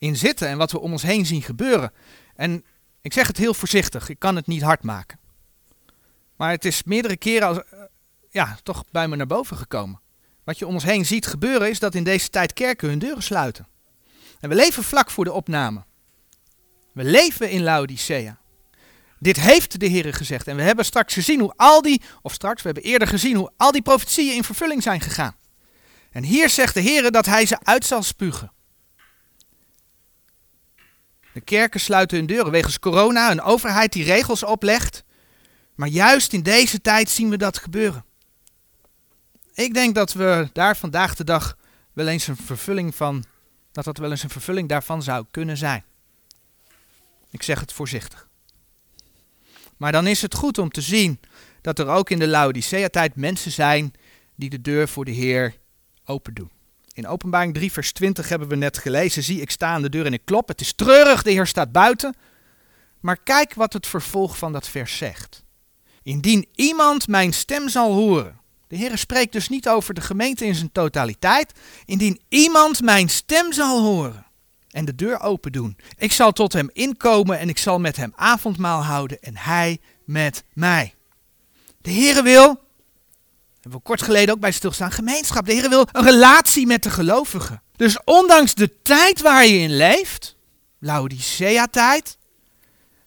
in 0.02 0.16
zitten 0.16 0.48
en 0.48 0.58
wat 0.58 0.72
we 0.72 0.80
om 0.80 0.92
ons 0.92 1.02
heen 1.02 1.26
zien 1.26 1.42
gebeuren. 1.42 1.92
En 2.34 2.64
ik 3.00 3.12
zeg 3.12 3.26
het 3.26 3.36
heel 3.36 3.54
voorzichtig, 3.54 4.08
ik 4.08 4.18
kan 4.18 4.36
het 4.36 4.46
niet 4.46 4.62
hard 4.62 4.82
maken. 4.82 5.18
Maar 6.36 6.50
het 6.50 6.64
is 6.64 6.82
meerdere 6.82 7.16
keren 7.16 7.48
als, 7.48 7.58
eh, 7.58 7.78
ja, 8.30 8.58
toch 8.62 8.84
bij 8.90 9.08
me 9.08 9.16
naar 9.16 9.26
boven 9.26 9.56
gekomen. 9.56 10.00
Wat 10.44 10.58
je 10.58 10.66
om 10.66 10.74
ons 10.74 10.84
heen 10.84 11.06
ziet 11.06 11.26
gebeuren 11.26 11.70
is 11.70 11.78
dat 11.78 11.94
in 11.94 12.04
deze 12.04 12.28
tijd 12.28 12.52
kerken 12.52 12.88
hun 12.88 12.98
deuren 12.98 13.22
sluiten. 13.22 13.66
En 14.40 14.48
we 14.48 14.54
leven 14.54 14.82
vlak 14.82 15.10
voor 15.10 15.24
de 15.24 15.32
opname. 15.32 15.84
We 16.92 17.04
leven 17.04 17.50
in 17.50 17.62
Laodicea. 17.62 18.38
Dit 19.18 19.40
heeft 19.40 19.80
de 19.80 19.86
Heer 19.86 20.14
gezegd. 20.14 20.46
En 20.46 20.56
we 20.56 20.62
hebben 20.62 20.84
straks 20.84 21.14
gezien 21.14 21.40
hoe 21.40 21.52
al 21.56 21.82
die, 21.82 22.02
of 22.22 22.32
straks, 22.32 22.62
we 22.62 22.68
hebben 22.68 22.90
eerder 22.90 23.08
gezien 23.08 23.36
hoe 23.36 23.50
al 23.56 23.72
die 23.72 23.82
profetieën 23.82 24.34
in 24.34 24.44
vervulling 24.44 24.82
zijn 24.82 25.00
gegaan. 25.00 25.36
En 26.10 26.22
hier 26.22 26.48
zegt 26.48 26.74
de 26.74 26.80
Heer 26.80 27.10
dat 27.10 27.26
hij 27.26 27.46
ze 27.46 27.58
uit 27.62 27.84
zal 27.84 28.02
spugen. 28.02 28.51
De 31.32 31.40
kerken 31.40 31.80
sluiten 31.80 32.16
hun 32.16 32.26
deuren 32.26 32.52
wegens 32.52 32.78
corona, 32.78 33.30
een 33.30 33.42
overheid 33.42 33.92
die 33.92 34.04
regels 34.04 34.42
oplegt. 34.42 35.04
Maar 35.74 35.88
juist 35.88 36.32
in 36.32 36.42
deze 36.42 36.80
tijd 36.80 37.10
zien 37.10 37.30
we 37.30 37.36
dat 37.36 37.58
gebeuren. 37.58 38.04
Ik 39.54 39.74
denk 39.74 39.94
dat 39.94 40.12
we 40.12 40.48
daar 40.52 40.76
vandaag 40.76 41.14
de 41.14 41.24
dag 41.24 41.56
wel 41.92 42.06
eens 42.06 42.26
een 42.26 42.36
vervulling 42.36 42.94
van, 42.94 43.24
dat 43.72 43.84
dat 43.84 43.98
wel 43.98 44.10
eens 44.10 44.22
een 44.22 44.30
vervulling 44.30 44.68
daarvan 44.68 45.02
zou 45.02 45.26
kunnen 45.30 45.56
zijn. 45.56 45.84
Ik 47.30 47.42
zeg 47.42 47.60
het 47.60 47.72
voorzichtig. 47.72 48.28
Maar 49.76 49.92
dan 49.92 50.06
is 50.06 50.22
het 50.22 50.34
goed 50.34 50.58
om 50.58 50.70
te 50.70 50.80
zien 50.80 51.20
dat 51.60 51.78
er 51.78 51.86
ook 51.86 52.10
in 52.10 52.18
de 52.18 52.28
Laodicea-tijd 52.28 53.16
mensen 53.16 53.50
zijn 53.50 53.92
die 54.34 54.50
de 54.50 54.60
deur 54.60 54.88
voor 54.88 55.04
de 55.04 55.10
Heer 55.10 55.56
open 56.04 56.34
doen. 56.34 56.50
In 56.94 57.06
Openbaring 57.06 57.54
3, 57.54 57.72
vers 57.72 57.92
20 57.92 58.28
hebben 58.28 58.48
we 58.48 58.56
net 58.56 58.78
gelezen: 58.78 59.22
Zie, 59.22 59.40
ik 59.40 59.50
sta 59.50 59.66
aan 59.66 59.82
de 59.82 59.88
deur 59.88 60.06
en 60.06 60.12
ik 60.12 60.24
klop. 60.24 60.48
Het 60.48 60.60
is 60.60 60.72
treurig, 60.72 61.22
de 61.22 61.30
Heer 61.30 61.46
staat 61.46 61.72
buiten. 61.72 62.14
Maar 63.00 63.22
kijk 63.22 63.54
wat 63.54 63.72
het 63.72 63.86
vervolg 63.86 64.38
van 64.38 64.52
dat 64.52 64.68
vers 64.68 64.96
zegt. 64.96 65.44
Indien 66.02 66.48
iemand 66.54 67.08
mijn 67.08 67.32
stem 67.32 67.68
zal 67.68 67.92
horen. 67.92 68.40
De 68.66 68.76
Heer 68.76 68.98
spreekt 68.98 69.32
dus 69.32 69.48
niet 69.48 69.68
over 69.68 69.94
de 69.94 70.00
gemeente 70.00 70.44
in 70.44 70.54
zijn 70.54 70.72
totaliteit. 70.72 71.52
Indien 71.84 72.20
iemand 72.28 72.82
mijn 72.82 73.08
stem 73.08 73.52
zal 73.52 73.82
horen 73.82 74.26
en 74.72 74.84
de 74.84 74.94
deur 74.94 75.20
open 75.20 75.52
doen. 75.52 75.76
Ik 75.96 76.12
zal 76.12 76.32
tot 76.32 76.52
hem 76.52 76.70
inkomen 76.72 77.38
en 77.38 77.48
ik 77.48 77.58
zal 77.58 77.78
met 77.78 77.96
hem 77.96 78.12
avondmaal 78.16 78.84
houden 78.84 79.20
en 79.20 79.36
hij 79.36 79.78
met 80.04 80.44
mij. 80.52 80.94
De 81.80 81.92
Heere 81.92 82.22
wil, 82.22 82.60
hebben 83.62 83.80
we 83.80 83.86
kort 83.86 84.02
geleden 84.02 84.34
ook 84.34 84.40
bij 84.40 84.52
stilstaan, 84.52 84.90
gemeenschap. 84.90 85.46
De 85.46 85.52
Heere 85.52 85.68
wil 85.68 85.88
een 85.92 86.04
relatie 86.04 86.66
met 86.66 86.82
de 86.82 86.90
gelovigen. 86.90 87.62
Dus 87.76 87.98
ondanks 88.04 88.54
de 88.54 88.82
tijd 88.82 89.20
waar 89.20 89.46
je 89.46 89.58
in 89.58 89.76
leeft, 89.76 90.36
Laodicea-tijd, 90.78 92.18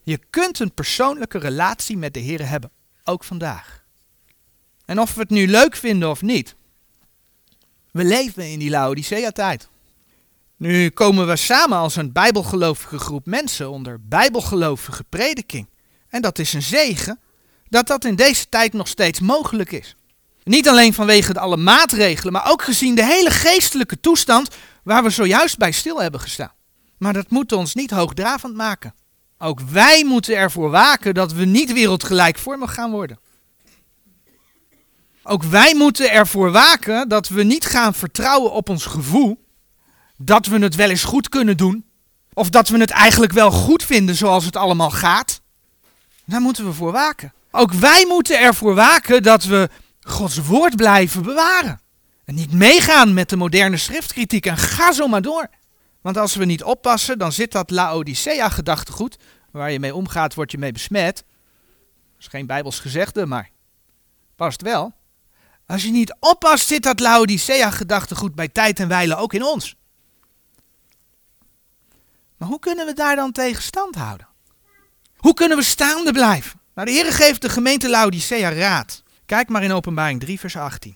je 0.03 0.19
kunt 0.29 0.59
een 0.59 0.73
persoonlijke 0.73 1.37
relatie 1.37 1.97
met 1.97 2.13
de 2.13 2.21
Heere 2.21 2.43
hebben, 2.43 2.71
ook 3.03 3.23
vandaag. 3.23 3.83
En 4.85 4.99
of 4.99 5.13
we 5.13 5.21
het 5.21 5.29
nu 5.29 5.47
leuk 5.47 5.75
vinden 5.75 6.09
of 6.09 6.21
niet, 6.21 6.55
we 7.91 8.03
leven 8.03 8.51
in 8.51 8.59
die 8.59 8.69
Laodicea-tijd. 8.69 9.69
Nu 10.57 10.89
komen 10.89 11.27
we 11.27 11.35
samen 11.35 11.77
als 11.77 11.95
een 11.95 12.11
bijbelgelovige 12.11 12.99
groep 12.99 13.25
mensen 13.25 13.69
onder 13.69 14.07
bijbelgelovige 14.07 15.03
prediking. 15.03 15.67
En 16.09 16.21
dat 16.21 16.39
is 16.39 16.53
een 16.53 16.61
zegen 16.61 17.19
dat 17.69 17.87
dat 17.87 18.05
in 18.05 18.15
deze 18.15 18.49
tijd 18.49 18.73
nog 18.73 18.87
steeds 18.87 19.19
mogelijk 19.19 19.71
is. 19.71 19.95
Niet 20.45 20.69
alleen 20.69 20.93
vanwege 20.93 21.39
alle 21.39 21.58
maatregelen, 21.58 22.34
maar 22.34 22.51
ook 22.51 22.62
gezien 22.62 22.95
de 22.95 23.05
hele 23.05 23.29
geestelijke 23.29 23.99
toestand 23.99 24.55
waar 24.84 25.03
we 25.03 25.10
zojuist 25.10 25.58
bij 25.58 25.71
stil 25.71 26.01
hebben 26.01 26.19
gestaan. 26.19 26.51
Maar 26.97 27.13
dat 27.13 27.29
moet 27.29 27.51
ons 27.51 27.73
niet 27.73 27.91
hoogdravend 27.91 28.55
maken. 28.55 28.93
Ook 29.38 29.60
wij 29.60 30.03
moeten 30.03 30.38
ervoor 30.38 30.69
waken 30.69 31.13
dat 31.13 31.34
we 31.34 31.45
niet 31.45 31.73
wereldgelijkvormig 31.73 32.73
gaan 32.73 32.91
worden. 32.91 33.19
Ook 35.23 35.43
wij 35.43 35.75
moeten 35.75 36.12
ervoor 36.12 36.51
waken 36.51 37.10
dat 37.10 37.27
we 37.27 37.43
niet 37.43 37.65
gaan 37.65 37.93
vertrouwen 37.93 38.51
op 38.51 38.69
ons 38.69 38.86
gevoel, 38.86 39.45
dat 40.17 40.45
we 40.45 40.60
het 40.60 40.75
wel 40.75 40.89
eens 40.89 41.03
goed 41.03 41.29
kunnen 41.29 41.58
doen. 41.58 41.86
Of 42.34 42.49
dat 42.49 42.67
we 42.67 42.77
het 42.77 42.91
eigenlijk 42.91 43.31
wel 43.31 43.51
goed 43.51 43.84
vinden 43.84 44.15
zoals 44.15 44.45
het 44.45 44.55
allemaal 44.55 44.91
gaat. 44.91 45.41
Daar 46.26 46.41
moeten 46.41 46.65
we 46.65 46.74
voor 46.74 46.91
waken. 46.91 47.34
Ook 47.51 47.74
wij 47.74 48.05
moeten 48.07 48.39
ervoor 48.39 48.76
waken 48.76 49.24
dat 49.24 49.43
we 49.43 49.69
Gods 50.06 50.38
woord 50.38 50.76
blijven 50.76 51.24
bewaren. 51.24 51.80
En 52.26 52.36
niet 52.36 52.53
meegaan 52.53 53.14
met 53.14 53.30
de 53.30 53.36
moderne 53.36 53.78
schriftkritiek 53.78 54.45
en 54.45 54.58
ga 54.58 54.91
zo 54.91 55.08
maar 55.08 55.22
door. 55.22 55.47
Want 56.01 56.18
als 56.18 56.36
we 56.36 56.45
niet 56.45 56.64
oppassen, 56.64 57.18
dan 57.18 57.32
zit 57.32 57.51
dat 57.51 57.70
Laodicea-gedachtegoed, 57.70 59.18
waar 59.51 59.72
je 59.72 59.80
mee 59.80 59.95
omgaat, 59.95 60.34
word 60.34 60.51
je 60.51 60.58
mee 60.58 60.72
besmet. 60.72 61.16
Dat 61.16 62.20
is 62.20 62.28
geen 62.28 62.45
bijbels 62.45 62.80
gezegde, 62.80 63.26
maar 63.26 63.49
past 64.36 64.62
wel. 64.62 64.93
Als 65.66 65.84
je 65.84 65.91
niet 65.91 66.16
oppast, 66.20 66.68
zit 66.68 66.84
dat 66.84 66.99
Laodicea-gedachtegoed 66.99 68.36
bij 68.36 68.47
tijd 68.47 68.80
en 68.80 68.88
wijle 68.88 69.16
ook 69.16 69.34
in 69.34 69.43
ons. 69.43 69.76
Maar 72.38 72.47
hoe 72.47 72.60
kunnen 72.60 72.86
we 72.86 72.93
daar 72.93 73.16
dan 73.16 73.32
tegen 73.32 73.64
stand 73.64 73.95
houden? 73.95 74.28
Hoe 75.18 75.34
kunnen 75.34 75.58
we 75.58 75.64
staande 75.64 76.12
blijven? 76.12 76.60
Nou, 76.76 76.88
de 76.88 76.93
Heer 76.93 77.14
geeft 77.14 77.41
de 77.41 77.49
gemeente 77.49 77.89
Laodicea 77.89 78.53
raad. 78.53 79.03
Kijk 79.26 79.49
maar 79.49 79.63
in 79.63 79.71
openbaring 79.71 80.19
3 80.19 80.39
vers 80.39 80.55
18. 80.57 80.95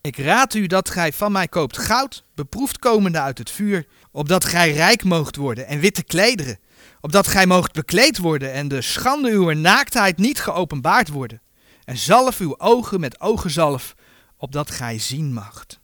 Ik 0.00 0.16
raad 0.16 0.54
u 0.54 0.66
dat 0.66 0.90
gij 0.90 1.12
van 1.12 1.32
mij 1.32 1.48
koopt 1.48 1.78
goud, 1.78 2.24
beproefd 2.34 2.78
komende 2.78 3.20
uit 3.20 3.38
het 3.38 3.50
vuur, 3.50 3.86
opdat 4.10 4.44
gij 4.44 4.72
rijk 4.72 5.04
moogt 5.04 5.36
worden 5.36 5.66
en 5.66 5.78
witte 5.78 6.02
klederen, 6.02 6.58
opdat 7.00 7.26
gij 7.26 7.46
moogt 7.46 7.72
bekleed 7.72 8.18
worden 8.18 8.52
en 8.52 8.68
de 8.68 8.82
schande 8.82 9.30
uw 9.30 9.50
naaktheid 9.50 10.18
niet 10.18 10.40
geopenbaard 10.40 11.08
worden. 11.08 11.40
En 11.84 11.96
zalf 11.96 12.38
uw 12.38 12.58
ogen 12.58 13.00
met 13.00 13.20
ogenzalf, 13.20 13.94
opdat 14.36 14.70
gij 14.70 14.98
zien 14.98 15.32
magt. 15.32 15.80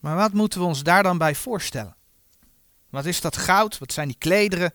Maar 0.00 0.16
wat 0.16 0.32
moeten 0.32 0.60
we 0.60 0.66
ons 0.66 0.82
daar 0.82 1.02
dan 1.02 1.18
bij 1.18 1.34
voorstellen? 1.34 1.96
Wat 2.90 3.04
is 3.04 3.20
dat 3.20 3.36
goud? 3.36 3.78
Wat 3.78 3.92
zijn 3.92 4.08
die 4.08 4.18
klederen? 4.18 4.74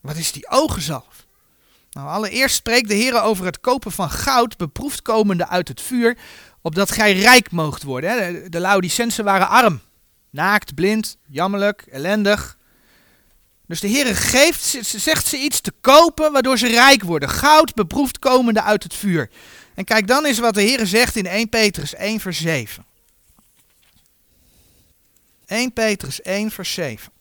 Wat 0.00 0.16
is 0.16 0.32
die 0.32 0.50
ogenzalf? 0.50 1.23
Nou, 1.94 2.08
allereerst 2.08 2.56
spreekt 2.56 2.88
de 2.88 2.94
Heer 2.94 3.22
over 3.22 3.44
het 3.44 3.60
kopen 3.60 3.92
van 3.92 4.10
goud, 4.10 4.56
beproefd 4.56 5.02
komende 5.02 5.48
uit 5.48 5.68
het 5.68 5.80
vuur, 5.80 6.16
opdat 6.60 6.90
gij 6.90 7.12
rijk 7.12 7.50
moogt 7.50 7.82
worden. 7.82 8.42
De, 8.42 8.48
de 8.48 8.60
Laodicensen 8.60 9.24
waren 9.24 9.48
arm, 9.48 9.80
naakt, 10.30 10.74
blind, 10.74 11.16
jammerlijk, 11.26 11.84
ellendig. 11.90 12.58
Dus 13.66 13.80
de 13.80 13.88
Heer 13.88 14.16
geeft, 14.16 14.78
zegt 14.80 15.26
ze 15.26 15.38
iets 15.38 15.60
te 15.60 15.72
kopen 15.80 16.32
waardoor 16.32 16.58
ze 16.58 16.66
rijk 16.66 17.02
worden. 17.02 17.28
Goud 17.28 17.74
beproefd 17.74 18.18
komende 18.18 18.62
uit 18.62 18.82
het 18.82 18.94
vuur. 18.94 19.30
En 19.74 19.84
kijk 19.84 20.06
dan 20.06 20.24
eens 20.24 20.38
wat 20.38 20.54
de 20.54 20.62
Heer 20.62 20.86
zegt 20.86 21.16
in 21.16 21.26
1 21.26 21.48
Petrus 21.48 21.94
1 21.94 22.20
vers 22.20 22.40
7. 22.40 22.84
1 25.46 25.72
Petrus 25.72 26.22
1 26.22 26.50
vers 26.50 26.72
7. 26.72 27.12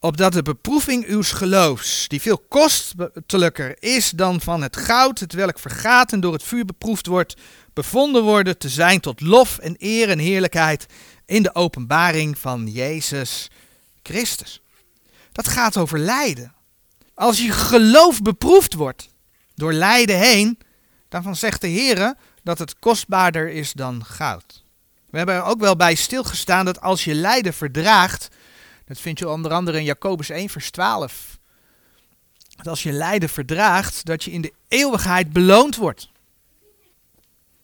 Opdat 0.00 0.32
de 0.32 0.42
beproeving 0.42 1.06
uw 1.06 1.22
geloofs, 1.22 2.08
die 2.08 2.20
veel 2.20 2.38
kostelijker 2.48 3.82
is 3.82 4.10
dan 4.10 4.40
van 4.40 4.62
het 4.62 4.76
goud, 4.76 5.18
het 5.18 5.32
welk 5.32 5.58
vergaat 5.58 6.12
en 6.12 6.20
door 6.20 6.32
het 6.32 6.42
vuur 6.42 6.64
beproefd 6.64 7.06
wordt, 7.06 7.36
bevonden 7.72 8.22
worden 8.22 8.58
te 8.58 8.68
zijn 8.68 9.00
tot 9.00 9.20
lof 9.20 9.58
en 9.58 9.74
eer 9.78 10.08
en 10.10 10.18
heerlijkheid 10.18 10.86
in 11.26 11.42
de 11.42 11.54
openbaring 11.54 12.38
van 12.38 12.66
Jezus 12.66 13.50
Christus. 14.02 14.62
Dat 15.32 15.48
gaat 15.48 15.76
over 15.76 15.98
lijden. 15.98 16.54
Als 17.14 17.38
je 17.38 17.52
geloof 17.52 18.22
beproefd 18.22 18.74
wordt 18.74 19.08
door 19.54 19.72
lijden 19.72 20.18
heen, 20.18 20.58
dan 21.08 21.36
zegt 21.36 21.60
de 21.60 21.68
Heer 21.68 22.14
dat 22.42 22.58
het 22.58 22.78
kostbaarder 22.78 23.48
is 23.48 23.72
dan 23.72 24.04
goud. 24.04 24.64
We 25.10 25.16
hebben 25.16 25.34
er 25.34 25.42
ook 25.42 25.60
wel 25.60 25.76
bij 25.76 25.94
stilgestaan 25.94 26.64
dat 26.64 26.80
als 26.80 27.04
je 27.04 27.14
lijden 27.14 27.54
verdraagt, 27.54 28.28
dat 28.90 29.00
vind 29.00 29.18
je 29.18 29.28
onder 29.28 29.52
andere 29.52 29.78
in 29.78 29.84
Jacobus 29.84 30.30
1, 30.30 30.48
vers 30.48 30.70
12. 30.70 31.38
Dat 32.56 32.68
als 32.68 32.82
je 32.82 32.92
lijden 32.92 33.28
verdraagt, 33.28 34.04
dat 34.04 34.24
je 34.24 34.30
in 34.30 34.40
de 34.40 34.52
eeuwigheid 34.68 35.32
beloond 35.32 35.76
wordt. 35.76 36.10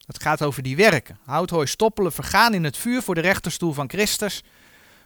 Het 0.07 0.23
gaat 0.23 0.43
over 0.43 0.63
die 0.63 0.77
werken. 0.77 1.19
Hout, 1.25 1.51
hooi, 1.51 1.67
stoppelen 1.67 2.13
vergaan 2.13 2.55
in 2.55 2.65
het 2.65 2.77
vuur 2.77 3.03
voor 3.03 3.15
de 3.15 3.21
rechterstoel 3.21 3.73
van 3.73 3.89
Christus. 3.89 4.43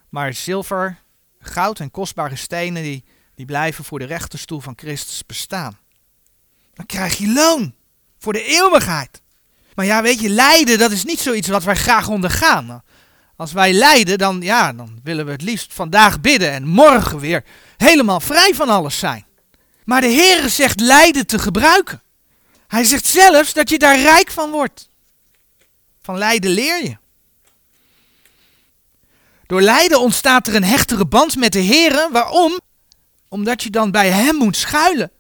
Maar 0.09 0.35
zilver, 0.35 0.99
goud 1.39 1.81
en 1.81 1.91
kostbare 1.91 2.37
stenen, 2.37 2.83
die, 2.83 3.05
die 3.35 3.47
blijven 3.47 3.85
voor 3.85 3.99
de 3.99 4.05
rechterstoel 4.05 4.61
van 4.61 4.75
Christus 4.77 5.27
bestaan. 5.27 5.79
Dan 6.75 6.87
krijg 6.87 7.19
je 7.19 7.33
loon 7.33 7.75
voor 8.19 8.33
de 8.33 8.45
eeuwigheid. 8.45 9.23
Maar 9.75 9.87
ja, 9.87 10.03
weet 10.03 10.21
je, 10.21 10.29
lijden, 10.29 10.79
dat 10.79 10.91
is 10.91 11.05
niet 11.05 11.21
zoiets 11.21 11.49
wat 11.49 11.65
wij 11.65 11.77
graag 11.77 12.09
ondergaan. 12.09 12.83
Als 13.41 13.53
wij 13.53 13.73
lijden, 13.73 14.19
dan, 14.19 14.41
ja, 14.41 14.73
dan 14.73 15.01
willen 15.03 15.27
we 15.27 15.33
het 15.33 15.43
liefst 15.43 15.75
vandaag 15.75 16.21
bidden 16.21 16.51
en 16.51 16.67
morgen 16.67 17.19
weer 17.19 17.45
helemaal 17.77 18.21
vrij 18.21 18.55
van 18.55 18.69
alles 18.69 18.99
zijn. 18.99 19.27
Maar 19.85 20.01
de 20.01 20.07
Heer 20.07 20.49
zegt 20.49 20.81
lijden 20.81 21.27
te 21.27 21.39
gebruiken. 21.39 22.03
Hij 22.67 22.85
zegt 22.85 23.07
zelfs 23.07 23.53
dat 23.53 23.71
je 23.71 23.79
daar 23.79 24.01
rijk 24.01 24.31
van 24.31 24.51
wordt. 24.51 24.89
Van 26.03 26.19
lijden 26.19 26.51
leer 26.51 26.83
je. 26.83 26.97
Door 29.47 29.63
lijden 29.63 30.01
ontstaat 30.01 30.47
er 30.47 30.55
een 30.55 30.65
hechtere 30.65 31.07
band 31.07 31.37
met 31.37 31.53
de 31.53 31.59
Heer. 31.59 32.09
Waarom? 32.13 32.61
Omdat 33.29 33.63
je 33.63 33.71
dan 33.71 33.91
bij 33.91 34.11
Hem 34.11 34.37
moet 34.37 34.57
schuilen. 34.57 35.11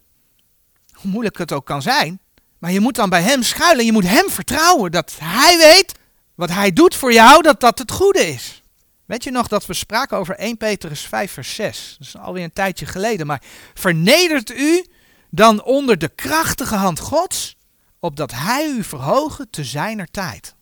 Hoe 0.92 1.10
moeilijk 1.10 1.38
het 1.38 1.52
ook 1.52 1.66
kan 1.66 1.82
zijn. 1.82 2.20
Maar 2.58 2.72
je 2.72 2.80
moet 2.80 2.94
dan 2.94 3.08
bij 3.08 3.22
Hem 3.22 3.42
schuilen. 3.42 3.84
Je 3.84 3.92
moet 3.92 4.06
Hem 4.06 4.30
vertrouwen 4.30 4.90
dat 4.90 5.12
Hij 5.18 5.58
weet 5.58 5.98
wat 6.40 6.50
hij 6.50 6.72
doet 6.72 6.94
voor 6.94 7.12
jou, 7.12 7.42
dat 7.42 7.60
dat 7.60 7.78
het 7.78 7.90
goede 7.90 8.20
is. 8.20 8.62
Weet 9.04 9.24
je 9.24 9.30
nog 9.30 9.48
dat 9.48 9.66
we 9.66 9.74
spraken 9.74 10.16
over 10.16 10.34
1 10.34 10.56
Petrus 10.56 11.00
5 11.00 11.32
vers 11.32 11.54
6? 11.54 11.96
Dat 11.98 12.06
is 12.06 12.16
alweer 12.16 12.44
een 12.44 12.52
tijdje 12.52 12.86
geleden. 12.86 13.26
Maar 13.26 13.42
vernedert 13.74 14.50
u 14.50 14.86
dan 15.30 15.62
onder 15.62 15.98
de 15.98 16.08
krachtige 16.08 16.74
hand 16.74 16.98
Gods, 16.98 17.56
opdat 17.98 18.32
hij 18.32 18.66
u 18.66 18.84
verhogen 18.84 19.50
te 19.50 19.64
zijner 19.64 20.10
tijd. 20.10 20.54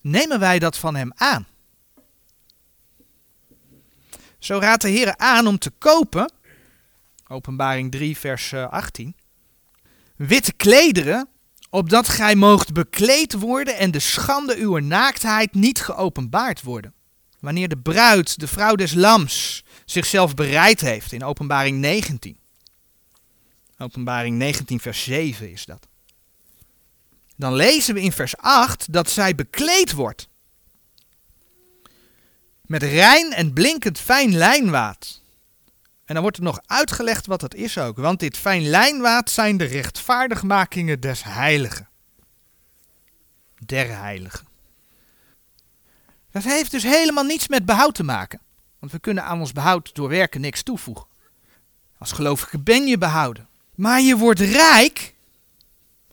Nemen 0.00 0.40
wij 0.40 0.58
dat 0.58 0.76
van 0.76 0.94
hem 0.94 1.12
aan? 1.14 1.46
Zo 4.38 4.58
raadt 4.58 4.82
de 4.82 4.88
Heer 4.88 5.16
aan 5.16 5.46
om 5.46 5.58
te 5.58 5.70
kopen, 5.70 6.32
openbaring 7.28 7.90
3 7.90 8.18
vers 8.18 8.54
18, 8.54 9.14
eh, 9.16 10.26
witte 10.26 10.52
klederen 10.52 11.28
opdat 11.74 12.08
gij 12.08 12.34
moogt 12.34 12.72
bekleed 12.72 13.32
worden 13.32 13.76
en 13.76 13.90
de 13.90 13.98
schande 13.98 14.56
uw 14.56 14.78
naaktheid 14.78 15.54
niet 15.54 15.80
geopenbaard 15.80 16.62
worden. 16.62 16.94
Wanneer 17.40 17.68
de 17.68 17.78
bruid, 17.78 18.40
de 18.40 18.46
vrouw 18.46 18.74
des 18.74 18.92
lams, 18.92 19.64
zichzelf 19.84 20.34
bereid 20.34 20.80
heeft 20.80 21.12
in 21.12 21.24
openbaring 21.24 21.78
19. 21.78 22.38
Openbaring 23.78 24.36
19 24.36 24.80
vers 24.80 25.02
7 25.02 25.50
is 25.52 25.64
dat. 25.64 25.86
Dan 27.36 27.54
lezen 27.54 27.94
we 27.94 28.00
in 28.00 28.12
vers 28.12 28.36
8 28.36 28.92
dat 28.92 29.10
zij 29.10 29.34
bekleed 29.34 29.92
wordt. 29.92 30.28
Met 32.62 32.82
rein 32.82 33.32
en 33.32 33.52
blinkend 33.52 33.98
fijn 33.98 34.36
lijnwaad 34.36 35.22
en 36.04 36.14
dan 36.14 36.22
wordt 36.22 36.36
er 36.36 36.42
nog 36.42 36.60
uitgelegd 36.66 37.26
wat 37.26 37.40
dat 37.40 37.54
is 37.54 37.78
ook. 37.78 37.96
Want 37.96 38.20
dit 38.20 38.36
fijn 38.36 38.68
lijnwaad 38.68 39.30
zijn 39.30 39.56
de 39.56 39.64
rechtvaardigmakingen 39.64 41.00
des 41.00 41.22
heiligen. 41.22 41.88
Der 43.66 43.98
heiligen. 43.98 44.46
Dat 46.30 46.42
heeft 46.42 46.70
dus 46.70 46.82
helemaal 46.82 47.24
niets 47.24 47.48
met 47.48 47.64
behoud 47.64 47.94
te 47.94 48.02
maken. 48.02 48.40
Want 48.78 48.92
we 48.92 48.98
kunnen 48.98 49.24
aan 49.24 49.40
ons 49.40 49.52
behoud 49.52 49.94
door 49.94 50.08
werken 50.08 50.40
niks 50.40 50.62
toevoegen. 50.62 51.06
Als 51.98 52.12
gelovige 52.12 52.58
ben 52.58 52.86
je 52.86 52.98
behouden. 52.98 53.48
Maar 53.74 54.00
je 54.00 54.16
wordt 54.16 54.40
rijk 54.40 55.14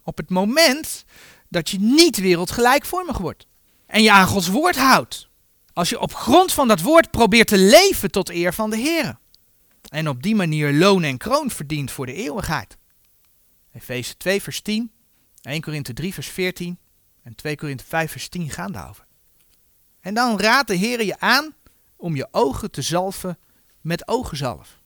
op 0.02 0.16
het 0.16 0.30
moment 0.30 1.04
dat 1.48 1.70
je 1.70 1.80
niet 1.80 2.16
wereldgelijkvormig 2.16 3.18
wordt. 3.18 3.46
En 3.86 4.02
je 4.02 4.12
aan 4.12 4.26
Gods 4.26 4.48
woord 4.48 4.76
houdt. 4.76 5.28
Als 5.72 5.88
je 5.88 6.00
op 6.00 6.14
grond 6.14 6.52
van 6.52 6.68
dat 6.68 6.80
woord 6.80 7.10
probeert 7.10 7.48
te 7.48 7.58
leven 7.58 8.10
tot 8.10 8.30
eer 8.30 8.54
van 8.54 8.70
de 8.70 8.76
Heer 8.76 9.20
en 9.92 10.08
op 10.08 10.22
die 10.22 10.34
manier 10.34 10.72
loon 10.72 11.02
en 11.02 11.18
kroon 11.18 11.50
verdient 11.50 11.90
voor 11.90 12.06
de 12.06 12.12
eeuwigheid. 12.12 12.76
Efeze 13.72 14.16
2 14.16 14.42
vers 14.42 14.60
10, 14.60 14.92
1 15.42 15.60
Korinthe 15.60 15.92
3 15.92 16.14
vers 16.14 16.28
14 16.28 16.78
en 17.22 17.34
2 17.34 17.56
Korinthe 17.56 17.84
5 17.84 18.10
vers 18.10 18.28
10 18.28 18.50
gaan 18.50 18.72
daarover. 18.72 19.06
En 20.00 20.14
dan 20.14 20.40
raadt 20.40 20.68
de 20.68 20.74
Heer 20.74 21.04
je 21.04 21.20
aan 21.20 21.54
om 21.96 22.16
je 22.16 22.28
ogen 22.30 22.70
te 22.70 22.82
zalven 22.82 23.38
met 23.80 24.08
ogenzalf. 24.08 24.80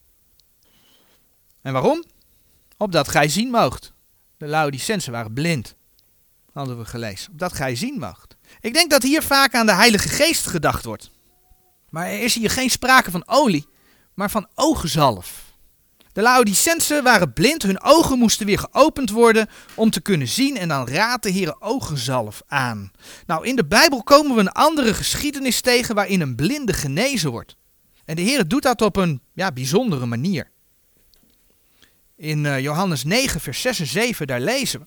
En 1.63 1.73
waarom? 1.73 2.05
Opdat 2.77 3.09
gij 3.09 3.29
zien 3.29 3.51
moogt. 3.51 3.93
De 4.37 4.47
Laodicensen 4.47 5.13
waren 5.13 5.33
blind, 5.33 5.77
hadden 6.53 6.79
we 6.79 6.85
gelezen. 6.85 7.33
Opdat 7.33 7.53
gij 7.53 7.77
zien 7.77 7.99
moogt. 7.99 8.37
Ik 8.61 8.73
denk 8.73 8.91
dat 8.91 9.03
hier 9.03 9.23
vaak 9.23 9.55
aan 9.55 9.67
de 9.67 9.75
Heilige 9.75 10.09
Geest 10.09 10.47
gedacht 10.47 10.85
wordt. 10.85 11.11
Maar 11.91 12.07
er 12.07 12.23
is 12.23 12.35
hier 12.35 12.51
geen 12.51 12.71
sprake 12.71 13.11
van 13.11 13.29
olie, 13.29 13.67
maar 14.17 14.31
van 14.31 14.49
ogenzalf. 14.55 15.45
De 16.13 16.23
Laodicensen 16.23 17.03
waren 17.03 17.33
blind, 17.33 17.63
hun 17.63 17.83
ogen 17.83 18.19
moesten 18.19 18.47
weer 18.47 18.59
geopend 18.59 19.11
worden 19.11 19.49
om 19.75 19.91
te 19.91 20.01
kunnen 20.01 20.29
zien 20.29 20.57
en 20.57 20.69
dan 20.69 20.89
raadt 20.89 21.23
de 21.23 21.31
Heer 21.31 21.61
ogenzalf 21.61 22.43
aan. 22.47 22.93
Nou, 23.27 23.47
in 23.47 23.57
de 23.57 23.67
Bijbel 23.67 24.03
komen 24.03 24.35
we 24.35 24.41
een 24.41 24.53
andere 24.53 24.95
geschiedenis 24.95 25.61
tegen 25.61 25.95
waarin 25.95 26.21
een 26.21 26.35
blinde 26.35 26.73
genezen 26.73 27.31
wordt. 27.31 27.57
En 28.05 28.17
de 28.17 28.23
Heer 28.23 28.49
doet 28.49 28.63
dat 28.63 28.83
op 28.83 28.97
een 28.97 29.21
ja, 29.33 29.53
bijzondere 29.53 30.07
manier. 30.07 30.51
In 32.17 32.45
uh, 32.45 32.61
Johannes 32.61 33.05
9, 33.05 33.41
vers 33.41 33.61
6 33.61 33.81
en 33.81 33.87
7, 33.87 34.27
daar 34.27 34.41
lezen 34.41 34.81
we. 34.81 34.87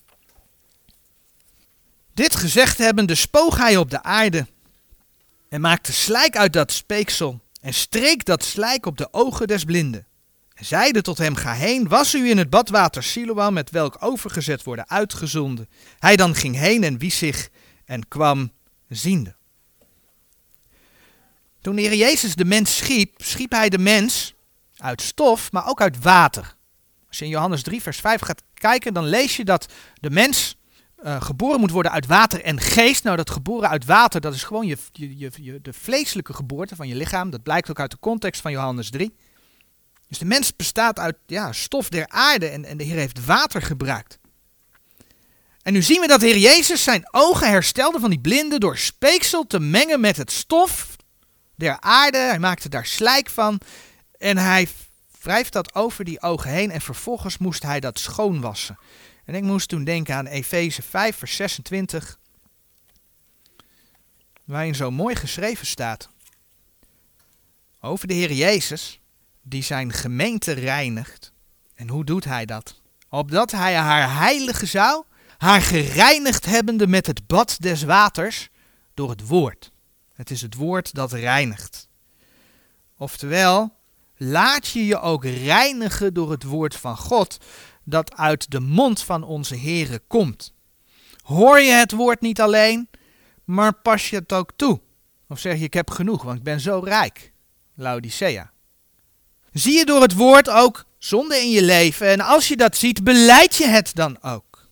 Dit 2.14 2.36
gezegd 2.36 2.78
hebbende 2.78 3.14
spoog 3.14 3.56
hij 3.56 3.76
op 3.76 3.90
de 3.90 4.02
aarde 4.02 4.46
en 5.48 5.60
maakte 5.60 5.92
slijk 5.92 6.36
uit 6.36 6.52
dat 6.52 6.72
speeksel 6.72 7.40
en 7.60 7.74
streek 7.74 8.24
dat 8.24 8.44
slijk 8.44 8.86
op 8.86 8.98
de 8.98 9.12
ogen 9.12 9.46
des 9.46 9.64
blinden. 9.64 10.06
En 10.54 10.64
zeide 10.64 11.02
tot 11.02 11.18
hem, 11.18 11.34
ga 11.34 11.52
heen, 11.52 11.88
was 11.88 12.14
u 12.14 12.30
in 12.30 12.38
het 12.38 12.50
badwater 12.50 13.02
Siloam, 13.02 13.52
met 13.52 13.70
welk 13.70 13.96
overgezet 14.00 14.62
worden 14.62 14.88
uitgezonden. 14.88 15.68
Hij 15.98 16.16
dan 16.16 16.34
ging 16.34 16.56
heen 16.56 16.84
en 16.84 16.98
wies 16.98 17.18
zich 17.18 17.48
en 17.84 18.08
kwam 18.08 18.52
ziende. 18.88 19.36
Toen 21.60 21.76
de 21.76 21.82
Heer 21.82 21.94
Jezus 21.94 22.34
de 22.34 22.44
mens 22.44 22.76
schiep, 22.76 23.22
schiep 23.22 23.50
hij 23.50 23.68
de 23.68 23.78
mens 23.78 24.34
uit 24.76 25.02
stof, 25.02 25.52
maar 25.52 25.68
ook 25.68 25.80
uit 25.80 26.02
water. 26.02 26.56
Als 27.08 27.18
je 27.18 27.24
in 27.24 27.30
Johannes 27.30 27.62
3, 27.62 27.82
vers 27.82 28.00
5 28.00 28.20
gaat 28.20 28.42
kijken, 28.54 28.94
dan 28.94 29.04
lees 29.04 29.36
je 29.36 29.44
dat 29.44 29.72
de 29.94 30.10
mens 30.10 30.56
uh, 31.04 31.22
geboren 31.22 31.60
moet 31.60 31.70
worden 31.70 31.92
uit 31.92 32.06
water 32.06 32.42
en 32.42 32.60
geest. 32.60 33.04
Nou, 33.04 33.16
dat 33.16 33.30
geboren 33.30 33.68
uit 33.68 33.84
water, 33.84 34.20
dat 34.20 34.34
is 34.34 34.42
gewoon 34.42 34.66
je, 34.66 34.76
je, 34.92 35.30
je, 35.34 35.60
de 35.62 35.72
vleeselijke 35.72 36.32
geboorte 36.32 36.76
van 36.76 36.88
je 36.88 36.94
lichaam. 36.94 37.30
Dat 37.30 37.42
blijkt 37.42 37.70
ook 37.70 37.80
uit 37.80 37.90
de 37.90 37.98
context 38.00 38.40
van 38.40 38.50
Johannes 38.50 38.90
3. 38.90 39.14
Dus 40.08 40.18
de 40.18 40.24
mens 40.24 40.56
bestaat 40.56 40.98
uit 40.98 41.16
ja, 41.26 41.52
stof 41.52 41.88
der 41.88 42.08
aarde 42.08 42.48
en, 42.48 42.64
en 42.64 42.76
de 42.76 42.84
Heer 42.84 42.96
heeft 42.96 43.24
water 43.24 43.62
gebruikt. 43.62 44.18
En 45.62 45.72
nu 45.72 45.82
zien 45.82 46.00
we 46.00 46.06
dat 46.06 46.20
de 46.20 46.26
Heer 46.26 46.38
Jezus 46.38 46.82
zijn 46.82 47.08
ogen 47.10 47.50
herstelde 47.50 48.00
van 48.00 48.10
die 48.10 48.20
blinden 48.20 48.60
door 48.60 48.78
speeksel 48.78 49.46
te 49.46 49.60
mengen 49.60 50.00
met 50.00 50.16
het 50.16 50.32
stof 50.32 50.96
der 51.56 51.80
aarde. 51.80 52.18
Hij 52.18 52.38
maakte 52.38 52.68
daar 52.68 52.86
slijk 52.86 53.30
van 53.30 53.60
en 54.18 54.36
hij 54.36 54.68
wrijft 55.20 55.52
dat 55.52 55.74
over 55.74 56.04
die 56.04 56.22
ogen 56.22 56.50
heen 56.50 56.70
en 56.70 56.80
vervolgens 56.80 57.38
moest 57.38 57.62
hij 57.62 57.80
dat 57.80 57.98
schoonwassen. 57.98 58.78
En 59.30 59.36
ik 59.36 59.42
moest 59.42 59.68
toen 59.68 59.84
denken 59.84 60.14
aan 60.14 60.26
Efeze 60.26 60.82
5, 60.82 61.16
vers 61.16 61.36
26, 61.36 62.18
waarin 64.44 64.74
zo 64.74 64.90
mooi 64.90 65.14
geschreven 65.16 65.66
staat 65.66 66.08
over 67.80 68.08
de 68.08 68.14
Heer 68.14 68.32
Jezus, 68.32 69.00
die 69.42 69.62
zijn 69.62 69.92
gemeente 69.92 70.52
reinigt. 70.52 71.32
En 71.74 71.88
hoe 71.88 72.04
doet 72.04 72.24
hij 72.24 72.46
dat? 72.46 72.80
Opdat 73.08 73.50
hij 73.50 73.74
haar 73.74 74.18
heilige 74.18 74.66
zou, 74.66 75.04
haar 75.38 75.62
gereinigd 75.62 76.44
hebbende 76.44 76.86
met 76.86 77.06
het 77.06 77.26
bad 77.26 77.56
des 77.60 77.82
waters 77.82 78.48
door 78.94 79.10
het 79.10 79.26
woord. 79.26 79.70
Het 80.14 80.30
is 80.30 80.42
het 80.42 80.54
woord 80.54 80.94
dat 80.94 81.12
reinigt. 81.12 81.88
Oftewel, 82.96 83.76
laat 84.16 84.68
je 84.68 84.86
je 84.86 85.00
ook 85.00 85.24
reinigen 85.24 86.14
door 86.14 86.30
het 86.30 86.42
woord 86.42 86.76
van 86.76 86.96
God, 86.96 87.38
dat 87.90 88.16
uit 88.16 88.50
de 88.50 88.60
mond 88.60 89.02
van 89.02 89.22
onze 89.22 89.56
Here 89.56 90.00
komt. 90.06 90.52
Hoor 91.22 91.60
je 91.60 91.72
het 91.72 91.92
woord 91.92 92.20
niet 92.20 92.40
alleen, 92.40 92.88
maar 93.44 93.72
pas 93.72 94.10
je 94.10 94.16
het 94.16 94.32
ook 94.32 94.52
toe. 94.56 94.80
Of 95.28 95.38
zeg 95.38 95.58
je, 95.58 95.64
ik 95.64 95.74
heb 95.74 95.90
genoeg, 95.90 96.22
want 96.22 96.38
ik 96.38 96.44
ben 96.44 96.60
zo 96.60 96.80
rijk. 96.84 97.32
Laodicea. 97.74 98.52
Zie 99.52 99.72
je 99.72 99.84
door 99.84 100.02
het 100.02 100.14
woord 100.14 100.48
ook 100.48 100.84
zonde 100.98 101.36
in 101.36 101.50
je 101.50 101.62
leven 101.62 102.06
en 102.06 102.20
als 102.20 102.48
je 102.48 102.56
dat 102.56 102.76
ziet, 102.76 103.04
beleid 103.04 103.54
je 103.54 103.66
het 103.66 103.94
dan 103.94 104.22
ook. 104.22 104.68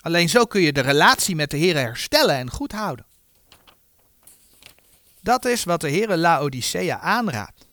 Alleen 0.00 0.28
zo 0.28 0.44
kun 0.44 0.60
je 0.60 0.72
de 0.72 0.80
relatie 0.80 1.36
met 1.36 1.50
de 1.50 1.56
Heer 1.56 1.76
herstellen 1.76 2.36
en 2.36 2.50
goed 2.50 2.72
houden. 2.72 3.06
Dat 5.20 5.44
is 5.44 5.64
wat 5.64 5.80
de 5.80 5.88
Heer 5.88 6.16
Laodicea 6.16 7.00
aanraadt, 7.00 7.66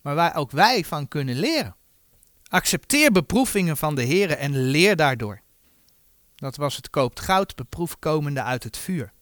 maar 0.00 0.14
waar 0.14 0.36
ook 0.36 0.50
wij 0.50 0.84
van 0.84 1.08
kunnen 1.08 1.38
leren. 1.38 1.76
Accepteer 2.56 3.12
beproevingen 3.12 3.76
van 3.76 3.94
de 3.94 4.02
Heer 4.02 4.30
en 4.30 4.60
leer 4.70 4.96
daardoor. 4.96 5.40
Dat 6.36 6.56
was 6.56 6.76
het 6.76 6.90
koopt 6.90 7.20
goud, 7.20 7.56
beproef 7.56 7.98
komende 7.98 8.42
uit 8.42 8.62
het 8.62 8.76
vuur. 8.76 9.12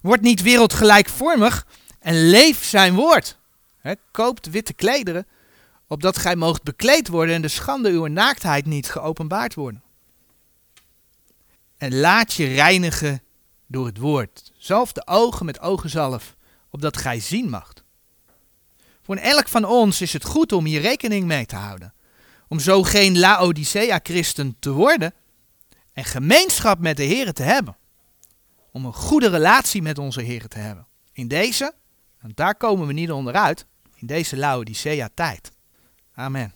Word 0.00 0.20
niet 0.20 0.42
wereldgelijkvormig 0.42 1.66
en 1.98 2.28
leef 2.28 2.64
zijn 2.64 2.94
woord. 2.94 3.38
He, 3.78 3.92
koopt 4.10 4.50
witte 4.50 4.72
klederen, 4.72 5.26
opdat 5.86 6.16
gij 6.16 6.36
moogt 6.36 6.62
bekleed 6.62 7.08
worden 7.08 7.34
en 7.34 7.42
de 7.42 7.48
schande 7.48 7.90
uw 7.90 8.06
naaktheid 8.06 8.66
niet 8.66 8.90
geopenbaard 8.90 9.54
worden. 9.54 9.82
En 11.76 11.94
laat 12.00 12.32
je 12.32 12.46
reinigen 12.46 13.22
door 13.66 13.86
het 13.86 13.98
woord. 13.98 14.52
Zalf 14.56 14.92
de 14.92 15.06
ogen 15.06 15.46
met 15.46 15.60
ogenzalf, 15.60 16.36
opdat 16.70 16.96
gij 16.96 17.20
zien 17.20 17.50
macht. 17.50 17.84
Voor 19.02 19.16
elk 19.16 19.48
van 19.48 19.64
ons 19.64 20.00
is 20.00 20.12
het 20.12 20.24
goed 20.24 20.52
om 20.52 20.64
hier 20.64 20.80
rekening 20.80 21.26
mee 21.26 21.46
te 21.46 21.56
houden. 21.56 21.94
Om 22.52 22.60
zo 22.60 22.82
geen 22.82 23.18
Laodicea-christen 23.18 24.56
te 24.58 24.70
worden 24.70 25.14
en 25.92 26.04
gemeenschap 26.04 26.78
met 26.78 26.96
de 26.96 27.02
Heer 27.02 27.32
te 27.32 27.42
hebben. 27.42 27.76
Om 28.72 28.84
een 28.84 28.92
goede 28.92 29.28
relatie 29.28 29.82
met 29.82 29.98
onze 29.98 30.20
Heer 30.20 30.48
te 30.48 30.58
hebben. 30.58 30.86
In 31.12 31.28
deze, 31.28 31.74
en 32.18 32.32
daar 32.34 32.54
komen 32.54 32.86
we 32.86 32.92
niet 32.92 33.10
onderuit, 33.10 33.66
in 33.94 34.06
deze 34.06 34.36
Laodicea-tijd. 34.36 35.52
Amen. 36.14 36.54